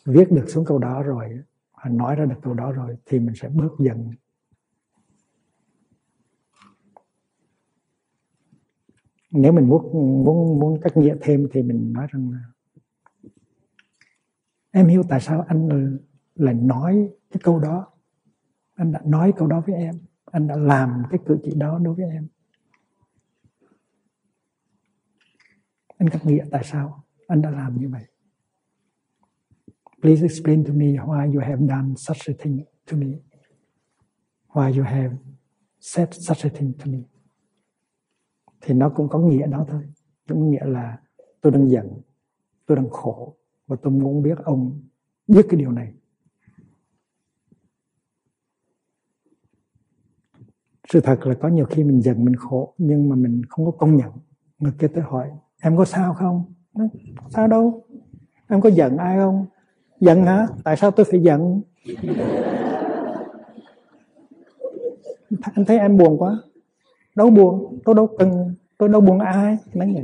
Viết 0.06 0.32
được 0.32 0.46
xuống 0.48 0.66
câu 0.66 0.80
đó 0.80 1.04
rồi, 1.04 1.40
nói 1.86 2.16
ra 2.16 2.26
được 2.26 2.36
câu 2.42 2.54
đó 2.54 2.72
rồi, 2.72 2.98
thì 3.06 3.20
mình 3.20 3.36
sẽ 3.36 3.50
bớt 3.50 3.70
giận. 3.80 4.12
Nếu 9.36 9.52
mình 9.52 9.70
muốn 9.70 9.94
muốn 10.26 10.60
muốn 10.60 10.82
cách 10.82 10.98
nghĩa 10.98 11.16
thêm 11.22 11.48
thì 11.52 11.64
mình 11.64 11.94
nói 11.94 12.08
rằng 12.12 12.32
là, 12.32 12.40
em 14.72 14.88
hiểu 14.88 15.04
tại 15.10 15.22
sao 15.22 15.46
anh 15.48 15.98
lại 16.36 16.54
nói 16.54 17.10
cái 17.32 17.42
câu 17.44 17.60
đó. 17.60 17.88
Anh 18.76 18.92
đã 18.92 19.02
nói 19.06 19.34
câu 19.38 19.48
đó 19.48 19.64
với 19.68 19.76
em. 19.76 19.96
Anh 20.26 20.48
đã 20.48 20.56
làm 20.58 21.04
cái 21.10 21.20
cử 21.26 21.38
chỉ 21.44 21.52
đó 21.56 21.80
đối 21.80 21.96
với 21.96 22.06
em. 22.06 22.28
Anh 25.98 26.10
cách 26.10 26.26
nghĩa 26.26 26.46
tại 26.52 26.64
sao 26.64 27.04
anh 27.28 27.42
đã 27.42 27.50
làm 27.52 27.80
như 27.80 27.90
vậy? 27.90 28.04
Please 30.02 30.24
explain 30.24 30.64
to 30.64 30.74
me 30.74 30.86
why 30.86 31.34
you 31.34 31.40
have 31.40 31.68
done 31.68 31.94
such 31.96 32.30
a 32.30 32.34
thing 32.40 32.64
to 32.92 32.98
me. 32.98 33.08
Why 34.54 34.78
you 34.78 34.84
have 34.84 35.16
said 35.80 36.10
such 36.12 36.46
a 36.46 36.50
thing 36.50 36.74
to 36.80 36.86
me 36.86 37.00
thì 38.66 38.74
nó 38.74 38.90
cũng 38.90 39.10
có 39.10 39.20
nghĩa 39.20 39.48
đó 39.48 39.66
thôi. 39.68 39.82
Cũng 40.28 40.52
nghĩa 40.52 40.66
là 40.66 40.98
tôi 41.42 41.52
đang 41.52 41.70
giận, 41.70 42.02
tôi 42.66 42.78
đang 42.78 42.90
khổ 42.90 43.36
và 43.68 43.76
tôi 43.82 43.94
muốn 43.94 44.24
biết 44.24 44.38
ông 44.44 44.82
biết 45.28 45.46
cái 45.50 45.60
điều 45.60 45.72
này. 45.72 45.94
Sự 50.90 51.02
thật 51.02 51.28
là 51.28 51.36
có 51.42 51.48
nhiều 51.48 51.66
khi 51.66 51.84
mình 51.84 52.02
giận, 52.02 52.26
mình 52.26 52.36
khổ 52.36 52.74
nhưng 52.78 53.10
mà 53.10 53.16
mình 53.16 53.42
không 53.50 53.66
có 53.66 53.72
công 53.72 53.96
nhận. 53.96 54.12
Người 54.60 54.74
kia 54.80 54.88
tới 54.88 55.04
hỏi, 55.04 55.32
em 55.62 55.78
có 55.78 55.86
sao 55.86 56.14
không? 56.14 56.54
Sao 57.30 57.48
đâu? 57.48 57.86
Em 58.48 58.62
có 58.62 58.70
giận 58.70 58.98
ai 58.98 59.18
không? 59.18 59.46
Giận 60.00 60.24
hả? 60.24 60.48
Tại 60.64 60.78
sao 60.78 60.92
tôi 60.92 61.06
phải 61.12 61.22
giận? 61.22 61.62
Anh 65.54 65.66
thấy 65.66 65.80
em 65.80 65.98
buồn 65.98 66.18
quá 66.18 66.42
đâu 67.16 67.30
buồn, 67.30 67.80
tôi 67.86 67.96
đâu 67.96 68.08
cần, 68.20 68.56
tôi 68.78 68.90
đâu 68.90 69.02
buồn 69.02 69.20
ai 69.20 69.58
nói 69.74 69.94
vậy 69.94 70.04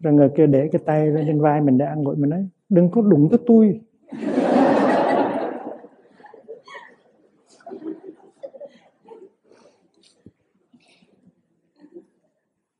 rồi 0.00 0.12
người 0.12 0.28
kia 0.36 0.46
để 0.46 0.68
cái 0.72 0.82
tay 0.86 1.06
lên 1.06 1.24
trên 1.26 1.40
vai 1.40 1.60
mình 1.60 1.78
để 1.78 1.84
ăn 1.84 2.02
ngồi 2.02 2.16
mình 2.16 2.30
nói, 2.30 2.48
đừng 2.68 2.90
có 2.90 3.02
đụng 3.02 3.28
tới 3.30 3.40
tôi. 3.46 3.80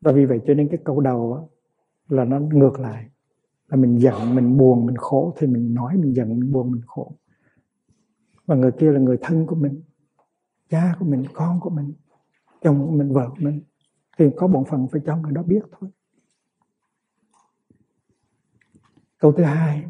Và 0.00 0.12
vì 0.12 0.24
vậy 0.24 0.40
cho 0.46 0.54
nên 0.54 0.68
cái 0.68 0.78
câu 0.84 1.00
đầu 1.00 1.48
là 2.08 2.24
nó 2.24 2.40
ngược 2.40 2.80
lại. 2.80 3.06
Là 3.68 3.76
mình 3.76 3.98
giận, 4.00 4.34
mình 4.34 4.56
buồn, 4.56 4.86
mình 4.86 4.96
khổ, 4.96 5.34
thì 5.36 5.46
mình 5.46 5.74
nói 5.74 5.96
mình 5.96 6.14
giận, 6.14 6.28
mình 6.28 6.52
buồn, 6.52 6.70
mình 6.70 6.82
khổ. 6.86 7.12
Và 8.46 8.56
người 8.56 8.72
kia 8.72 8.90
là 8.90 9.00
người 9.00 9.18
thân 9.20 9.46
của 9.46 9.54
mình, 9.54 9.82
cha 10.68 10.94
của 10.98 11.04
mình, 11.04 11.24
con 11.32 11.60
của 11.60 11.70
mình 11.70 11.92
chồng 12.62 12.98
mình 12.98 13.12
vợ 13.12 13.30
mình 13.38 13.60
thì 14.18 14.30
có 14.36 14.46
bổn 14.46 14.64
phận 14.64 14.88
phải 14.88 15.00
cho 15.06 15.16
người 15.16 15.32
đó 15.32 15.42
biết 15.42 15.62
thôi. 15.80 15.90
Câu 19.18 19.32
thứ 19.32 19.44
hai 19.44 19.84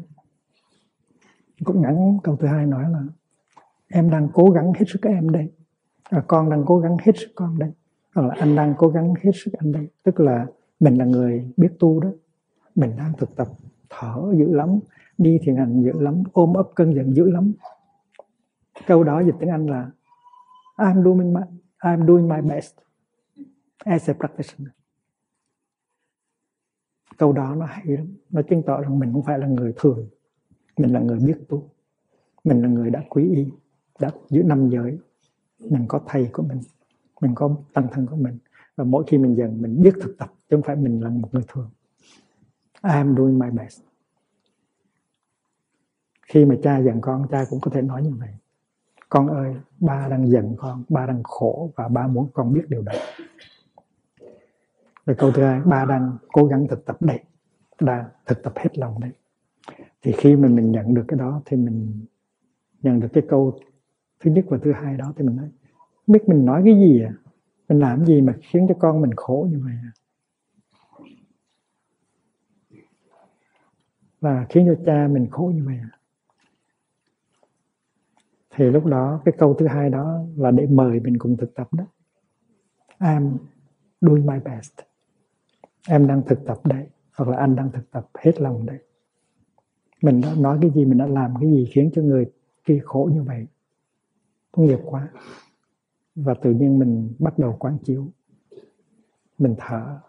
cũng 1.63 1.81
ngắn 1.81 2.17
câu 2.23 2.35
thứ 2.35 2.47
hai 2.47 2.65
nói 2.65 2.89
là 2.89 3.03
em 3.87 4.09
đang 4.09 4.29
cố 4.33 4.49
gắng 4.49 4.73
hết 4.73 4.85
sức 4.87 5.01
em 5.01 5.29
đây. 5.29 5.51
À, 6.03 6.23
con 6.27 6.49
đang 6.49 6.63
cố 6.65 6.79
gắng 6.79 6.97
hết 7.03 7.11
sức 7.15 7.31
con 7.35 7.59
đây. 7.59 7.71
Hoặc 8.15 8.27
là 8.27 8.35
anh 8.39 8.55
đang 8.55 8.73
cố 8.77 8.87
gắng 8.87 9.13
hết 9.23 9.31
sức 9.33 9.51
anh 9.57 9.71
đây. 9.71 9.87
Tức 10.03 10.19
là 10.19 10.45
mình 10.79 10.95
là 10.95 11.05
người 11.05 11.51
biết 11.57 11.69
tu 11.79 11.99
đó. 11.99 12.09
Mình 12.75 12.91
đang 12.97 13.13
thực 13.17 13.35
tập 13.35 13.47
thở 13.89 14.33
dữ 14.37 14.53
lắm 14.53 14.79
đi 15.17 15.39
thiền 15.43 15.55
hành 15.55 15.83
dữ 15.83 15.91
lắm 15.99 16.23
ôm 16.33 16.53
ấp 16.53 16.67
cơn 16.75 16.95
giận 16.95 17.15
dữ 17.15 17.31
lắm. 17.31 17.53
Câu 18.87 19.03
đó 19.03 19.19
dịch 19.19 19.35
tiếng 19.39 19.49
anh 19.49 19.67
là 19.67 19.91
I'm 20.77 21.03
doing 21.03 21.33
my 21.33 21.41
I'm 21.83 22.07
doing 22.07 22.27
my 22.27 22.41
best 22.41 22.75
as 23.77 24.09
a 24.09 24.13
practitioner. 24.13 24.73
Câu 27.17 27.33
đó 27.33 27.55
nó 27.55 27.65
hay 27.65 27.85
lắm. 27.85 28.07
Nó 28.29 28.41
chứng 28.41 28.63
tỏ 28.65 28.81
rằng 28.81 28.99
mình 28.99 29.13
không 29.13 29.23
phải 29.23 29.39
là 29.39 29.47
người 29.47 29.73
thường. 29.75 30.09
Mình 30.77 30.93
là 30.93 30.99
người 30.99 31.19
biết 31.19 31.37
tu. 31.49 31.69
Mình 32.43 32.61
là 32.61 32.67
người 32.67 32.89
đã 32.89 33.03
quý 33.09 33.35
y, 33.35 33.47
đã 33.99 34.11
giữ 34.29 34.43
năm 34.43 34.69
giới. 34.69 34.97
Mình 35.59 35.85
có 35.87 36.01
thầy 36.07 36.29
của 36.33 36.43
mình. 36.43 36.61
Mình 37.21 37.35
có 37.35 37.55
tăng 37.73 37.87
thân 37.91 38.07
của 38.07 38.15
mình. 38.15 38.37
Và 38.75 38.83
mỗi 38.83 39.03
khi 39.07 39.17
mình 39.17 39.35
dần 39.35 39.61
mình 39.61 39.81
biết 39.81 39.93
thực 40.01 40.17
tập, 40.17 40.33
chứ 40.49 40.55
không 40.55 40.63
phải 40.63 40.75
mình 40.75 41.03
là 41.03 41.09
một 41.09 41.29
người 41.33 41.43
thường. 41.47 41.69
I 42.83 42.91
am 42.91 43.15
doing 43.17 43.39
my 43.39 43.49
best. 43.49 43.81
Khi 46.21 46.45
mà 46.45 46.55
cha 46.63 46.81
dặn 46.81 47.01
con, 47.01 47.27
cha 47.31 47.45
cũng 47.49 47.59
có 47.61 47.71
thể 47.71 47.81
nói 47.81 48.03
như 48.03 48.11
vậy 48.19 48.29
con 49.13 49.27
ơi 49.27 49.55
ba 49.79 50.07
đang 50.07 50.29
giận 50.29 50.55
con 50.57 50.83
ba 50.89 51.05
đang 51.05 51.23
khổ 51.23 51.71
và 51.75 51.87
ba 51.87 52.07
muốn 52.07 52.29
con 52.33 52.53
biết 52.53 52.61
điều 52.69 52.81
đó. 52.81 52.93
Rồi 55.05 55.15
câu 55.19 55.31
thứ 55.31 55.43
hai 55.43 55.61
ba 55.65 55.85
đang 55.85 56.17
cố 56.31 56.45
gắng 56.45 56.67
thực 56.67 56.85
tập 56.85 56.97
đấy, 57.01 57.19
đang 57.81 58.05
thực 58.25 58.43
tập 58.43 58.53
hết 58.55 58.77
lòng 58.77 58.99
đấy. 59.01 59.11
thì 60.01 60.11
khi 60.17 60.35
mà 60.35 60.47
mình 60.47 60.71
nhận 60.71 60.93
được 60.93 61.05
cái 61.07 61.19
đó 61.19 61.41
thì 61.45 61.57
mình 61.57 62.05
nhận 62.81 62.99
được 62.99 63.07
cái 63.13 63.23
câu 63.29 63.59
thứ 64.19 64.31
nhất 64.31 64.45
và 64.49 64.57
thứ 64.63 64.71
hai 64.71 64.97
đó 64.97 65.13
thì 65.17 65.25
mình 65.25 65.35
nói 65.35 65.49
biết 66.07 66.29
mình 66.29 66.45
nói 66.45 66.61
cái 66.65 66.75
gì 66.75 67.03
à? 67.03 67.13
Mình 67.69 67.79
làm 67.79 68.05
gì 68.05 68.21
mà 68.21 68.35
khiến 68.41 68.65
cho 68.69 68.75
con 68.79 69.01
mình 69.01 69.11
khổ 69.15 69.47
như 69.51 69.59
vậy 69.63 69.73
à? 69.83 69.91
Và 74.21 74.45
khiến 74.49 74.65
cho 74.67 74.83
cha 74.85 75.07
mình 75.07 75.27
khổ 75.31 75.51
như 75.55 75.63
vậy 75.65 75.77
à? 75.81 75.89
Thì 78.55 78.65
lúc 78.65 78.85
đó, 78.85 79.21
cái 79.25 79.33
câu 79.37 79.53
thứ 79.53 79.67
hai 79.67 79.89
đó 79.89 80.19
là 80.37 80.51
để 80.51 80.67
mời 80.67 80.99
mình 80.99 81.17
cùng 81.17 81.37
thực 81.37 81.55
tập 81.55 81.73
đó. 81.73 81.85
I'm 82.99 83.37
doing 84.01 84.25
my 84.25 84.39
best. 84.45 84.73
Em 85.89 86.07
đang 86.07 86.21
thực 86.25 86.45
tập 86.45 86.57
đây 86.63 86.87
hoặc 87.17 87.29
là 87.29 87.37
anh 87.37 87.55
đang 87.55 87.71
thực 87.71 87.91
tập 87.91 88.09
hết 88.13 88.41
lòng 88.41 88.65
đây 88.65 88.79
mình 90.03 90.21
đã 90.21 90.35
nói 90.37 90.57
cái 90.61 90.71
gì, 90.75 90.85
mình 90.85 90.97
đã 90.97 91.07
làm 91.07 91.33
cái 91.41 91.49
gì 91.49 91.69
khiến 91.71 91.89
cho 91.93 92.01
người 92.01 92.25
kia 92.65 92.79
khổ 92.83 93.09
như 93.13 93.23
vậy? 93.23 93.47
Tội 94.51 94.67
nghiệp 94.67 94.79
quá. 94.85 95.09
Và 96.15 96.33
tự 96.33 96.53
nhiên 96.53 96.79
mình 96.79 97.13
bắt 97.19 97.39
đầu 97.39 97.55
quán 97.59 97.77
chiếu. 97.83 98.07
Mình 99.37 99.55
thở, 99.57 99.99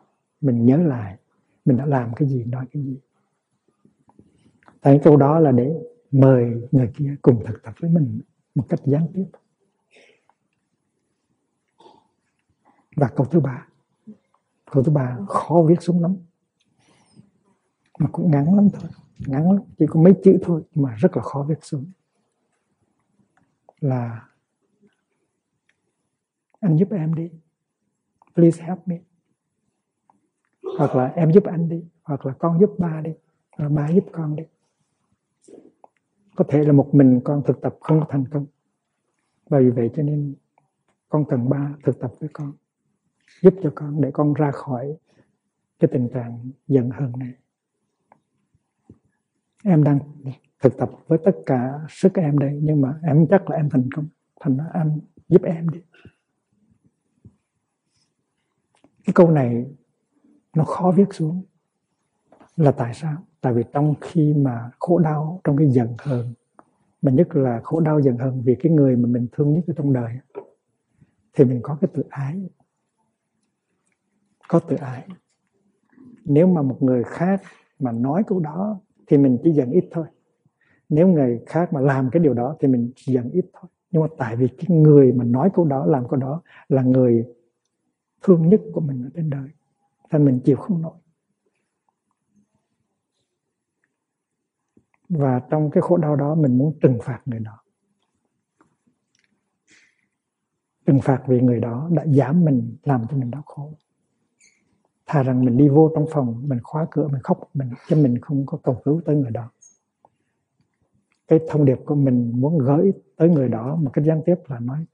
mình 0.40 0.66
nhớ 0.66 0.76
lại, 0.76 1.16
mình 1.64 1.76
đã 1.76 1.86
làm 1.86 2.14
cái 2.14 2.28
gì, 2.28 2.44
nói 2.44 2.66
cái 2.72 2.82
gì. 2.82 2.98
Tại 4.80 5.00
câu 5.04 5.16
đó 5.16 5.38
là 5.38 5.52
để 5.52 5.74
mời 6.12 6.68
người 6.72 6.92
kia 6.96 7.16
cùng 7.22 7.44
thực 7.46 7.62
tập 7.62 7.74
với 7.80 7.90
mình 7.90 8.20
một 8.54 8.64
cách 8.68 8.80
gián 8.84 9.06
tiếp. 9.14 9.26
Và 12.96 13.08
câu 13.16 13.26
thứ 13.26 13.40
ba. 13.40 13.68
Câu 14.70 14.82
thứ 14.82 14.92
ba, 14.92 15.18
khó 15.28 15.64
viết 15.68 15.82
xuống 15.82 16.02
lắm. 16.02 16.16
Mà 17.98 18.08
cũng 18.12 18.30
ngắn 18.30 18.54
lắm 18.54 18.68
thôi. 18.72 18.90
Ngắn 19.18 19.52
lắm. 19.52 19.62
Chỉ 19.78 19.86
có 19.88 20.00
mấy 20.00 20.14
chữ 20.24 20.38
thôi 20.42 20.62
mà 20.74 20.94
rất 20.94 21.16
là 21.16 21.22
khó 21.22 21.46
viết 21.48 21.58
xuống. 21.64 21.92
Là, 23.80 24.28
anh 26.60 26.76
giúp 26.76 26.88
em 26.92 27.14
đi. 27.14 27.30
Please 28.34 28.62
help 28.62 28.88
me. 28.88 29.00
Hoặc 30.78 30.94
là, 30.94 31.06
em 31.06 31.32
giúp 31.32 31.44
anh 31.44 31.68
đi. 31.68 31.84
Hoặc 32.02 32.26
là, 32.26 32.34
con 32.38 32.60
giúp 32.60 32.74
ba 32.78 33.00
đi. 33.00 33.10
Hoặc 33.56 33.64
là 33.64 33.68
ba 33.68 33.88
giúp 33.88 34.04
con 34.12 34.36
đi 34.36 34.44
có 36.36 36.44
thể 36.48 36.64
là 36.64 36.72
một 36.72 36.90
mình 36.92 37.20
con 37.24 37.42
thực 37.46 37.60
tập 37.60 37.76
không 37.80 38.00
có 38.00 38.06
thành 38.10 38.24
công. 38.28 38.46
Và 39.48 39.58
vì 39.58 39.70
vậy 39.70 39.90
cho 39.96 40.02
nên 40.02 40.34
con 41.08 41.24
cần 41.28 41.48
ba 41.48 41.74
thực 41.84 42.00
tập 42.00 42.12
với 42.20 42.28
con, 42.32 42.52
giúp 43.42 43.54
cho 43.62 43.72
con 43.74 44.00
để 44.00 44.10
con 44.12 44.34
ra 44.34 44.50
khỏi 44.50 44.96
cái 45.78 45.88
tình 45.92 46.08
trạng 46.14 46.50
giận 46.66 46.90
hờn 46.90 47.12
này. 47.18 47.34
Em 49.64 49.84
đang 49.84 49.98
thực 50.62 50.76
tập 50.76 50.90
với 51.06 51.18
tất 51.24 51.36
cả 51.46 51.80
sức 51.88 52.14
em 52.14 52.38
đây, 52.38 52.60
nhưng 52.62 52.80
mà 52.80 52.98
em 53.02 53.26
chắc 53.30 53.50
là 53.50 53.56
em 53.56 53.70
thành 53.70 53.88
công. 53.96 54.08
Thành 54.40 54.56
nó 54.56 54.64
anh 54.72 55.00
giúp 55.28 55.42
em 55.42 55.68
đi. 55.68 55.80
Cái 59.04 59.14
câu 59.14 59.30
này 59.30 59.66
nó 60.56 60.64
khó 60.64 60.92
viết 60.96 61.04
xuống 61.12 61.42
là 62.56 62.72
tại 62.72 62.94
sao? 62.94 63.16
Tại 63.40 63.52
vì 63.52 63.62
trong 63.72 63.94
khi 64.00 64.34
mà 64.34 64.70
khổ 64.80 64.98
đau 64.98 65.40
trong 65.44 65.56
cái 65.56 65.70
giận 65.70 65.88
hờn, 65.98 66.34
mà 67.02 67.12
nhất 67.12 67.36
là 67.36 67.60
khổ 67.64 67.80
đau 67.80 68.00
giận 68.00 68.18
hờn 68.18 68.42
vì 68.44 68.56
cái 68.60 68.72
người 68.72 68.96
mà 68.96 69.08
mình 69.08 69.26
thương 69.32 69.54
nhất 69.54 69.64
ở 69.66 69.74
trong 69.76 69.92
đời, 69.92 70.12
thì 71.32 71.44
mình 71.44 71.60
có 71.62 71.78
cái 71.80 71.88
tự 71.94 72.04
ái. 72.08 72.48
Có 74.48 74.58
tự 74.58 74.76
ái. 74.76 75.06
Nếu 76.24 76.46
mà 76.46 76.62
một 76.62 76.82
người 76.82 77.04
khác 77.04 77.42
mà 77.78 77.92
nói 77.92 78.22
câu 78.26 78.40
đó 78.40 78.80
thì 79.06 79.18
mình 79.18 79.38
chỉ 79.42 79.52
giận 79.52 79.70
ít 79.70 79.84
thôi. 79.90 80.06
Nếu 80.88 81.08
người 81.08 81.40
khác 81.46 81.72
mà 81.72 81.80
làm 81.80 82.10
cái 82.10 82.22
điều 82.22 82.34
đó 82.34 82.56
thì 82.60 82.68
mình 82.68 82.92
chỉ 82.96 83.12
giận 83.12 83.30
ít 83.30 83.44
thôi. 83.52 83.70
Nhưng 83.90 84.02
mà 84.02 84.08
tại 84.18 84.36
vì 84.36 84.48
cái 84.48 84.78
người 84.78 85.12
mà 85.12 85.24
nói 85.24 85.50
câu 85.54 85.64
đó, 85.64 85.86
làm 85.86 86.08
câu 86.08 86.20
đó 86.20 86.42
là 86.68 86.82
người 86.82 87.26
thương 88.22 88.48
nhất 88.48 88.60
của 88.72 88.80
mình 88.80 89.04
ở 89.04 89.10
trên 89.14 89.30
đời, 89.30 89.48
nên 90.12 90.24
mình 90.24 90.40
chịu 90.44 90.56
không 90.56 90.82
nổi. 90.82 90.96
Và 95.08 95.40
trong 95.50 95.70
cái 95.70 95.82
khổ 95.82 95.96
đau 95.96 96.16
đó 96.16 96.34
mình 96.34 96.58
muốn 96.58 96.78
trừng 96.80 96.98
phạt 97.02 97.20
người 97.26 97.40
đó. 97.40 97.58
Trừng 100.86 101.00
phạt 101.00 101.22
vì 101.26 101.40
người 101.40 101.60
đó 101.60 101.88
đã 101.92 102.04
dám 102.04 102.44
mình 102.44 102.76
làm 102.82 103.06
cho 103.10 103.16
mình 103.16 103.30
đau 103.30 103.42
khổ. 103.46 103.72
Thà 105.06 105.22
rằng 105.22 105.44
mình 105.44 105.56
đi 105.56 105.68
vô 105.68 105.90
trong 105.94 106.06
phòng, 106.10 106.48
mình 106.48 106.58
khóa 106.62 106.86
cửa, 106.90 107.08
mình 107.08 107.22
khóc, 107.22 107.50
mình 107.54 107.70
cho 107.88 107.96
mình 107.96 108.18
không 108.20 108.46
có 108.46 108.58
cầu 108.62 108.80
cứu 108.84 109.00
tới 109.04 109.16
người 109.16 109.30
đó. 109.30 109.50
Cái 111.28 111.40
thông 111.48 111.64
điệp 111.64 111.78
của 111.84 111.94
mình 111.94 112.32
muốn 112.34 112.58
gửi 112.58 112.92
tới 113.16 113.28
người 113.28 113.48
đó 113.48 113.76
một 113.76 113.90
cách 113.92 114.04
gián 114.04 114.22
tiếp 114.26 114.34
là 114.46 114.58
nói, 114.58 114.86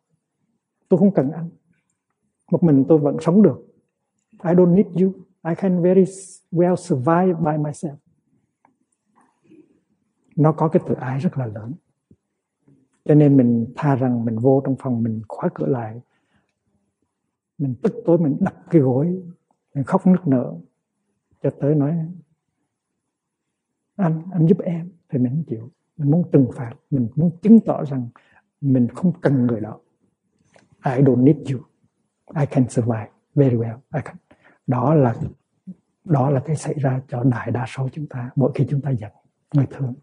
tôi 0.88 0.98
không 0.98 1.14
cần 1.14 1.30
anh. 1.30 1.50
Một 2.50 2.62
mình 2.62 2.84
tôi 2.88 2.98
vẫn 2.98 3.16
sống 3.20 3.42
được. 3.42 3.66
I 4.32 4.50
don't 4.50 4.74
need 4.74 4.86
you. 4.86 5.12
I 5.48 5.54
can 5.56 5.82
very 5.82 6.04
well 6.52 6.76
survive 6.76 7.32
by 7.32 7.56
myself 7.56 7.96
nó 10.40 10.52
có 10.52 10.68
cái 10.68 10.82
tự 10.88 10.94
ái 10.94 11.18
rất 11.18 11.38
là 11.38 11.46
lớn. 11.46 11.74
Cho 13.04 13.14
nên 13.14 13.36
mình 13.36 13.72
tha 13.76 13.96
rằng 13.96 14.24
mình 14.24 14.38
vô 14.38 14.62
trong 14.64 14.76
phòng, 14.78 15.02
mình 15.02 15.22
khóa 15.28 15.48
cửa 15.54 15.66
lại. 15.66 16.00
Mình 17.58 17.74
tức 17.82 17.94
tối, 18.04 18.18
mình 18.18 18.36
đập 18.40 18.54
cái 18.70 18.82
gối, 18.82 19.22
mình 19.74 19.84
khóc 19.84 20.06
nức 20.06 20.26
nở. 20.26 20.54
Cho 21.42 21.50
tới 21.60 21.74
nói, 21.74 22.06
anh 23.96 24.22
anh 24.32 24.46
giúp 24.46 24.58
em. 24.58 24.90
Thì 25.08 25.18
mình 25.18 25.32
không 25.32 25.44
chịu. 25.44 25.70
Mình 25.96 26.10
muốn 26.10 26.30
trừng 26.32 26.46
phạt, 26.54 26.74
mình 26.90 27.08
muốn 27.16 27.30
chứng 27.42 27.60
tỏ 27.60 27.84
rằng 27.84 28.08
mình 28.60 28.88
không 28.88 29.12
cần 29.20 29.46
người 29.46 29.60
đó. 29.60 29.78
I 30.84 31.02
don't 31.02 31.24
need 31.24 31.52
you. 31.52 31.60
I 32.40 32.46
can 32.46 32.68
survive 32.68 33.10
very 33.34 33.56
well. 33.56 33.78
I 33.94 34.00
can. 34.04 34.16
đó 34.66 34.94
là 34.94 35.14
đó 36.04 36.30
là 36.30 36.40
cái 36.44 36.56
xảy 36.56 36.74
ra 36.74 37.02
cho 37.08 37.24
đại 37.24 37.50
đa 37.50 37.64
số 37.68 37.88
chúng 37.92 38.06
ta, 38.06 38.30
mỗi 38.36 38.52
khi 38.54 38.66
chúng 38.70 38.80
ta 38.80 38.90
giận. 38.90 39.12
Người 39.54 39.66
thương 39.70 39.94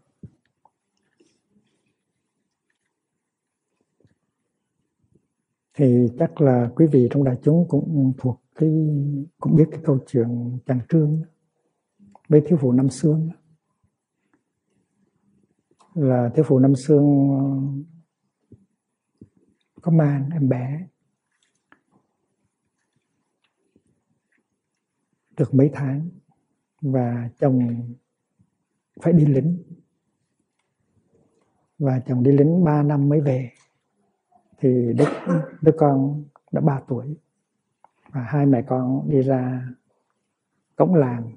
thì 5.78 6.08
chắc 6.18 6.40
là 6.40 6.70
quý 6.76 6.86
vị 6.86 7.08
trong 7.10 7.24
đại 7.24 7.36
chúng 7.42 7.68
cũng 7.68 8.12
thuộc 8.18 8.42
cái, 8.54 8.68
cũng 9.40 9.56
biết 9.56 9.64
cái 9.70 9.80
câu 9.84 9.98
chuyện 10.06 10.58
chàng 10.66 10.80
trương 10.88 11.22
với 12.28 12.42
thiếu 12.46 12.58
phụ 12.60 12.72
năm 12.72 12.88
xương. 12.88 13.28
Là 15.94 16.30
thiếu 16.34 16.44
phụ 16.48 16.58
năm 16.58 16.74
xương 16.76 17.30
ờ, 17.30 17.44
có 19.82 19.92
mang 19.92 20.30
em 20.32 20.48
bé, 20.48 20.86
được 25.36 25.54
mấy 25.54 25.70
tháng, 25.72 26.08
và 26.80 27.30
chồng 27.38 27.84
phải 29.02 29.12
đi 29.12 29.26
lính. 29.26 29.62
Và 31.78 32.00
chồng 32.06 32.22
đi 32.22 32.32
lính 32.32 32.64
3 32.64 32.82
năm 32.82 33.08
mới 33.08 33.20
về 33.20 33.50
thì 34.58 34.92
đứa, 34.98 35.04
đứa 35.62 35.72
con 35.78 36.24
đã 36.52 36.60
3 36.60 36.80
tuổi 36.88 37.16
và 38.12 38.20
hai 38.20 38.46
mẹ 38.46 38.62
con 38.62 39.10
đi 39.10 39.20
ra 39.20 39.68
cổng 40.76 40.94
làng 40.94 41.30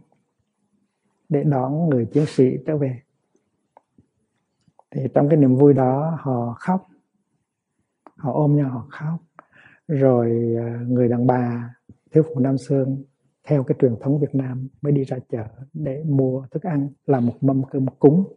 để 1.30 1.44
đón 1.44 1.90
người 1.90 2.06
chiến 2.06 2.26
sĩ 2.26 2.58
trở 2.66 2.78
về. 2.78 3.02
Thì 4.92 5.02
trong 5.14 5.30
cái 5.30 5.38
niềm 5.38 5.56
vui 5.56 5.74
đó 5.74 6.18
họ 6.20 6.54
khóc. 6.60 6.88
Họ 8.18 8.34
ôm 8.34 8.56
nhau 8.56 8.70
họ 8.70 8.88
khóc. 8.90 9.20
Rồi 9.88 10.56
à, 10.58 10.80
người 10.88 11.08
đàn 11.08 11.28
bà 11.28 11.74
thiếu 12.12 12.24
phụ 12.24 12.40
Nam 12.40 12.58
Sơn 12.58 13.04
theo 13.44 13.64
cái 13.64 13.78
truyền 13.82 13.96
thống 14.02 14.20
Việt 14.20 14.36
Nam 14.36 14.68
mới 14.82 14.92
đi 14.92 15.04
ra 15.04 15.18
chợ 15.30 15.46
để 15.74 16.04
mua 16.04 16.46
thức 16.52 16.64
ăn 16.64 16.90
làm 17.06 17.26
một 17.26 17.38
mâm 17.42 17.64
cơm 17.72 17.86
cúng 18.00 18.34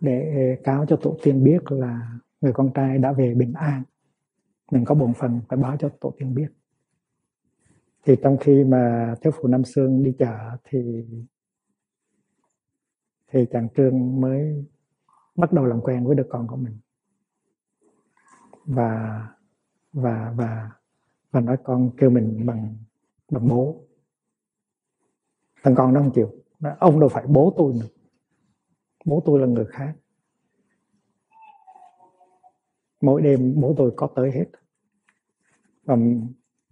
để 0.00 0.32
à, 0.36 0.60
cáo 0.64 0.86
cho 0.86 0.96
tổ 0.96 1.16
tiên 1.22 1.44
biết 1.44 1.72
là 1.72 2.18
người 2.42 2.52
con 2.52 2.72
trai 2.74 2.98
đã 2.98 3.12
về 3.12 3.34
bình 3.34 3.52
an. 3.52 3.82
Mình 4.70 4.84
có 4.84 4.94
bổn 4.94 5.14
phận 5.14 5.40
phải 5.48 5.58
báo 5.58 5.76
cho 5.76 5.88
tổ 6.00 6.14
tiên 6.18 6.34
biết. 6.34 6.48
Thì 8.04 8.16
trong 8.22 8.36
khi 8.40 8.64
mà 8.64 9.14
thiếu 9.20 9.32
phụ 9.36 9.48
Nam 9.48 9.64
Sương 9.64 10.02
đi 10.02 10.12
chợ 10.18 10.36
thì 10.64 11.06
thì 13.28 13.46
chàng 13.52 13.68
Trương 13.76 14.20
mới 14.20 14.64
bắt 15.34 15.52
đầu 15.52 15.64
làm 15.64 15.80
quen 15.80 16.06
với 16.06 16.16
đứa 16.16 16.26
con 16.28 16.46
của 16.46 16.56
mình. 16.56 16.78
Và 18.64 19.22
và 19.92 20.34
và 20.36 20.70
và 21.30 21.40
nói 21.40 21.56
con 21.64 21.90
kêu 21.96 22.10
mình 22.10 22.46
bằng 22.46 22.76
bằng 23.30 23.48
bố. 23.48 23.84
Thằng 25.62 25.74
con 25.74 25.94
nó 25.94 26.00
không 26.00 26.12
chịu. 26.14 26.34
Nói, 26.60 26.74
ông 26.78 27.00
đâu 27.00 27.08
phải 27.08 27.26
bố 27.26 27.54
tôi 27.56 27.74
nữa. 27.74 27.86
Bố 29.04 29.22
tôi 29.24 29.40
là 29.40 29.46
người 29.46 29.66
khác 29.66 29.96
mỗi 33.02 33.22
đêm 33.22 33.60
bố 33.60 33.74
tôi 33.76 33.92
có 33.96 34.06
tới 34.16 34.30
hết. 34.30 34.44
Và 35.84 35.96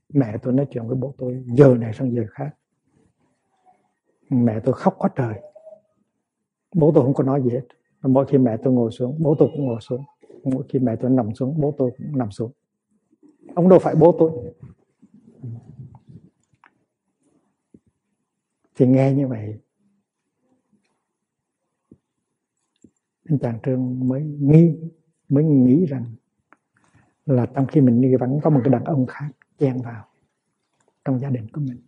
mẹ 0.09 0.37
tôi 0.43 0.53
nói 0.53 0.67
chuyện 0.71 0.87
với 0.87 0.97
bố 0.97 1.15
tôi 1.19 1.45
giờ 1.47 1.75
này 1.75 1.93
sang 1.95 2.13
giờ 2.13 2.23
khác. 2.31 2.57
Mẹ 4.31 4.61
tôi 4.65 4.75
khóc 4.75 4.95
quá 4.99 5.11
trời. 5.17 5.35
Bố 6.75 6.93
tôi 6.95 7.05
không 7.05 7.15
có 7.15 7.25
nói 7.25 7.43
gì 7.43 7.51
hết. 7.51 7.67
Mỗi 8.03 8.27
khi 8.27 8.39
mẹ 8.39 8.57
tôi 8.63 8.73
ngồi 8.73 8.91
xuống, 8.91 9.17
bố 9.19 9.35
tôi 9.39 9.49
cũng 9.53 9.67
ngồi 9.67 9.81
xuống. 9.81 10.05
Mỗi 10.45 10.65
khi 10.69 10.79
mẹ 10.79 10.97
tôi 11.01 11.11
nằm 11.11 11.35
xuống, 11.35 11.61
bố 11.61 11.75
tôi 11.79 11.91
cũng 11.99 12.19
nằm 12.19 12.31
xuống. 12.31 12.53
Ông 13.55 13.69
đâu 13.69 13.79
phải 13.79 13.95
bố 13.95 14.17
tôi. 14.19 14.33
Thì 18.75 18.87
nghe 18.87 19.15
như 19.15 19.29
vậy, 19.29 19.61
anh 23.25 23.39
chàng 23.39 23.59
trương 23.63 24.09
mới 24.09 24.23
nghi 24.23 24.77
mới 25.29 25.45
nghĩ 25.45 25.87
rằng 25.87 26.05
là 27.31 27.47
trong 27.47 27.67
khi 27.67 27.81
mình 27.81 28.01
đi 28.01 28.17
vắng 28.17 28.41
có 28.43 28.51
một 28.51 28.61
cái 28.65 28.73
đàn 28.73 28.85
ông 28.85 29.07
khác 29.07 29.29
chen 29.59 29.83
vào 29.83 30.05
trong 31.05 31.21
gia 31.21 31.31
đình 31.31 31.49
của 31.53 31.61
mình. 31.61 31.81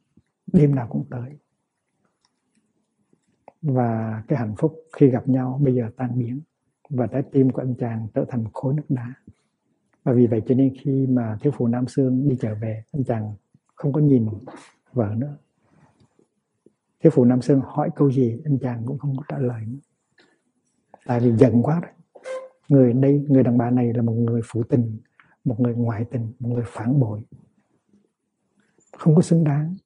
Đêm 0.52 0.74
nào 0.74 0.86
cũng 0.90 1.04
tới. 1.10 1.38
Và 3.62 4.22
cái 4.28 4.38
hạnh 4.38 4.54
phúc 4.58 4.84
khi 4.96 5.10
gặp 5.10 5.28
nhau 5.28 5.60
bây 5.62 5.74
giờ 5.74 5.90
tan 5.96 6.18
biến 6.18 6.40
và 6.90 7.06
trái 7.06 7.22
tim 7.32 7.50
của 7.50 7.62
anh 7.62 7.74
chàng 7.74 8.06
trở 8.14 8.24
thành 8.28 8.44
khối 8.52 8.74
nước 8.74 8.82
đá. 8.88 9.14
Và 10.04 10.12
vì 10.12 10.26
vậy 10.26 10.42
cho 10.46 10.54
nên 10.54 10.74
khi 10.80 11.06
mà 11.06 11.36
thiếu 11.40 11.52
phụ 11.56 11.66
Nam 11.66 11.86
Sương 11.86 12.28
đi 12.28 12.36
trở 12.40 12.54
về, 12.54 12.82
anh 12.92 13.04
chàng 13.04 13.34
không 13.74 13.92
có 13.92 14.00
nhìn 14.00 14.28
vợ 14.92 15.14
nữa. 15.16 15.36
Thiếu 17.00 17.12
phụ 17.14 17.24
Nam 17.24 17.42
Sương 17.42 17.60
hỏi 17.60 17.90
câu 17.96 18.10
gì, 18.10 18.40
anh 18.44 18.58
chàng 18.58 18.82
cũng 18.86 18.98
không 18.98 19.16
có 19.16 19.22
trả 19.28 19.38
lời 19.38 19.62
nữa. 19.66 19.78
Tại 21.06 21.20
vì 21.20 21.36
giận 21.36 21.62
quá 21.62 21.80
rồi 21.80 21.92
người 22.68 22.92
đây, 22.92 23.26
người 23.28 23.42
đàn 23.42 23.58
bà 23.58 23.70
này 23.70 23.92
là 23.92 24.02
một 24.02 24.12
người 24.12 24.40
phụ 24.44 24.62
tình 24.62 24.98
một 25.44 25.60
người 25.60 25.74
ngoại 25.74 26.04
tình, 26.10 26.32
một 26.38 26.48
người 26.48 26.64
phản 26.66 27.00
bội. 27.00 27.22
Không 28.92 29.14
có 29.16 29.22
xứng 29.22 29.44
đáng. 29.44 29.76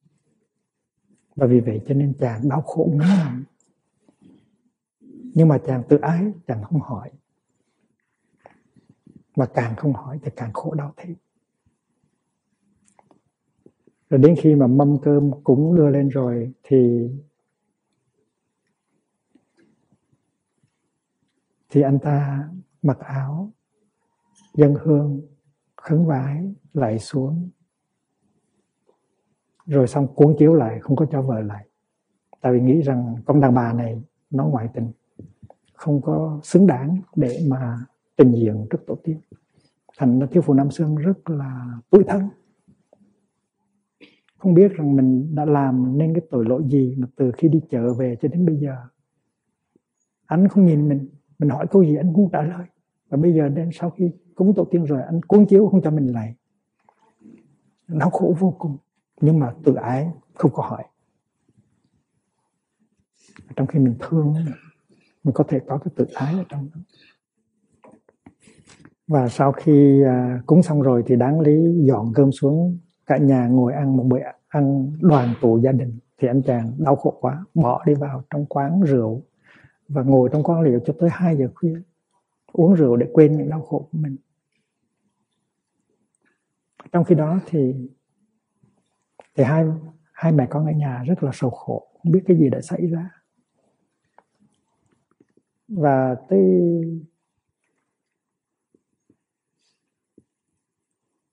Và 1.35 1.47
vì 1.47 1.59
vậy 1.59 1.81
cho 1.87 1.93
nên 1.93 2.13
chàng 2.19 2.49
đau 2.49 2.61
khổ 2.61 2.89
ngắn 2.93 3.07
lắm 3.07 3.45
nhưng 5.37 5.47
mà 5.47 5.57
chàng 5.65 5.83
tự 5.89 5.97
ái, 5.97 6.33
chàng 6.47 6.63
không 6.63 6.79
hỏi. 6.79 7.11
Mà 9.35 9.45
càng 9.53 9.75
không 9.75 9.93
hỏi 9.93 10.19
thì 10.23 10.31
càng 10.35 10.53
khổ 10.53 10.73
đau 10.73 10.93
thêm. 10.97 11.15
Rồi 14.09 14.19
đến 14.19 14.35
khi 14.41 14.55
mà 14.55 14.67
mâm 14.67 14.97
cơm 15.01 15.43
cũng 15.43 15.75
đưa 15.75 15.89
lên 15.89 16.09
rồi 16.09 16.53
thì 16.63 17.09
thì 21.69 21.81
anh 21.81 21.99
ta 21.99 22.49
mặc 22.81 22.99
áo 22.99 23.51
dân 24.53 24.75
hương 24.81 25.21
khấn 25.87 26.05
vái 26.05 26.53
lại 26.73 26.99
xuống. 26.99 27.49
Rồi 29.65 29.87
xong 29.87 30.07
cuốn 30.15 30.35
chiếu 30.39 30.53
lại, 30.53 30.79
không 30.79 30.95
có 30.95 31.05
cho 31.11 31.21
vợ 31.21 31.41
lại. 31.41 31.67
Tại 32.41 32.53
vì 32.53 32.61
nghĩ 32.61 32.81
rằng 32.81 33.15
con 33.25 33.41
đàn 33.41 33.53
bà 33.53 33.73
này, 33.73 34.03
nó 34.29 34.45
ngoại 34.45 34.69
tình. 34.73 34.91
Không 35.73 36.01
có 36.01 36.39
xứng 36.43 36.67
đáng 36.67 37.01
để 37.15 37.39
mà 37.49 37.77
trình 38.17 38.31
diện 38.31 38.67
trước 38.69 38.77
tổ 38.87 38.95
tiên. 39.03 39.19
Thành 39.97 40.19
ra 40.19 40.27
thiếu 40.31 40.41
phụ 40.41 40.53
nam 40.53 40.71
xương 40.71 40.95
rất 40.95 41.29
là 41.29 41.79
tủi 41.89 42.03
thân. 42.03 42.29
Không 44.37 44.53
biết 44.53 44.71
rằng 44.71 44.95
mình 44.95 45.35
đã 45.35 45.45
làm 45.45 45.97
nên 45.97 46.13
cái 46.13 46.21
tội 46.29 46.45
lỗi 46.45 46.63
gì 46.67 46.95
mà 46.97 47.07
từ 47.15 47.31
khi 47.37 47.47
đi 47.47 47.61
chợ 47.69 47.93
về 47.93 48.15
cho 48.21 48.27
đến 48.27 48.45
bây 48.45 48.57
giờ. 48.57 48.75
Anh 50.25 50.47
không 50.47 50.65
nhìn 50.65 50.89
mình. 50.89 51.09
Mình 51.39 51.49
hỏi 51.49 51.67
câu 51.71 51.83
gì 51.83 51.95
anh 51.95 52.13
cũng 52.13 52.29
trả 52.31 52.41
lời. 52.41 52.65
Và 53.09 53.17
bây 53.17 53.33
giờ 53.33 53.49
đến 53.49 53.69
sau 53.73 53.89
khi 53.89 54.11
cúng 54.37 54.53
tổ 54.55 54.65
tiên 54.71 54.85
rồi 54.85 55.01
anh 55.01 55.21
cuốn 55.23 55.45
chiếu 55.45 55.67
không 55.67 55.81
cho 55.81 55.91
mình 55.91 56.13
lại. 56.13 56.35
Đau 57.87 58.09
khổ 58.09 58.35
vô 58.39 58.55
cùng. 58.59 58.77
Nhưng 59.21 59.39
mà 59.39 59.53
tự 59.63 59.73
ái 59.73 60.11
không 60.33 60.51
có 60.53 60.63
hỏi. 60.63 60.83
Trong 63.55 63.67
khi 63.67 63.79
mình 63.79 63.95
thương 63.99 64.33
mình 65.23 65.33
có 65.33 65.43
thể 65.47 65.59
có 65.67 65.77
cái 65.77 65.93
tự 65.95 66.05
ái 66.13 66.33
ở 66.33 66.43
trong 66.49 66.69
đó. 66.73 66.81
Và 69.07 69.27
sau 69.27 69.51
khi 69.51 70.03
à, 70.03 70.41
cúng 70.45 70.63
xong 70.63 70.81
rồi 70.81 71.03
thì 71.07 71.15
đáng 71.15 71.39
lý 71.39 71.85
dọn 71.87 72.11
cơm 72.15 72.31
xuống 72.31 72.77
cả 73.05 73.17
nhà 73.17 73.47
ngồi 73.47 73.73
ăn 73.73 73.97
một 73.97 74.03
bữa 74.03 74.19
ăn 74.47 74.91
đoàn 75.01 75.33
tụ 75.41 75.59
gia 75.59 75.71
đình. 75.71 75.99
Thì 76.17 76.27
anh 76.27 76.41
chàng 76.41 76.71
đau 76.77 76.95
khổ 76.95 77.17
quá 77.21 77.45
bỏ 77.53 77.83
đi 77.85 77.93
vào 77.93 78.23
trong 78.29 78.45
quán 78.45 78.81
rượu 78.81 79.21
và 79.87 80.03
ngồi 80.03 80.29
trong 80.33 80.43
quán 80.43 80.61
rượu 80.61 80.79
cho 80.85 80.93
tới 80.99 81.09
2 81.13 81.37
giờ 81.37 81.47
khuya 81.55 81.81
uống 82.53 82.73
rượu 82.73 82.95
để 82.95 83.07
quên 83.13 83.37
những 83.37 83.49
đau 83.49 83.61
khổ 83.61 83.79
của 83.91 83.97
mình 83.97 84.15
trong 86.91 87.03
khi 87.03 87.15
đó 87.15 87.39
thì 87.45 87.89
thì 89.35 89.43
hai 89.43 89.65
hai 90.13 90.31
mẹ 90.31 90.47
con 90.49 90.65
ở 90.65 90.71
nhà 90.71 91.03
rất 91.07 91.23
là 91.23 91.31
sầu 91.33 91.49
khổ, 91.49 91.87
không 92.03 92.11
biết 92.11 92.23
cái 92.27 92.37
gì 92.37 92.49
đã 92.49 92.61
xảy 92.61 92.87
ra. 92.87 93.09
Và 95.67 96.15
tới 96.29 96.41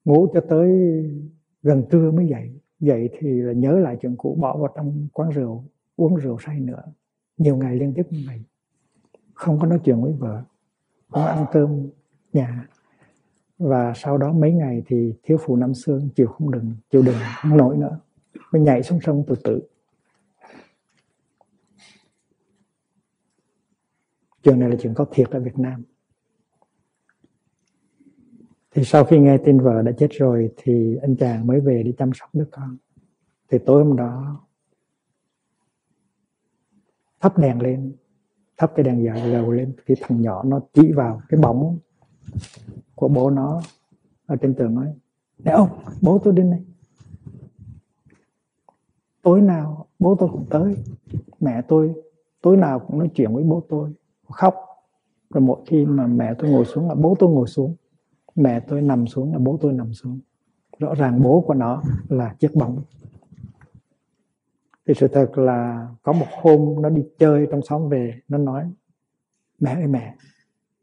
ngủ 0.04 0.28
cho 0.34 0.40
tới 0.48 0.70
gần 1.62 1.84
trưa 1.90 2.10
mới 2.10 2.26
dậy. 2.26 2.60
Dậy 2.80 3.10
thì 3.18 3.28
là 3.28 3.52
nhớ 3.52 3.78
lại 3.78 3.96
chuyện 4.00 4.16
cũ, 4.16 4.36
bỏ 4.40 4.56
vào 4.56 4.72
trong 4.76 5.08
quán 5.12 5.30
rượu, 5.30 5.64
uống 5.96 6.16
rượu 6.16 6.38
say 6.38 6.60
nữa. 6.60 6.82
Nhiều 7.36 7.56
ngày 7.56 7.76
liên 7.76 7.92
tiếp 7.96 8.06
như 8.10 8.24
vậy. 8.26 8.42
Không 9.34 9.58
có 9.60 9.66
nói 9.66 9.80
chuyện 9.84 10.02
với 10.02 10.12
vợ, 10.12 10.42
không 11.08 11.26
ăn 11.26 11.46
cơm 11.52 11.88
nhà 12.32 12.68
và 13.64 13.92
sau 13.96 14.18
đó 14.18 14.32
mấy 14.32 14.52
ngày 14.52 14.82
thì 14.86 15.14
thiếu 15.22 15.38
phụ 15.40 15.56
năm 15.56 15.74
xương 15.74 16.08
chịu 16.16 16.26
không 16.26 16.50
đừng 16.50 16.72
chịu 16.90 17.02
đừng 17.02 17.16
không 17.42 17.56
nổi 17.56 17.76
nữa. 17.76 18.00
Mới 18.52 18.62
nhảy 18.62 18.82
xuống 18.82 19.00
sông 19.00 19.24
tự 19.26 19.34
tử. 19.44 19.62
Chuyện 24.42 24.60
này 24.60 24.70
là 24.70 24.76
chuyện 24.80 24.94
có 24.94 25.06
thiệt 25.10 25.30
ở 25.30 25.40
Việt 25.40 25.58
Nam. 25.58 25.82
Thì 28.70 28.84
sau 28.84 29.04
khi 29.04 29.18
nghe 29.18 29.38
tin 29.44 29.60
vợ 29.60 29.82
đã 29.82 29.92
chết 29.98 30.08
rồi 30.10 30.50
thì 30.56 30.96
anh 31.02 31.16
chàng 31.16 31.46
mới 31.46 31.60
về 31.60 31.82
đi 31.82 31.94
chăm 31.98 32.10
sóc 32.14 32.28
đứa 32.32 32.46
con. 32.50 32.76
Thì 33.50 33.58
tối 33.66 33.84
hôm 33.84 33.96
đó, 33.96 34.46
thắp 37.20 37.38
đèn 37.38 37.62
lên, 37.62 37.96
thắp 38.56 38.72
cái 38.76 38.84
đèn 38.84 39.04
dầu 39.04 39.30
dầu 39.32 39.52
lên 39.52 39.72
thì 39.86 39.94
thằng 40.00 40.22
nhỏ 40.22 40.42
nó 40.42 40.60
chỉ 40.72 40.92
vào 40.92 41.20
cái 41.28 41.40
bóng 41.40 41.78
của 42.94 43.08
bố 43.08 43.30
nó 43.30 43.60
ở 44.26 44.36
trên 44.36 44.54
tường 44.54 44.74
nói 44.74 44.94
nè 45.38 45.52
ông, 45.52 45.68
bố 46.02 46.18
tôi 46.24 46.34
đến 46.34 46.50
đây. 46.50 46.60
Tối 49.22 49.40
nào 49.40 49.86
bố 49.98 50.16
tôi 50.18 50.28
cũng 50.32 50.46
tới. 50.50 50.76
Mẹ 51.40 51.62
tôi, 51.68 51.94
tối 52.42 52.56
nào 52.56 52.78
cũng 52.78 52.98
nói 52.98 53.10
chuyện 53.14 53.34
với 53.34 53.44
bố 53.44 53.62
tôi, 53.68 53.92
khóc. 54.28 54.54
Rồi 55.30 55.40
mỗi 55.40 55.60
khi 55.66 55.84
mà 55.84 56.06
mẹ 56.06 56.34
tôi 56.38 56.50
ngồi 56.50 56.64
xuống 56.64 56.88
là 56.88 56.94
bố 56.94 57.16
tôi 57.18 57.30
ngồi 57.30 57.46
xuống. 57.48 57.76
Mẹ 58.34 58.60
tôi 58.60 58.82
nằm 58.82 59.06
xuống 59.06 59.32
là 59.32 59.38
bố 59.38 59.58
tôi 59.60 59.72
nằm 59.72 59.92
xuống. 59.92 60.20
Rõ 60.78 60.94
ràng 60.94 61.22
bố 61.22 61.44
của 61.46 61.54
nó 61.54 61.82
là 62.08 62.34
chiếc 62.38 62.54
bóng. 62.54 62.82
Thì 64.86 64.94
sự 64.94 65.08
thật 65.08 65.38
là 65.38 65.88
có 66.02 66.12
một 66.12 66.26
hôm 66.42 66.82
nó 66.82 66.88
đi 66.88 67.02
chơi 67.18 67.46
trong 67.50 67.62
xóm 67.62 67.88
về, 67.88 68.20
nó 68.28 68.38
nói, 68.38 68.70
mẹ 69.60 69.74
ơi 69.74 69.86
mẹ 69.86 70.16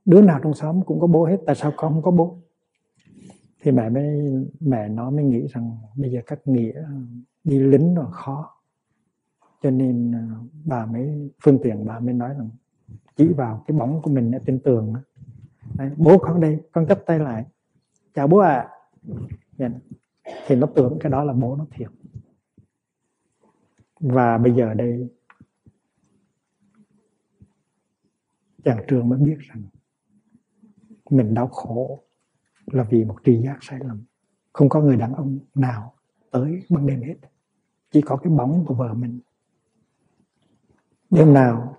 đứa 0.06 0.22
nào 0.22 0.40
trong 0.44 0.54
xóm 0.54 0.82
cũng 0.82 1.00
có 1.00 1.08
bố 1.08 1.26
hết 1.26 1.38
tại 1.46 1.56
sao 1.56 1.74
con 1.76 1.94
không 1.94 2.04
có 2.04 2.12
bố? 2.12 2.38
Thì 3.62 3.72
mẹ 3.72 3.90
mới 3.90 4.32
mẹ 4.60 4.90
nó 4.90 5.10
mới 5.10 5.24
nghĩ 5.24 5.48
rằng 5.48 5.78
bây 5.96 6.12
giờ 6.12 6.20
các 6.26 6.40
nghĩa 6.46 6.84
đi 7.44 7.60
lính 7.60 7.98
là 7.98 8.06
khó. 8.06 8.58
Cho 9.62 9.72
nên 9.72 10.12
à, 10.16 10.28
bà 10.66 10.86
mới 10.86 11.32
phương 11.44 11.60
tiện 11.64 11.86
bà 11.86 12.00
mới 12.00 12.14
nói 12.14 12.34
rằng 12.38 12.50
chỉ 13.16 13.28
vào 13.34 13.64
cái 13.68 13.78
bóng 13.78 14.02
của 14.02 14.12
mình 14.12 14.32
ở 14.32 14.40
trên 14.46 14.60
tường 14.60 14.94
Đấy, 15.74 15.92
bố 15.98 16.18
con 16.18 16.42
đây 16.42 16.60
con 16.72 16.88
chấp 16.88 17.04
tay 17.06 17.20
lại. 17.20 17.46
Chào 18.14 18.28
bố 18.28 18.38
ạ. 18.38 18.70
À. 19.58 19.70
thì 20.48 20.56
nó 20.56 20.68
tưởng 20.76 20.98
cái 21.00 21.12
đó 21.12 21.24
là 21.24 21.34
bố 21.34 21.56
nó 21.56 21.66
thiệt. 21.72 21.90
Và 24.00 24.38
bây 24.38 24.54
giờ 24.54 24.74
đây 24.74 25.10
chàng 28.64 28.84
trường 28.88 29.10
mới 29.10 29.20
biết 29.20 29.38
rằng 29.40 29.64
mình 31.12 31.34
đau 31.34 31.48
khổ 31.48 32.04
là 32.66 32.84
vì 32.84 33.06
một 33.06 33.16
tri 33.24 33.42
giác 33.42 33.58
sai 33.62 33.80
lầm. 33.80 34.04
Không 34.54 34.70
có 34.70 34.82
người 34.82 34.98
đàn 34.98 35.14
ông 35.14 35.40
nào 35.56 35.94
tới 36.32 36.64
ban 36.70 36.88
đêm 36.88 37.02
hết. 37.02 37.16
Chỉ 37.92 38.02
có 38.02 38.18
cái 38.18 38.34
bóng 38.34 38.66
của 38.66 38.74
vợ 38.74 38.94
mình. 38.94 39.20
Đêm 41.10 41.34
nào, 41.34 41.78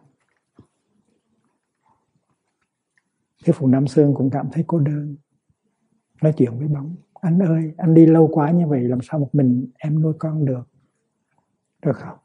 cái 3.44 3.52
phụ 3.52 3.66
nam 3.66 3.86
sơn 3.86 4.14
cũng 4.14 4.30
cảm 4.30 4.48
thấy 4.52 4.64
cô 4.66 4.78
đơn. 4.78 5.16
Nói 6.22 6.32
chuyện 6.36 6.58
với 6.58 6.68
bóng. 6.68 6.96
Anh 7.14 7.38
ơi, 7.38 7.72
anh 7.76 7.94
đi 7.94 8.06
lâu 8.06 8.28
quá 8.32 8.50
như 8.50 8.66
vậy, 8.66 8.80
làm 8.80 8.98
sao 9.02 9.20
một 9.20 9.28
mình 9.32 9.66
em 9.78 10.02
nuôi 10.02 10.12
con 10.18 10.44
được? 10.44 10.62
Rồi 11.82 11.94
khóc 11.94 12.22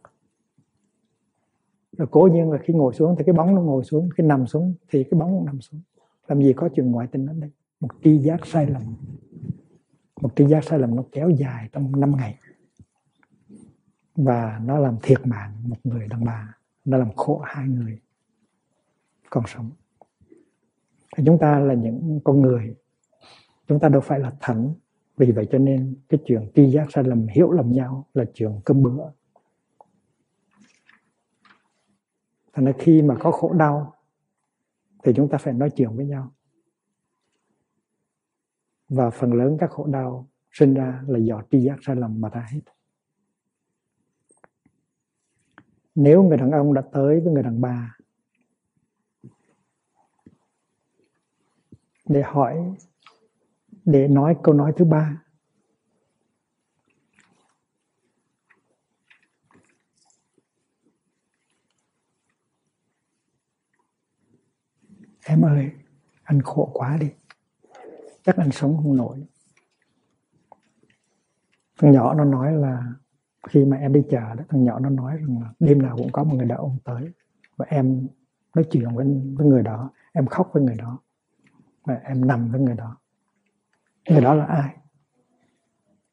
rồi 1.97 2.08
cố 2.12 2.30
nhiên 2.32 2.51
là 2.51 2.58
khi 2.64 2.74
ngồi 2.74 2.93
xuống 2.93 3.16
thì 3.18 3.24
cái 3.26 3.34
bóng 3.34 3.55
nó 3.55 3.62
ngồi 3.62 3.84
xuống, 3.84 4.10
khi 4.18 4.24
nằm 4.24 4.47
xuống 4.47 4.74
thì 4.89 5.03
cái 5.03 5.20
bóng 5.20 5.45
nằm 5.45 5.62
xuống 5.62 5.82
làm 6.28 6.41
gì 6.41 6.53
có 6.53 6.69
chuyện 6.75 6.91
ngoại 6.91 7.07
tình 7.11 7.25
ở 7.25 7.34
đây? 7.34 7.51
Một 7.80 7.89
tri 8.03 8.17
giác 8.17 8.45
sai 8.45 8.67
lầm. 8.67 8.84
Một 10.21 10.36
tri 10.36 10.47
giác 10.47 10.63
sai 10.63 10.80
lầm 10.80 10.95
nó 10.95 11.03
kéo 11.11 11.30
dài 11.30 11.69
trong 11.71 11.99
5 11.99 12.15
ngày. 12.17 12.39
Và 14.15 14.61
nó 14.65 14.80
làm 14.80 14.97
thiệt 15.03 15.28
mạng 15.28 15.53
một 15.63 15.78
người 15.84 16.07
đàn 16.07 16.25
bà. 16.25 16.57
Nó 16.86 16.97
làm 16.97 17.13
khổ 17.15 17.41
hai 17.45 17.67
người 17.67 17.99
còn 19.30 19.43
sống. 19.47 19.71
Thì 21.15 21.23
chúng 21.25 21.39
ta 21.39 21.59
là 21.59 21.73
những 21.73 22.19
con 22.23 22.41
người. 22.41 22.75
Chúng 23.67 23.80
ta 23.80 23.89
đâu 23.89 24.01
phải 24.01 24.19
là 24.19 24.34
thánh. 24.39 24.73
Vì 25.17 25.32
vậy 25.32 25.47
cho 25.51 25.57
nên 25.57 25.95
cái 26.09 26.19
chuyện 26.25 26.51
tri 26.55 26.71
giác 26.71 26.88
sai 26.91 27.03
lầm, 27.03 27.28
hiểu 27.28 27.51
lầm 27.51 27.71
nhau 27.71 28.07
là 28.13 28.25
chuyện 28.34 28.51
cơm 28.65 28.84
bữa. 28.84 29.11
Thành 32.53 32.65
ra 32.65 32.71
khi 32.80 33.01
mà 33.01 33.15
có 33.19 33.32
khổ 33.32 33.53
đau 33.53 33.93
thì 35.08 35.14
chúng 35.16 35.30
ta 35.30 35.38
phải 35.38 35.53
nói 35.53 35.70
chuyện 35.76 35.95
với 35.95 36.05
nhau. 36.05 36.36
Và 38.89 39.10
phần 39.10 39.34
lớn 39.34 39.58
các 39.60 39.72
khổ 39.72 39.86
đau 39.86 40.30
sinh 40.51 40.74
ra 40.74 41.03
là 41.08 41.20
do 41.20 41.41
tri 41.51 41.60
giác 41.60 41.76
sai 41.82 41.95
lầm 41.95 42.22
mà 42.22 42.30
ta 42.30 42.45
hết. 42.51 42.62
Nếu 45.95 46.24
người 46.24 46.38
đàn 46.38 46.51
ông 46.51 46.74
đã 46.74 46.82
tới 46.91 47.20
với 47.20 47.34
người 47.34 47.43
đàn 47.43 47.62
bà 47.62 47.97
để 52.05 52.22
hỏi, 52.22 52.76
để 53.86 54.08
nói 54.08 54.38
câu 54.43 54.53
nói 54.53 54.74
thứ 54.78 54.86
ba 54.86 55.24
em 65.28 65.45
ơi 65.45 65.71
anh 66.23 66.41
khổ 66.41 66.69
quá 66.73 66.97
đi. 66.97 67.11
Chắc 68.23 68.36
anh 68.38 68.51
sống 68.51 68.78
không 68.78 68.97
nổi. 68.97 69.17
Thằng 71.80 71.91
nhỏ 71.91 72.13
nó 72.13 72.25
nói 72.25 72.53
là 72.53 72.84
khi 73.47 73.65
mà 73.65 73.78
em 73.78 73.93
đi 73.93 74.03
chờ 74.09 74.36
đó 74.36 74.43
thằng 74.49 74.63
nhỏ 74.63 74.80
nó 74.80 74.89
nói 74.89 75.17
rằng 75.17 75.41
là 75.41 75.53
đêm 75.59 75.82
nào 75.82 75.97
cũng 75.97 76.11
có 76.11 76.23
một 76.23 76.36
người 76.36 76.45
đàn 76.45 76.57
ông 76.57 76.78
tới. 76.84 77.11
Và 77.57 77.65
em 77.69 78.07
nói 78.55 78.65
chuyện 78.71 78.95
với, 78.95 79.05
với 79.38 79.47
người 79.47 79.63
đó 79.63 79.91
em 80.13 80.25
khóc 80.28 80.49
với 80.53 80.63
người 80.63 80.75
đó. 80.75 80.99
Và 81.84 81.95
em 82.03 82.28
nằm 82.28 82.51
với 82.51 82.61
người 82.61 82.75
đó. 82.75 82.97
Người 84.09 84.21
đó 84.21 84.34
là 84.34 84.45
ai? 84.45 84.75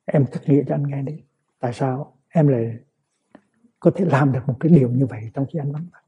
Em 0.05 0.27
thực 0.33 0.43
nghĩa 0.47 0.63
cho 0.69 0.75
anh 0.75 0.83
nghe 0.83 1.03
đi. 1.03 1.23
Tại 1.59 1.73
sao 1.73 2.17
em 2.29 2.49
lại 2.49 2.79
có 3.81 3.91
thể 3.95 4.05
làm 4.05 4.33
được 4.33 4.41
một 4.47 4.57
cái 4.61 4.73
điều 4.73 4.91
như 4.91 5.07
vậy 5.07 5.31
trong 5.35 5.47
khi 5.53 5.59
anh 5.59 5.73
vắng 5.73 5.87
mặt? 5.93 6.04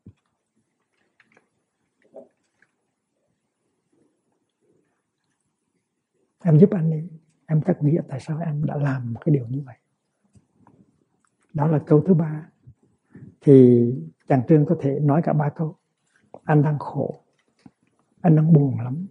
Em 6.46 6.58
giúp 6.58 6.70
anh 6.70 6.90
đi. 6.90 7.08
Em 7.46 7.62
cắt 7.62 7.82
nghĩa 7.82 8.00
tại 8.08 8.20
sao 8.20 8.38
em 8.38 8.64
đã 8.64 8.76
làm 8.76 9.14
một 9.14 9.20
cái 9.24 9.34
điều 9.34 9.46
như 9.46 9.62
vậy. 9.66 9.76
Đó 11.54 11.66
là 11.66 11.78
câu 11.86 12.00
thứ 12.06 12.14
ba. 12.14 12.48
Thì 13.40 13.86
chàng 14.28 14.42
trương 14.48 14.66
có 14.66 14.76
thể 14.80 15.00
nói 15.00 15.22
cả 15.24 15.32
ba 15.32 15.48
câu. 15.48 15.76
Anh 16.44 16.62
đang 16.62 16.78
khổ. 16.78 17.24
Anh 18.20 18.36
đang 18.36 18.52
buồn 18.52 18.80
lắm. 18.80 19.06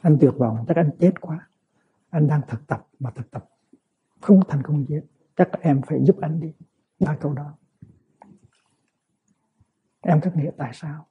Anh 0.00 0.18
tuyệt 0.20 0.34
vọng. 0.36 0.64
Chắc 0.68 0.76
anh 0.76 0.90
chết 0.98 1.20
quá. 1.20 1.48
Anh 2.10 2.26
đang 2.26 2.40
thực 2.48 2.66
tập 2.66 2.86
mà 2.98 3.10
thực 3.10 3.30
tập. 3.30 3.48
Không 4.20 4.40
thành 4.48 4.62
công 4.62 4.84
gì 4.84 4.96
chắc 5.36 5.48
em 5.60 5.80
phải 5.86 5.98
giúp 6.04 6.16
anh 6.20 6.40
đi. 6.40 6.52
Ba 7.00 7.16
câu 7.20 7.32
đó. 7.32 7.56
Em 10.00 10.20
cắt 10.20 10.36
nghĩa 10.36 10.50
tại 10.56 10.70
sao? 10.74 11.06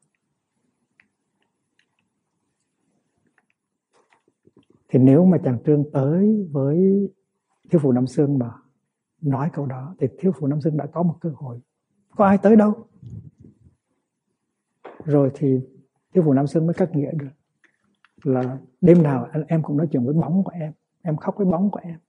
Thì 4.93 4.99
nếu 4.99 5.25
mà 5.25 5.37
chàng 5.43 5.57
trương 5.65 5.91
tới 5.91 6.47
với 6.51 6.77
thiếu 7.69 7.79
phụ 7.83 7.91
nam 7.91 8.07
sương 8.07 8.39
mà 8.39 8.51
nói 9.21 9.49
câu 9.53 9.65
đó, 9.65 9.95
thì 9.99 10.07
thiếu 10.19 10.31
phụ 10.39 10.47
nam 10.47 10.61
sương 10.61 10.77
đã 10.77 10.85
có 10.85 11.03
một 11.03 11.17
cơ 11.21 11.29
hội. 11.35 11.59
Có 12.09 12.25
ai 12.25 12.37
tới 12.37 12.55
đâu? 12.55 12.87
Rồi 15.05 15.31
thì 15.35 15.59
thiếu 16.13 16.23
phụ 16.25 16.33
nam 16.33 16.47
sương 16.47 16.65
mới 16.65 16.73
cắt 16.73 16.95
nghĩa 16.95 17.11
được 17.11 17.29
là 18.23 18.57
đêm 18.81 19.03
nào 19.03 19.27
anh 19.31 19.43
em 19.47 19.63
cũng 19.63 19.77
nói 19.77 19.87
chuyện 19.91 20.05
với 20.05 20.13
bóng 20.13 20.43
của 20.43 20.51
em 20.53 20.73
em 21.01 21.17
khóc 21.17 21.35
với 21.37 21.45
bóng 21.45 21.71
của 21.71 21.79
em. 21.83 21.99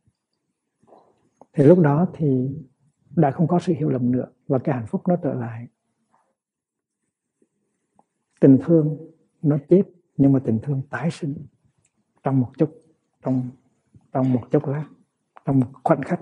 Thì 1.52 1.64
lúc 1.64 1.78
đó 1.78 2.06
thì 2.14 2.56
đã 3.16 3.30
không 3.30 3.46
có 3.46 3.58
sự 3.58 3.72
hiểu 3.72 3.88
lầm 3.88 4.12
nữa 4.12 4.26
và 4.46 4.58
cái 4.58 4.74
hạnh 4.74 4.86
phúc 4.86 5.02
nó 5.08 5.16
trở 5.16 5.34
lại. 5.34 5.66
Tình 8.40 8.58
thương 8.64 8.98
nó 9.42 9.58
chết 9.68 9.82
nhưng 10.16 10.32
mà 10.32 10.40
tình 10.44 10.58
thương 10.62 10.82
tái 10.90 11.10
sinh 11.10 11.46
trong 12.24 12.40
một 12.40 12.52
chút, 12.58 12.70
trong 13.22 13.50
trong 14.12 14.32
một 14.32 14.48
chốc 14.50 14.66
lát, 14.66 14.84
trong 15.44 15.60
một 15.60 15.66
khoảnh 15.84 16.02
khắc 16.02 16.20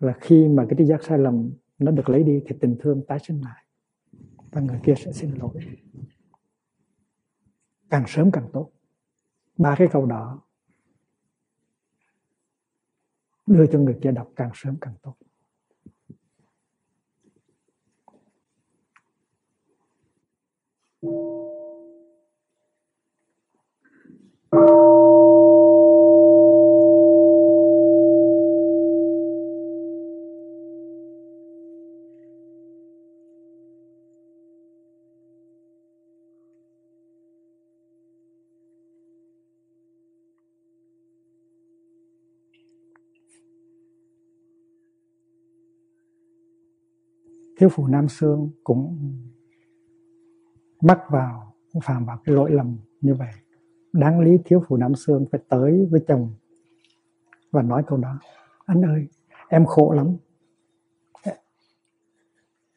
là 0.00 0.14
khi 0.20 0.48
mà 0.48 0.66
cái 0.68 0.74
tri 0.78 0.84
giác 0.84 1.04
sai 1.04 1.18
lầm 1.18 1.52
nó 1.78 1.90
được 1.90 2.08
lấy 2.08 2.22
đi 2.22 2.42
thì 2.46 2.56
tình 2.60 2.76
thương 2.80 3.06
tái 3.06 3.18
sinh 3.18 3.40
lại 3.40 3.64
và 4.52 4.60
người 4.60 4.80
kia 4.84 4.94
sẽ 4.96 5.12
xin 5.12 5.34
lỗi. 5.34 5.58
Càng 7.90 8.04
sớm 8.06 8.30
càng 8.32 8.48
tốt. 8.52 8.70
Ba 9.56 9.74
cái 9.78 9.88
câu 9.92 10.06
đó 10.06 10.42
đưa 13.46 13.66
cho 13.66 13.78
người 13.78 13.98
kia 14.02 14.10
đọc 14.10 14.30
càng 14.36 14.50
sớm 14.54 14.76
càng 14.80 14.94
tốt. 15.02 15.16
Thiếu 47.64 47.70
phụ 47.74 47.86
nam 47.86 48.08
xương 48.08 48.50
cũng 48.64 48.98
mắc 50.82 51.00
vào, 51.10 51.54
cũng 51.72 51.82
phạm 51.82 52.06
vào 52.06 52.18
cái 52.24 52.34
lỗi 52.34 52.50
lầm 52.50 52.76
như 53.00 53.14
vậy. 53.14 53.30
Đáng 53.92 54.20
lý 54.20 54.38
thiếu 54.44 54.62
phụ 54.68 54.76
nam 54.76 54.94
xương 54.94 55.26
phải 55.32 55.40
tới 55.48 55.88
với 55.90 56.04
chồng 56.08 56.34
và 57.50 57.62
nói 57.62 57.82
câu 57.86 57.98
đó. 57.98 58.18
Anh 58.66 58.82
ơi, 58.84 59.06
em 59.48 59.66
khổ 59.66 59.92
lắm. 59.92 60.16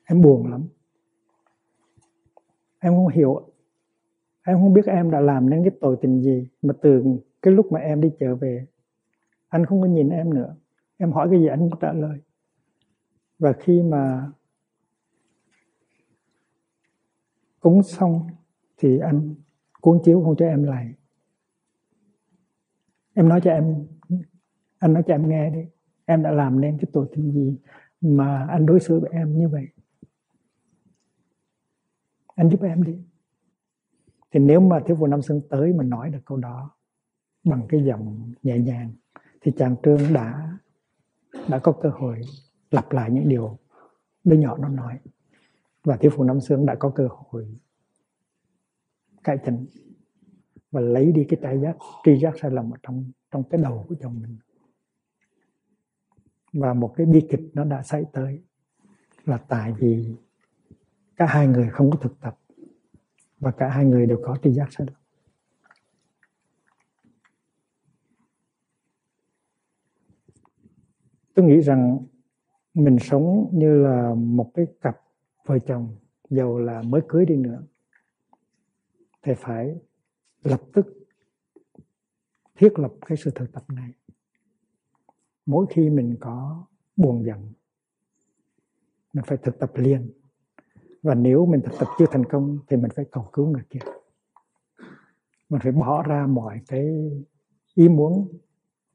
Em 0.05 0.21
buồn 0.21 0.51
lắm. 0.51 0.67
Em 2.79 2.93
không 2.93 3.07
hiểu, 3.07 3.41
em 4.43 4.57
không 4.57 4.73
biết 4.73 4.85
em 4.85 5.11
đã 5.11 5.19
làm 5.19 5.49
nên 5.49 5.63
cái 5.63 5.71
tội 5.81 5.97
tình 6.01 6.21
gì 6.21 6.47
mà 6.61 6.73
từ 6.81 7.03
cái 7.41 7.53
lúc 7.53 7.71
mà 7.71 7.79
em 7.79 8.01
đi 8.01 8.11
trở 8.19 8.35
về, 8.35 8.65
anh 9.47 9.65
không 9.65 9.81
có 9.81 9.87
nhìn 9.87 10.09
em 10.09 10.33
nữa. 10.33 10.55
Em 10.97 11.11
hỏi 11.11 11.27
cái 11.31 11.39
gì 11.39 11.47
anh 11.47 11.59
cũng 11.59 11.79
trả 11.79 11.93
lời. 11.93 12.19
Và 13.39 13.53
khi 13.53 13.81
mà 13.83 14.31
cúng 17.67 17.83
xong 17.83 18.27
thì 18.77 18.99
anh 18.99 19.35
cuốn 19.81 19.99
chiếu 20.03 20.23
không 20.23 20.35
cho 20.35 20.45
em 20.45 20.63
lại. 20.63 20.93
Em 23.13 23.29
nói 23.29 23.41
cho 23.43 23.51
em, 23.51 23.87
anh 24.79 24.93
nói 24.93 25.03
cho 25.07 25.13
em 25.13 25.29
nghe 25.29 25.49
đi. 25.49 25.65
Em 26.05 26.23
đã 26.23 26.31
làm 26.31 26.61
nên 26.61 26.77
cái 26.77 26.89
tội 26.93 27.07
tình 27.11 27.31
gì 27.31 27.57
mà 28.01 28.47
anh 28.49 28.65
đối 28.65 28.79
xử 28.79 28.99
với 28.99 29.09
em 29.13 29.37
như 29.37 29.49
vậy? 29.49 29.67
Anh 32.35 32.49
giúp 32.49 32.61
em 32.63 32.83
đi. 32.83 32.99
Thì 34.31 34.39
nếu 34.39 34.59
mà 34.59 34.79
thiếu 34.85 34.97
phụ 34.99 35.07
năm 35.07 35.21
xuân 35.21 35.41
tới 35.49 35.73
mà 35.73 35.83
nói 35.83 36.09
được 36.09 36.21
câu 36.25 36.37
đó 36.37 36.71
bằng 37.43 37.65
cái 37.69 37.83
giọng 37.83 38.33
nhẹ 38.43 38.59
nhàng, 38.59 38.93
thì 39.41 39.51
chàng 39.57 39.75
trương 39.83 40.13
đã 40.13 40.57
đã 41.49 41.59
có 41.59 41.71
cơ 41.71 41.89
hội 41.89 42.21
lặp 42.71 42.91
lại 42.91 43.11
những 43.11 43.29
điều 43.29 43.57
đứa 44.23 44.37
nhỏ 44.37 44.57
nó 44.57 44.69
nói 44.69 44.99
và 45.87 45.97
thiếu 45.97 46.11
phụ 46.15 46.23
năm 46.23 46.41
xương 46.41 46.65
đã 46.65 46.75
có 46.75 46.89
cơ 46.95 47.07
hội 47.11 47.55
cải 49.23 49.37
chỉnh 49.45 49.65
và 50.71 50.81
lấy 50.81 51.11
đi 51.11 51.25
cái 51.29 51.39
trái 51.41 51.59
giác, 51.59 51.77
tri 52.03 52.19
giác 52.19 52.33
sai 52.41 52.51
lầm 52.51 52.71
ở 52.71 52.77
trong 52.83 53.11
trong 53.31 53.43
cái 53.49 53.61
đầu 53.61 53.85
của 53.89 53.95
chồng 53.99 54.21
mình. 54.21 54.37
Và 56.53 56.73
một 56.73 56.93
cái 56.97 57.05
bi 57.05 57.27
kịch 57.29 57.41
nó 57.53 57.63
đã 57.63 57.83
xảy 57.83 58.05
tới 58.13 58.43
là 59.25 59.37
tại 59.37 59.73
vì 59.77 60.15
cả 61.15 61.25
hai 61.25 61.47
người 61.47 61.69
không 61.69 61.91
có 61.91 61.97
thực 61.97 62.19
tập 62.19 62.39
và 63.39 63.51
cả 63.51 63.69
hai 63.69 63.85
người 63.85 64.05
đều 64.05 64.19
có 64.23 64.37
tri 64.43 64.53
giác 64.53 64.67
sai 64.71 64.87
lầm. 64.87 65.01
Tôi 71.33 71.45
nghĩ 71.45 71.61
rằng 71.61 71.99
mình 72.73 72.97
sống 72.99 73.49
như 73.53 73.83
là 73.83 74.13
một 74.13 74.51
cái 74.53 74.65
cặp 74.81 75.06
vợ 75.47 75.59
chồng 75.59 75.95
dầu 76.29 76.59
là 76.59 76.81
mới 76.81 77.01
cưới 77.09 77.25
đi 77.25 77.35
nữa. 77.35 77.63
Thì 79.21 79.33
phải 79.37 79.75
lập 80.43 80.61
tức 80.73 80.85
thiết 82.55 82.79
lập 82.79 82.93
cái 83.05 83.17
sự 83.17 83.31
thực 83.35 83.51
tập 83.51 83.63
này. 83.67 83.91
Mỗi 85.45 85.65
khi 85.69 85.89
mình 85.89 86.15
có 86.19 86.65
buồn 86.95 87.23
giận, 87.25 87.53
mình 89.13 89.23
phải 89.27 89.37
thực 89.37 89.59
tập 89.59 89.71
liền. 89.75 90.11
Và 91.03 91.15
nếu 91.15 91.45
mình 91.45 91.61
thực 91.65 91.79
tập 91.79 91.87
chưa 91.99 92.05
thành 92.11 92.25
công 92.25 92.59
thì 92.67 92.77
mình 92.77 92.91
phải 92.95 93.05
cầu 93.11 93.29
cứu 93.33 93.47
người 93.47 93.63
kia. 93.69 93.79
Mình 95.49 95.59
phải 95.63 95.71
bỏ 95.71 96.03
ra 96.03 96.27
mọi 96.27 96.61
cái 96.67 97.11
ý 97.73 97.89
muốn 97.89 98.37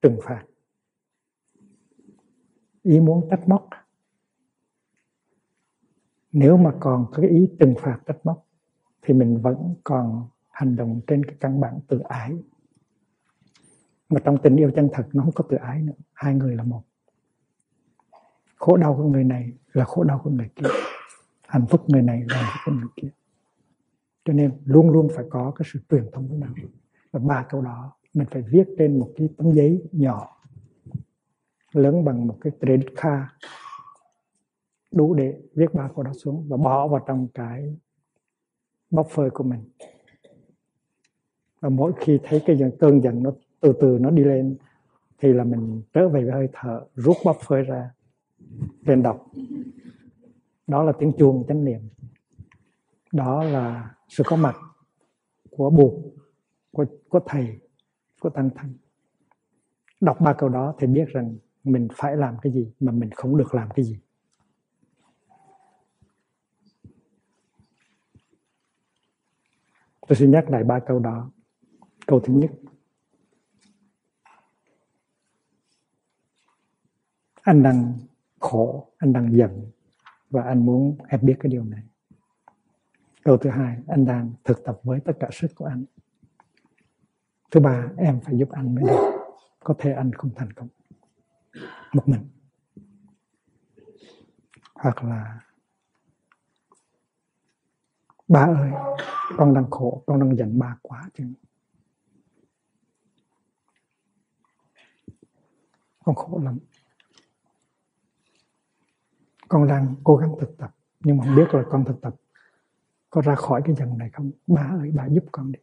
trừng 0.03 0.19
phạt. 0.23 0.45
Ý 2.83 3.01
muốn 3.01 3.29
trách 3.31 3.49
móc 3.49 3.69
nếu 6.33 6.57
mà 6.57 6.73
còn 6.81 7.07
có 7.13 7.23
cái 7.23 7.31
ý 7.31 7.49
trừng 7.61 7.75
phạt 7.81 7.99
trách 8.07 8.27
móc, 8.27 8.47
thì 9.03 9.15
mình 9.15 9.41
vẫn 9.43 9.75
còn 9.85 10.29
hành 10.51 10.77
động 10.77 11.01
trên 11.07 11.25
cái 11.25 11.37
căn 11.41 11.61
bản 11.61 11.81
tự 11.89 11.99
ái. 11.99 12.37
Mà 14.09 14.21
trong 14.25 14.39
tình 14.43 14.57
yêu 14.57 14.71
chân 14.77 14.89
thật, 14.93 15.09
nó 15.13 15.23
không 15.23 15.33
có 15.33 15.45
tự 15.49 15.57
ái 15.57 15.83
nữa. 15.83 15.93
Hai 16.13 16.35
người 16.35 16.57
là 16.57 16.63
một. 16.63 16.83
Khổ 18.57 18.77
đau 18.77 18.95
của 18.97 19.05
người 19.05 19.25
này 19.25 19.53
là 19.73 19.85
khổ 19.85 20.05
đau 20.05 20.21
của 20.25 20.31
người 20.31 20.49
kia. 20.57 20.69
Hạnh 21.49 21.67
phúc 21.67 21.85
người 21.89 22.03
này 22.03 22.25
là 22.29 22.37
hạnh 22.37 22.61
phúc 22.65 22.75
của 22.75 22.81
người 22.81 22.91
kia. 22.97 23.09
Cho 24.25 24.33
nên 24.33 24.53
luôn 24.65 24.91
luôn 24.91 25.09
phải 25.17 25.25
có 25.31 25.53
cái 25.57 25.69
sự 25.73 25.81
truyền 25.91 26.11
thông 26.13 26.29
với 26.29 26.39
nhau. 26.39 26.51
Và 27.11 27.21
ba 27.21 27.47
câu 27.49 27.63
đó, 27.63 27.93
mình 28.15 28.27
phải 28.31 28.43
viết 28.43 28.65
trên 28.79 28.99
một 28.99 29.11
cái 29.17 29.29
tấm 29.37 29.53
giấy 29.53 29.89
nhỏ, 29.93 30.41
lớn 31.73 32.05
bằng 32.05 32.27
một 32.27 32.39
cái 32.41 32.53
credit 32.61 32.91
card 32.97 33.23
đủ 34.93 35.15
để 35.15 35.43
viết 35.55 35.75
ba 35.75 35.91
câu 35.95 36.03
đó 36.03 36.13
xuống 36.13 36.47
và 36.49 36.57
bỏ 36.57 36.89
vào 36.89 37.05
trong 37.07 37.29
cái 37.35 37.77
bóc 38.91 39.07
phơi 39.11 39.31
của 39.31 39.45
mình. 39.45 39.61
Và 41.61 41.69
mỗi 41.69 41.93
khi 42.01 42.19
thấy 42.23 42.43
cái 42.47 42.59
cơn 42.79 43.03
giận 43.03 43.23
nó 43.23 43.33
từ 43.61 43.73
từ 43.81 43.99
nó 44.01 44.11
đi 44.11 44.25
lên 44.25 44.57
thì 45.19 45.33
là 45.33 45.45
mình 45.45 45.83
trở 45.93 46.09
về 46.09 46.23
với 46.23 46.33
hơi 46.33 46.49
thở 46.53 46.87
rút 46.95 47.17
bóc 47.25 47.37
phơi 47.47 47.63
ra 47.63 47.91
lên 48.87 49.03
đọc. 49.03 49.27
Đó 50.67 50.83
là 50.83 50.93
tiếng 50.99 51.13
chuông 51.19 51.45
chánh 51.49 51.65
niệm. 51.65 51.81
Đó 53.13 53.45
là 53.45 53.95
sự 54.09 54.23
có 54.27 54.37
mặt 54.37 54.57
của 55.51 55.71
buộc 55.71 55.95
của, 56.71 56.85
của 57.09 57.21
thầy 57.27 57.61
của 58.21 58.31
tăng 58.31 58.51
thân 58.51 58.75
đọc 60.03 60.21
ba 60.21 60.33
câu 60.33 60.49
đó 60.49 60.75
thì 60.79 60.87
biết 60.87 61.09
rằng 61.09 61.37
mình 61.65 61.89
phải 61.95 62.17
làm 62.17 62.37
cái 62.43 62.53
gì 62.53 62.73
mà 62.81 62.93
mình 62.93 63.11
không 63.11 63.37
được 63.37 63.55
làm 63.55 63.69
cái 63.75 63.85
gì. 63.85 63.99
Tôi 70.09 70.17
xin 70.17 70.31
nhắc 70.31 70.51
lại 70.51 70.65
ba 70.65 70.81
câu 70.87 70.99
đó. 70.99 71.31
Câu 72.07 72.21
thứ 72.21 72.35
nhất. 72.35 72.51
Anh 77.43 77.63
đang 77.63 77.99
khổ, 78.41 78.93
anh 78.99 79.13
đang 79.13 79.37
giận 79.37 79.71
và 80.31 80.43
anh 80.43 80.67
muốn 80.67 80.97
em 81.09 81.21
biết 81.23 81.37
cái 81.41 81.53
điều 81.53 81.65
này. 81.65 81.83
Câu 83.25 83.37
thứ 83.37 83.51
hai, 83.51 83.79
anh 83.89 84.05
đang 84.05 84.33
thực 84.45 84.65
tập 84.65 84.81
với 84.83 85.01
tất 85.01 85.13
cả 85.21 85.29
sức 85.33 85.51
của 85.55 85.65
anh. 85.65 85.85
Thứ 87.51 87.61
ba, 87.61 87.89
em 87.97 88.21
phải 88.21 88.39
giúp 88.39 88.49
anh 88.51 88.75
mới 88.75 88.85
được. 88.85 89.11
Có 89.61 89.75
thể 89.79 89.93
anh 89.93 90.13
không 90.13 90.31
thành 90.37 90.53
công. 90.53 90.69
Một 91.93 92.09
mình. 92.09 92.29
Hoặc 94.75 95.05
là 95.05 95.41
ba 98.33 98.41
ơi, 98.41 98.71
con 99.37 99.55
đang 99.55 99.71
khổ, 99.71 100.03
con 100.07 100.21
đang 100.21 100.37
giận 100.37 100.59
ba 100.59 100.77
quá 100.83 101.11
chứ 101.15 101.25
con 106.05 106.15
khổ 106.15 106.41
lắm. 106.45 106.59
Con 109.49 109.67
đang 109.67 109.95
cố 110.05 110.17
gắng 110.17 110.35
thực 110.41 110.59
tập, 110.59 110.75
nhưng 111.01 111.17
mà 111.17 111.25
không 111.25 111.37
biết 111.37 111.55
là 111.55 111.65
con 111.71 111.85
thực 111.85 112.01
tập 112.01 112.15
có 113.11 113.23
ra 113.23 113.35
khỏi 113.35 113.63
cái 113.65 113.75
dần 113.75 113.99
này 113.99 114.11
không? 114.11 114.31
Ba 114.47 114.63
ơi, 114.81 114.93
ba 114.95 115.07
giúp 115.07 115.25
con 115.33 115.53
đi. 115.53 115.61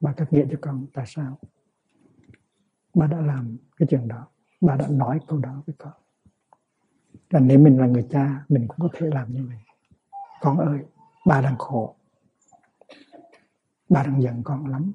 Ba 0.00 0.12
cắt 0.12 0.32
nghĩa 0.32 0.46
cho 0.50 0.58
con, 0.60 0.86
tại 0.92 1.04
sao? 1.08 1.38
Ba 2.94 3.06
đã 3.06 3.20
làm 3.20 3.56
cái 3.76 3.88
chuyện 3.90 4.08
đó. 4.08 4.26
Ba 4.60 4.76
đã 4.76 4.88
nói 4.88 5.20
câu 5.28 5.38
đó 5.38 5.62
với 5.66 5.74
con. 5.78 5.92
Và 7.30 7.40
nếu 7.40 7.58
mình 7.58 7.78
là 7.78 7.86
người 7.86 8.06
cha, 8.10 8.44
mình 8.48 8.68
cũng 8.68 8.78
có 8.78 8.88
thể 8.92 9.06
làm 9.06 9.32
như 9.32 9.46
vậy. 9.46 9.58
Con 10.40 10.58
ơi 10.58 10.80
ba 11.26 11.40
đang 11.40 11.58
khổ. 11.58 11.94
Ba 13.88 14.02
đang 14.02 14.22
giận 14.22 14.42
con 14.44 14.66
lắm. 14.66 14.92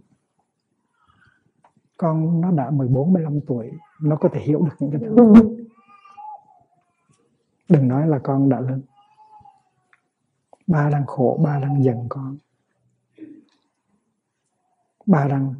Con 1.97 2.41
nó 2.41 2.51
đã 2.51 2.69
14, 2.69 3.13
15 3.13 3.39
tuổi 3.47 3.71
nó 4.01 4.15
có 4.15 4.29
thể 4.33 4.41
hiểu 4.41 4.61
được 4.61 4.75
những 4.79 4.91
cái 4.91 4.99
thứ 4.99 5.15
đừng 7.69 7.87
nói 7.87 8.07
là 8.07 8.19
con 8.23 8.49
đã 8.49 8.59
lớn. 8.59 8.81
Ba 10.67 10.89
đang 10.89 11.05
khổ 11.05 11.39
ba 11.43 11.59
đang 11.59 11.83
giận 11.83 12.05
con. 12.09 12.37
Ba 15.05 15.27
đang 15.27 15.53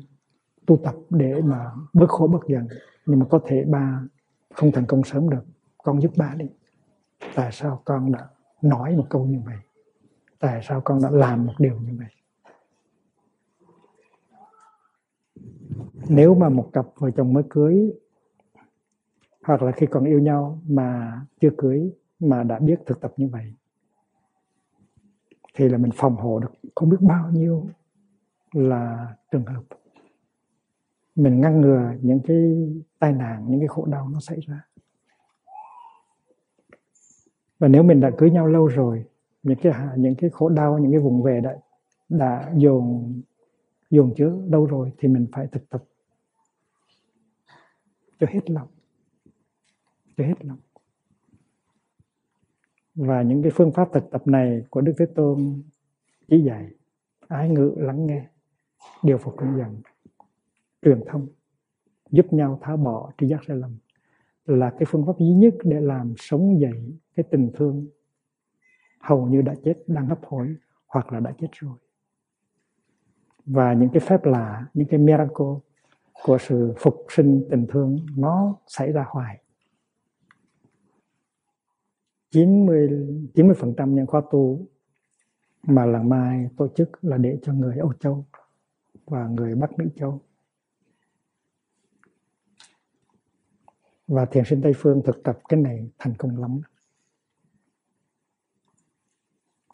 tu 0.65 0.77
tập 0.83 0.95
để 1.09 1.41
mà 1.41 1.71
bớt 1.93 2.09
khổ 2.09 2.27
bớt 2.27 2.47
giận. 2.47 2.67
Nhưng 3.05 3.19
mà 3.19 3.25
có 3.29 3.39
thể 3.45 3.63
ba 3.63 4.01
không 4.53 4.71
thành 4.71 4.85
công 4.85 5.03
sớm 5.03 5.29
được. 5.29 5.45
Con 5.77 6.01
giúp 6.01 6.11
ba 6.17 6.33
đi. 6.37 6.45
Tại 7.35 7.51
sao 7.51 7.81
con 7.85 8.11
đã 8.11 8.27
nói 8.61 8.95
một 8.95 9.05
câu 9.09 9.25
như 9.25 9.41
vậy? 9.45 9.57
Tại 10.41 10.59
sao 10.63 10.81
con 10.81 10.99
đã 11.03 11.09
làm 11.11 11.45
một 11.45 11.53
điều 11.59 11.79
như 11.79 11.97
vậy? 11.97 12.07
Nếu 16.09 16.35
mà 16.35 16.49
một 16.49 16.69
cặp 16.73 16.85
vợ 16.95 17.11
chồng 17.11 17.33
mới 17.33 17.43
cưới, 17.49 17.93
hoặc 19.43 19.61
là 19.61 19.71
khi 19.71 19.85
còn 19.85 20.05
yêu 20.05 20.19
nhau 20.19 20.61
mà 20.67 21.21
chưa 21.41 21.49
cưới, 21.57 21.93
mà 22.19 22.43
đã 22.43 22.59
biết 22.59 22.79
thực 22.85 23.01
tập 23.01 23.13
như 23.17 23.27
vậy, 23.27 23.53
thì 25.53 25.69
là 25.69 25.77
mình 25.77 25.91
phòng 25.95 26.15
hộ 26.15 26.39
được 26.39 26.51
không 26.75 26.89
biết 26.89 26.97
bao 27.01 27.31
nhiêu 27.31 27.67
là 28.51 29.15
trường 29.31 29.45
hợp. 29.45 29.63
Mình 31.15 31.41
ngăn 31.41 31.61
ngừa 31.61 31.93
những 32.01 32.19
cái 32.27 32.69
tai 32.99 33.13
nạn, 33.13 33.45
những 33.49 33.59
cái 33.59 33.67
khổ 33.67 33.85
đau 33.85 34.09
nó 34.09 34.19
xảy 34.19 34.39
ra. 34.39 34.67
Và 37.59 37.67
nếu 37.67 37.83
mình 37.83 37.99
đã 37.99 38.11
cưới 38.17 38.31
nhau 38.31 38.47
lâu 38.47 38.67
rồi 38.67 39.05
những 39.43 39.57
cái 39.61 39.73
những 39.97 40.15
cái 40.15 40.29
khổ 40.29 40.49
đau, 40.49 40.79
những 40.79 40.91
cái 40.91 40.99
vùng 40.99 41.23
về 41.23 41.41
đã 41.41 41.57
đã 42.09 42.51
dồn 42.55 43.13
dồn 43.89 44.13
chứa 44.15 44.37
đâu 44.47 44.65
rồi 44.65 44.91
thì 44.97 45.07
mình 45.07 45.27
phải 45.31 45.47
thực 45.47 45.69
tập. 45.69 45.83
Cho 48.19 48.27
hết 48.29 48.49
lòng. 48.49 48.67
Cho 50.17 50.23
hết 50.23 50.45
lòng. 50.45 50.59
Và 52.95 53.21
những 53.21 53.41
cái 53.41 53.51
phương 53.55 53.71
pháp 53.71 53.89
thực 53.93 54.11
tập 54.11 54.27
này 54.27 54.63
của 54.69 54.81
Đức 54.81 54.93
Thế 54.97 55.05
Tôn 55.05 55.61
chỉ 56.27 56.41
dạy 56.41 56.71
ái 57.27 57.49
ngữ, 57.49 57.73
lắng 57.77 58.05
nghe, 58.05 58.25
điều 59.03 59.17
phục 59.17 59.37
cơn 59.37 59.57
dần 59.57 59.81
truyền 60.81 61.01
thông, 61.07 61.27
giúp 62.11 62.33
nhau 62.33 62.59
tháo 62.61 62.77
bỏ 62.77 63.11
tri 63.17 63.27
giác 63.27 63.39
sai 63.47 63.57
lầm 63.57 63.77
là 64.45 64.69
cái 64.69 64.85
phương 64.87 65.05
pháp 65.05 65.13
duy 65.19 65.33
nhất 65.33 65.53
để 65.63 65.81
làm 65.81 66.13
sống 66.17 66.59
dậy 66.59 66.97
cái 67.15 67.23
tình 67.31 67.51
thương 67.53 67.87
hầu 69.01 69.25
như 69.25 69.41
đã 69.41 69.55
chết, 69.63 69.83
đang 69.87 70.07
hấp 70.07 70.19
hối 70.25 70.55
hoặc 70.87 71.13
là 71.13 71.19
đã 71.19 71.33
chết 71.39 71.47
rồi. 71.51 71.77
Và 73.45 73.73
những 73.73 73.89
cái 73.89 73.99
phép 73.99 74.25
lạ, 74.25 74.65
những 74.73 74.87
cái 74.87 74.99
miracle 74.99 75.55
của 76.23 76.37
sự 76.37 76.73
phục 76.77 77.05
sinh 77.09 77.47
tình 77.51 77.67
thương, 77.69 77.99
nó 78.17 78.55
xảy 78.67 78.91
ra 78.91 79.05
hoài. 79.07 79.43
90 82.31 82.89
90 83.33 83.55
phần 83.59 83.73
trăm 83.77 83.95
những 83.95 84.07
khóa 84.07 84.21
tu 84.31 84.67
mà 85.63 85.85
làng 85.85 86.09
mai 86.09 86.49
tổ 86.57 86.67
chức 86.67 86.89
là 87.01 87.17
để 87.17 87.39
cho 87.41 87.53
người 87.53 87.77
Âu 87.77 87.93
Châu 87.93 88.25
và 89.05 89.27
người 89.27 89.55
Bắc 89.55 89.79
Mỹ 89.79 89.85
Châu. 89.95 90.21
Và 94.07 94.25
thiền 94.25 94.43
sinh 94.45 94.61
Tây 94.61 94.73
phương 94.75 95.01
thực 95.05 95.23
tập 95.23 95.39
cái 95.49 95.59
này 95.59 95.89
thành 95.99 96.13
công 96.17 96.41
lắm. 96.41 96.61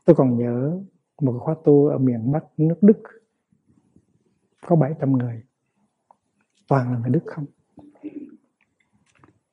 Tôi 0.07 0.15
còn 0.15 0.37
nhớ 0.37 0.79
một 1.21 1.39
khóa 1.39 1.55
tu 1.65 1.87
ở 1.87 1.97
miền 1.97 2.31
Bắc 2.31 2.43
nước 2.57 2.75
Đức. 2.81 2.97
Có 4.67 4.75
700 4.75 5.11
người. 5.11 5.43
Toàn 6.67 6.91
là 6.91 6.99
người 6.99 7.09
Đức 7.09 7.23
không? 7.25 7.45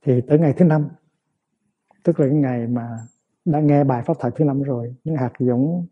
Thì 0.03 0.21
tới 0.29 0.39
ngày 0.39 0.55
thứ 0.57 0.65
năm, 0.65 0.89
tức 2.03 2.21
là 2.21 2.27
cái 2.27 2.37
ngày 2.37 2.67
mà 2.67 2.99
đã 3.45 3.61
nghe 3.61 3.85
bài 3.85 4.03
pháp 4.07 4.15
thoại 4.21 4.33
thứ 4.37 4.45
năm 4.45 4.63
rồi, 4.63 4.95
những 5.05 5.17
hạt 5.17 5.33
giống 5.39 5.87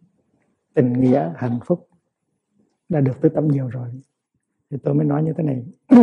tình 0.75 0.93
nghĩa, 0.93 1.33
hạnh 1.37 1.59
phúc 1.65 1.89
đã 2.89 3.01
được 3.01 3.21
tới 3.21 3.31
tắm 3.35 3.49
nhiều 3.49 3.69
rồi. 3.69 3.89
Thì 4.71 4.77
tôi 4.83 4.95
mới 4.95 5.07
nói 5.07 5.23
như 5.23 5.33
thế 5.37 5.45
này. 5.45 5.67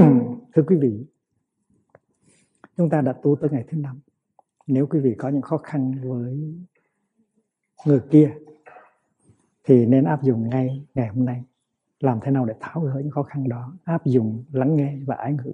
Thưa 0.55 0.63
quý 0.67 0.75
vị, 0.81 1.05
chúng 2.77 2.89
ta 2.89 3.01
đã 3.01 3.13
tu 3.13 3.35
tới 3.35 3.49
ngày 3.49 3.65
thứ 3.67 3.77
năm. 3.77 3.99
Nếu 4.67 4.87
quý 4.87 4.99
vị 4.99 5.15
có 5.17 5.29
những 5.29 5.41
khó 5.41 5.57
khăn 5.57 5.91
với 6.03 6.63
người 7.85 8.01
kia 8.11 8.33
thì 9.69 9.85
nên 9.85 10.03
áp 10.03 10.23
dụng 10.23 10.49
ngay 10.49 10.85
ngày 10.95 11.07
hôm 11.07 11.25
nay. 11.25 11.43
Làm 11.99 12.19
thế 12.23 12.31
nào 12.31 12.45
để 12.45 12.53
tháo 12.59 12.81
gỡ 12.83 12.99
những 12.99 13.11
khó 13.11 13.23
khăn 13.23 13.49
đó? 13.49 13.73
Áp 13.83 14.05
dụng, 14.05 14.43
lắng 14.51 14.75
nghe 14.75 14.97
và 15.05 15.15
ái 15.15 15.33
ngữ. 15.33 15.51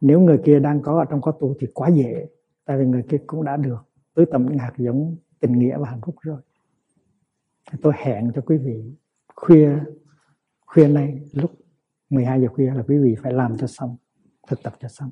Nếu 0.00 0.20
người 0.20 0.40
kia 0.44 0.58
đang 0.58 0.82
có 0.82 0.98
ở 0.98 1.04
trong 1.04 1.20
khóa 1.20 1.32
tu 1.40 1.54
thì 1.60 1.66
quá 1.74 1.88
dễ, 1.88 2.28
tại 2.64 2.78
vì 2.78 2.86
người 2.86 3.02
kia 3.02 3.16
cũng 3.26 3.44
đã 3.44 3.56
được 3.56 3.78
tưới 4.14 4.26
tầm 4.32 4.46
những 4.46 4.58
hạt 4.58 4.72
giống 4.76 5.16
tình 5.40 5.58
nghĩa 5.58 5.78
và 5.78 5.90
hạnh 5.90 6.00
phúc 6.02 6.14
rồi. 6.20 6.40
Tôi 7.82 7.92
hẹn 7.96 8.32
cho 8.34 8.42
quý 8.46 8.56
vị 8.56 8.94
khuya 9.36 9.78
khuya 10.66 10.88
nay, 10.88 11.20
lúc 11.32 11.50
12 12.10 12.42
giờ 12.42 12.48
khuya 12.48 12.70
là 12.74 12.82
quý 12.88 12.98
vị 12.98 13.16
phải 13.22 13.32
làm 13.32 13.56
cho 13.56 13.66
xong, 13.66 13.96
thực 14.48 14.62
tập 14.62 14.72
cho 14.80 14.88
xong. 14.88 15.10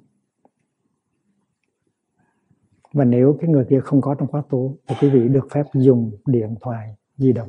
Và 2.92 3.04
nếu 3.04 3.36
cái 3.40 3.50
người 3.50 3.64
kia 3.70 3.80
không 3.80 4.00
có 4.00 4.14
trong 4.14 4.28
khóa 4.28 4.42
tu 4.50 4.76
thì 4.86 4.96
quý 5.00 5.10
vị 5.10 5.28
được 5.28 5.48
phép 5.50 5.64
dùng 5.74 6.10
điện 6.26 6.54
thoại 6.60 6.94
di 7.16 7.32
động 7.32 7.48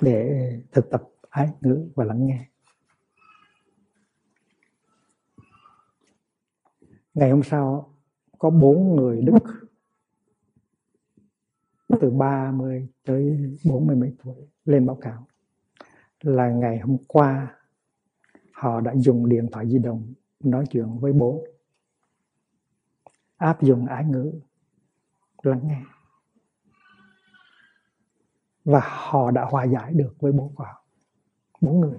để 0.00 0.50
thực 0.72 0.90
tập 0.90 1.02
ái 1.30 1.48
ngữ 1.60 1.88
và 1.94 2.04
lắng 2.04 2.26
nghe. 2.26 2.48
Ngày 7.14 7.30
hôm 7.30 7.42
sau, 7.42 7.94
có 8.38 8.50
bốn 8.50 8.96
người 8.96 9.22
Đức. 9.22 9.38
Từ 12.00 12.10
30 12.10 12.88
tới 13.04 13.38
40 13.64 13.96
mấy 13.96 14.16
tuổi, 14.24 14.48
lên 14.64 14.86
báo 14.86 14.96
cáo 14.96 15.26
là 16.20 16.50
ngày 16.50 16.78
hôm 16.78 16.96
qua 17.08 17.56
họ 18.52 18.80
đã 18.80 18.92
dùng 18.96 19.28
điện 19.28 19.48
thoại 19.52 19.68
di 19.68 19.78
động 19.78 20.14
nói 20.40 20.64
chuyện 20.70 20.98
với 20.98 21.12
bố, 21.12 21.44
áp 23.36 23.62
dụng 23.62 23.86
ái 23.86 24.04
ngữ, 24.04 24.32
lắng 25.42 25.60
nghe 25.64 25.82
và 28.64 28.80
họ 28.84 29.30
đã 29.30 29.44
hòa 29.44 29.64
giải 29.64 29.94
được 29.94 30.14
với 30.18 30.32
bố 30.32 30.52
của 30.54 30.64
họ. 30.64 30.84
Bốn 31.60 31.80
người. 31.80 31.98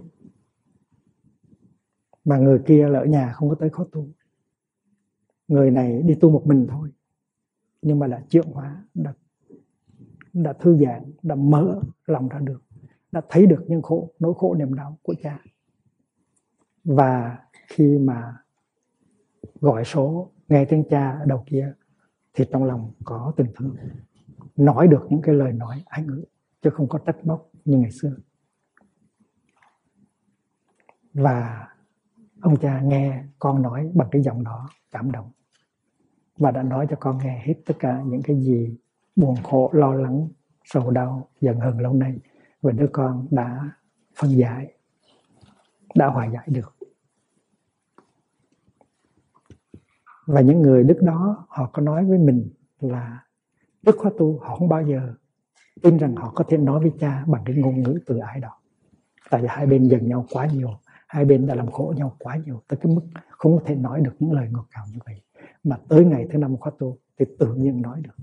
Mà 2.25 2.37
người 2.37 2.59
kia 2.65 2.87
là 2.87 2.99
ở 2.99 3.05
nhà, 3.05 3.33
không 3.33 3.49
có 3.49 3.55
tới 3.55 3.69
khó 3.69 3.85
tu. 3.91 4.07
Người 5.47 5.71
này 5.71 6.01
đi 6.01 6.15
tu 6.21 6.31
một 6.31 6.43
mình 6.45 6.67
thôi. 6.69 6.91
Nhưng 7.81 7.99
mà 7.99 8.07
đã 8.07 8.23
chuyển 8.29 8.45
hóa, 8.51 8.85
đã 8.93 9.13
đã 10.33 10.53
thư 10.53 10.77
giãn, 10.77 11.13
đã 11.23 11.35
mở 11.35 11.81
lòng 12.05 12.29
ra 12.29 12.39
được. 12.39 12.61
Đã 13.11 13.21
thấy 13.29 13.45
được 13.45 13.65
những 13.67 13.81
khổ, 13.81 14.11
nỗi 14.19 14.33
khổ 14.37 14.55
niềm 14.55 14.73
đau 14.73 14.97
của 15.01 15.15
cha. 15.23 15.39
Và 16.83 17.39
khi 17.67 17.97
mà 17.97 18.37
gọi 19.61 19.85
số 19.85 20.31
nghe 20.47 20.65
tiếng 20.65 20.83
cha 20.89 21.11
ở 21.11 21.25
đầu 21.25 21.43
kia, 21.45 21.73
thì 22.33 22.45
trong 22.51 22.63
lòng 22.63 22.91
có 23.03 23.33
tình 23.37 23.47
thương. 23.55 23.75
Nói 24.55 24.87
được 24.87 25.07
những 25.09 25.21
cái 25.21 25.35
lời 25.35 25.53
nói 25.53 25.83
ái 25.85 26.03
ngữ 26.03 26.23
chứ 26.65 26.71
không 26.71 26.87
có 26.89 26.99
trách 27.05 27.25
móc 27.25 27.49
như 27.65 27.77
ngày 27.77 27.91
xưa. 27.91 28.15
Và 31.13 31.67
ông 32.41 32.57
cha 32.59 32.81
nghe 32.81 33.23
con 33.39 33.61
nói 33.61 33.91
bằng 33.93 34.07
cái 34.11 34.21
giọng 34.21 34.43
đó 34.43 34.69
cảm 34.91 35.11
động 35.11 35.31
và 36.37 36.51
đã 36.51 36.63
nói 36.63 36.87
cho 36.89 36.97
con 36.99 37.17
nghe 37.17 37.43
hết 37.45 37.53
tất 37.65 37.73
cả 37.79 38.01
những 38.05 38.21
cái 38.23 38.41
gì 38.41 38.77
buồn 39.15 39.35
khổ, 39.43 39.69
lo 39.73 39.93
lắng, 39.93 40.27
sầu 40.63 40.91
đau, 40.91 41.29
giận 41.41 41.59
hờn 41.59 41.79
lâu 41.79 41.93
nay 41.93 42.19
và 42.61 42.71
đứa 42.71 42.87
con 42.91 43.27
đã 43.31 43.69
phân 44.15 44.29
giải, 44.29 44.73
đã 45.95 46.07
hòa 46.07 46.25
giải 46.25 46.47
được. 46.47 46.75
Và 50.25 50.41
những 50.41 50.61
người 50.61 50.83
đức 50.83 50.99
đó 51.01 51.47
họ 51.49 51.69
có 51.73 51.81
nói 51.81 52.05
với 52.05 52.17
mình 52.17 52.49
là 52.79 53.25
đức 53.81 53.95
khóa 53.97 54.11
tu 54.17 54.39
họ 54.39 54.55
không 54.55 54.69
bao 54.69 54.83
giờ 54.87 55.13
tin 55.85 55.97
rằng 55.97 56.15
họ 56.15 56.31
có 56.35 56.43
thể 56.49 56.57
nói 56.57 56.79
với 56.79 56.91
cha 56.99 57.23
bằng 57.27 57.43
cái 57.45 57.55
ngôn 57.55 57.81
ngữ 57.81 57.99
từ 58.05 58.17
ái 58.17 58.39
đó. 58.39 58.57
Tại 59.29 59.41
vì 59.41 59.47
hai 59.47 59.65
bên 59.65 59.87
giận 59.87 60.07
nhau 60.07 60.25
quá 60.31 60.47
nhiều 60.53 60.69
hai 61.07 61.25
bên 61.25 61.47
đã 61.47 61.55
làm 61.55 61.71
khổ 61.71 61.93
nhau 61.97 62.15
quá 62.19 62.37
nhiều 62.45 62.61
tới 62.67 62.79
cái 62.81 62.95
mức 62.95 63.01
không 63.29 63.57
có 63.57 63.63
thể 63.65 63.75
nói 63.75 64.01
được 64.01 64.15
những 64.19 64.31
lời 64.31 64.47
ngọt 64.51 64.65
ngào 64.75 64.85
như 64.93 64.99
vậy. 65.05 65.21
Mà 65.63 65.77
tới 65.89 66.05
ngày 66.05 66.27
thứ 66.31 66.37
năm 66.37 66.57
khóa 66.57 66.71
tu 66.79 66.97
thì 67.19 67.25
tự 67.39 67.53
nhiên 67.53 67.81
nói 67.81 68.01
được. 68.01 68.15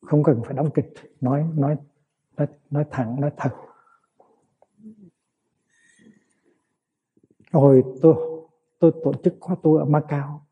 Không 0.00 0.22
cần 0.22 0.42
phải 0.44 0.54
đóng 0.54 0.70
kịch 0.74 0.92
nói 1.20 1.46
nói 1.54 1.76
nói, 2.36 2.46
nói 2.70 2.84
thẳng 2.90 3.20
nói 3.20 3.30
thật. 3.36 3.50
Rồi 7.52 7.82
tôi 8.02 8.14
tôi 8.78 8.92
tổ 9.04 9.12
chức 9.24 9.36
khóa 9.40 9.56
tu 9.62 9.76
ở 9.76 9.84
Macau 9.84 10.43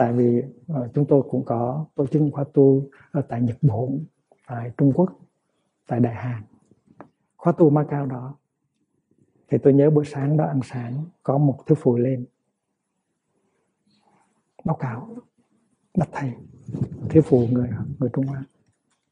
tại 0.00 0.12
vì 0.12 0.42
uh, 0.72 0.94
chúng 0.94 1.04
tôi 1.08 1.22
cũng 1.30 1.44
có 1.44 1.86
tổ 1.94 2.06
chức 2.06 2.22
khóa 2.32 2.44
tu 2.54 2.62
uh, 2.62 3.24
tại 3.28 3.40
Nhật 3.40 3.56
Bản 3.62 4.04
tại 4.46 4.70
Trung 4.76 4.92
Quốc 4.92 5.12
tại 5.86 6.00
Đại 6.00 6.14
Hàn. 6.14 6.42
Khóa 7.36 7.52
tu 7.52 7.70
Macau 7.70 8.06
đó. 8.06 8.34
Thì 9.48 9.58
tôi 9.58 9.72
nhớ 9.72 9.90
buổi 9.90 10.04
sáng 10.04 10.36
đó 10.36 10.44
ăn 10.44 10.60
sáng 10.64 11.04
có 11.22 11.38
một 11.38 11.58
thứ 11.66 11.74
phụ 11.74 11.96
lên. 11.96 12.26
Báo 14.64 14.76
cáo 14.76 15.16
đặt 15.94 16.08
thầy 16.12 16.32
thiếu 17.08 17.22
phụ 17.26 17.46
người 17.50 17.70
người 17.98 18.10
Trung 18.12 18.26
Hoa 18.26 18.44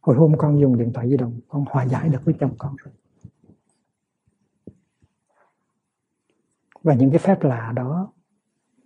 hồi 0.01 0.17
hôm 0.17 0.35
con 0.39 0.61
dùng 0.61 0.79
điện 0.79 0.93
thoại 0.93 1.09
di 1.09 1.17
động 1.17 1.41
con 1.49 1.65
hòa 1.71 1.87
giải 1.87 2.09
được 2.09 2.25
với 2.25 2.35
chồng 2.41 2.55
con. 2.59 2.77
Rồi 2.77 2.95
và 6.83 6.95
những 6.95 7.11
cái 7.11 7.19
phép 7.19 7.43
lạ 7.43 7.73
đó 7.77 8.13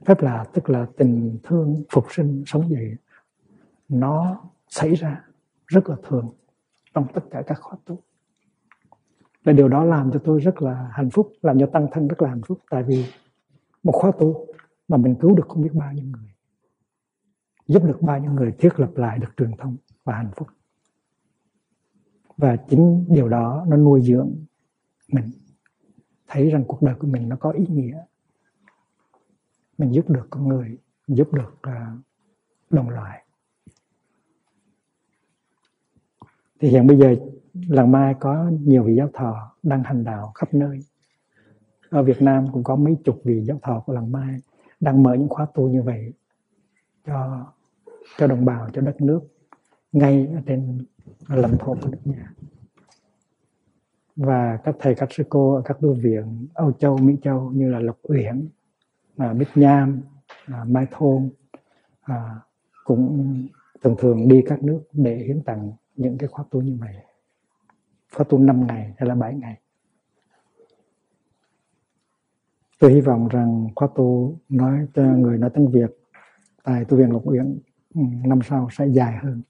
phép 0.06 0.20
lạ 0.20 0.44
tức 0.52 0.70
là 0.70 0.86
tình 0.96 1.38
thương 1.42 1.82
phục 1.90 2.06
sinh 2.10 2.42
sống 2.46 2.70
dậy. 2.70 2.96
Nó 3.88 4.40
xảy 4.68 4.94
ra 4.94 5.24
rất 5.66 5.88
là 5.88 5.96
thường 6.02 6.30
trong 6.94 7.06
tất 7.14 7.20
cả 7.30 7.42
các 7.46 7.58
khóa 7.60 7.76
tu. 7.84 7.98
Và 9.44 9.52
điều 9.52 9.68
đó 9.68 9.84
làm 9.84 10.10
cho 10.12 10.20
tôi 10.24 10.40
rất 10.40 10.62
là 10.62 10.88
hạnh 10.92 11.10
phúc, 11.10 11.32
làm 11.42 11.58
cho 11.58 11.66
tăng 11.66 11.86
thân 11.92 12.08
rất 12.08 12.22
là 12.22 12.28
hạnh 12.28 12.42
phúc. 12.46 12.58
Tại 12.70 12.82
vì 12.82 13.04
một 13.82 13.92
khóa 13.92 14.12
tu 14.18 14.46
mà 14.88 14.96
mình 14.96 15.14
cứu 15.20 15.34
được 15.34 15.48
không 15.48 15.62
biết 15.62 15.74
bao 15.74 15.92
nhiêu 15.92 16.04
người, 16.04 16.30
giúp 17.66 17.84
được 17.84 18.02
bao 18.02 18.18
nhiêu 18.18 18.32
người, 18.32 18.52
thiết 18.58 18.80
lập 18.80 18.90
lại 18.94 19.18
được 19.18 19.28
truyền 19.36 19.56
thông 19.58 19.76
và 20.04 20.14
hạnh 20.14 20.30
phúc. 20.36 20.48
Và 22.36 22.56
chính 22.56 23.04
điều 23.08 23.28
đó 23.28 23.64
nó 23.68 23.76
nuôi 23.76 24.02
dưỡng 24.02 24.34
mình. 25.08 25.30
Thấy 26.28 26.50
rằng 26.50 26.64
cuộc 26.68 26.82
đời 26.82 26.94
của 26.94 27.06
mình 27.06 27.28
nó 27.28 27.36
có 27.36 27.50
ý 27.50 27.66
nghĩa 27.68 28.04
mình 29.82 29.94
giúp 29.94 30.10
được 30.10 30.26
con 30.30 30.48
người 30.48 30.78
giúp 31.08 31.32
được 31.32 31.58
à, 31.62 31.96
đồng 32.70 32.88
loại. 32.88 33.24
Thì 36.60 36.68
hiện 36.68 36.86
bây 36.86 36.98
giờ 36.98 37.16
làng 37.68 37.92
mai 37.92 38.14
có 38.20 38.50
nhiều 38.60 38.82
vị 38.82 38.94
giáo 38.94 39.08
thọ 39.14 39.56
đang 39.62 39.82
hành 39.82 40.04
đạo 40.04 40.32
khắp 40.34 40.54
nơi. 40.54 40.78
Ở 41.90 42.02
Việt 42.02 42.22
Nam 42.22 42.46
cũng 42.52 42.64
có 42.64 42.76
mấy 42.76 42.96
chục 43.04 43.20
vị 43.24 43.40
giáo 43.44 43.58
thọ 43.62 43.82
của 43.86 43.92
làng 43.92 44.12
mai 44.12 44.40
đang 44.80 45.02
mở 45.02 45.14
những 45.14 45.28
khóa 45.28 45.46
tu 45.54 45.68
như 45.68 45.82
vậy 45.82 46.12
cho 47.06 47.46
cho 48.18 48.26
đồng 48.26 48.44
bào 48.44 48.70
cho 48.72 48.80
đất 48.80 49.00
nước 49.00 49.20
ngay 49.92 50.26
ở 50.34 50.40
trên 50.46 50.84
lãnh 51.28 51.58
thổ 51.58 51.74
của 51.74 51.88
nước 51.88 52.00
nhà. 52.04 52.34
Và 54.16 54.58
các 54.64 54.76
thầy 54.78 54.94
các 54.94 55.08
sư 55.12 55.24
cô 55.28 55.54
ở 55.54 55.62
các 55.64 55.76
tu 55.80 55.94
viện 55.94 56.48
Âu 56.54 56.72
Châu, 56.72 56.98
Mỹ 56.98 57.16
Châu 57.22 57.50
như 57.50 57.70
là 57.70 57.78
Lộc 57.78 57.98
Uyển, 58.02 58.48
à, 59.16 59.32
Bích 59.32 59.48
Nham, 59.54 60.02
à, 60.46 60.64
Mai 60.68 60.86
Thôn 60.90 61.30
à, 62.02 62.40
cũng 62.84 63.36
thường 63.82 63.96
thường 63.98 64.28
đi 64.28 64.42
các 64.46 64.62
nước 64.62 64.82
để 64.92 65.16
hiến 65.16 65.42
tặng 65.42 65.72
những 65.96 66.18
cái 66.18 66.28
khóa 66.28 66.44
tu 66.50 66.62
như 66.62 66.76
vậy. 66.80 66.94
Khóa 68.12 68.24
tu 68.28 68.38
5 68.38 68.66
ngày 68.66 68.94
hay 68.98 69.08
là 69.08 69.14
7 69.14 69.34
ngày. 69.34 69.60
Tôi 72.78 72.92
hy 72.92 73.00
vọng 73.00 73.28
rằng 73.28 73.68
khóa 73.76 73.88
tu 73.94 74.38
nói 74.48 74.86
cho 74.94 75.02
người 75.02 75.38
nói 75.38 75.50
tiếng 75.54 75.70
Việt 75.70 75.90
tại 76.62 76.84
tu 76.84 76.96
viện 76.96 77.10
Lục 77.10 77.22
Uyển 77.24 77.58
ừ, 77.94 78.00
năm 78.24 78.38
sau 78.48 78.68
sẽ 78.72 78.86
dài 78.86 79.16
hơn. 79.22 79.42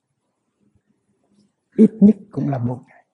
Ít 1.77 1.91
nhất 2.01 2.17
cũng 2.31 2.49
là 2.49 2.59
một 2.59 2.83
ngày. 2.89 3.05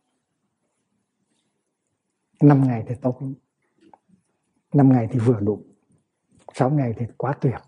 Năm 2.43 2.67
ngày 2.67 2.85
thì 2.89 2.95
tốt 3.03 3.23
lắm. 3.23 3.35
Năm 4.75 4.89
ngày 4.89 5.09
thì 5.11 5.19
vừa 5.19 5.41
đủ 5.41 5.68
sáu 6.55 6.71
ngày 6.71 6.95
thì 6.99 7.07
quá 7.17 7.33
tuyệt. 7.41 7.61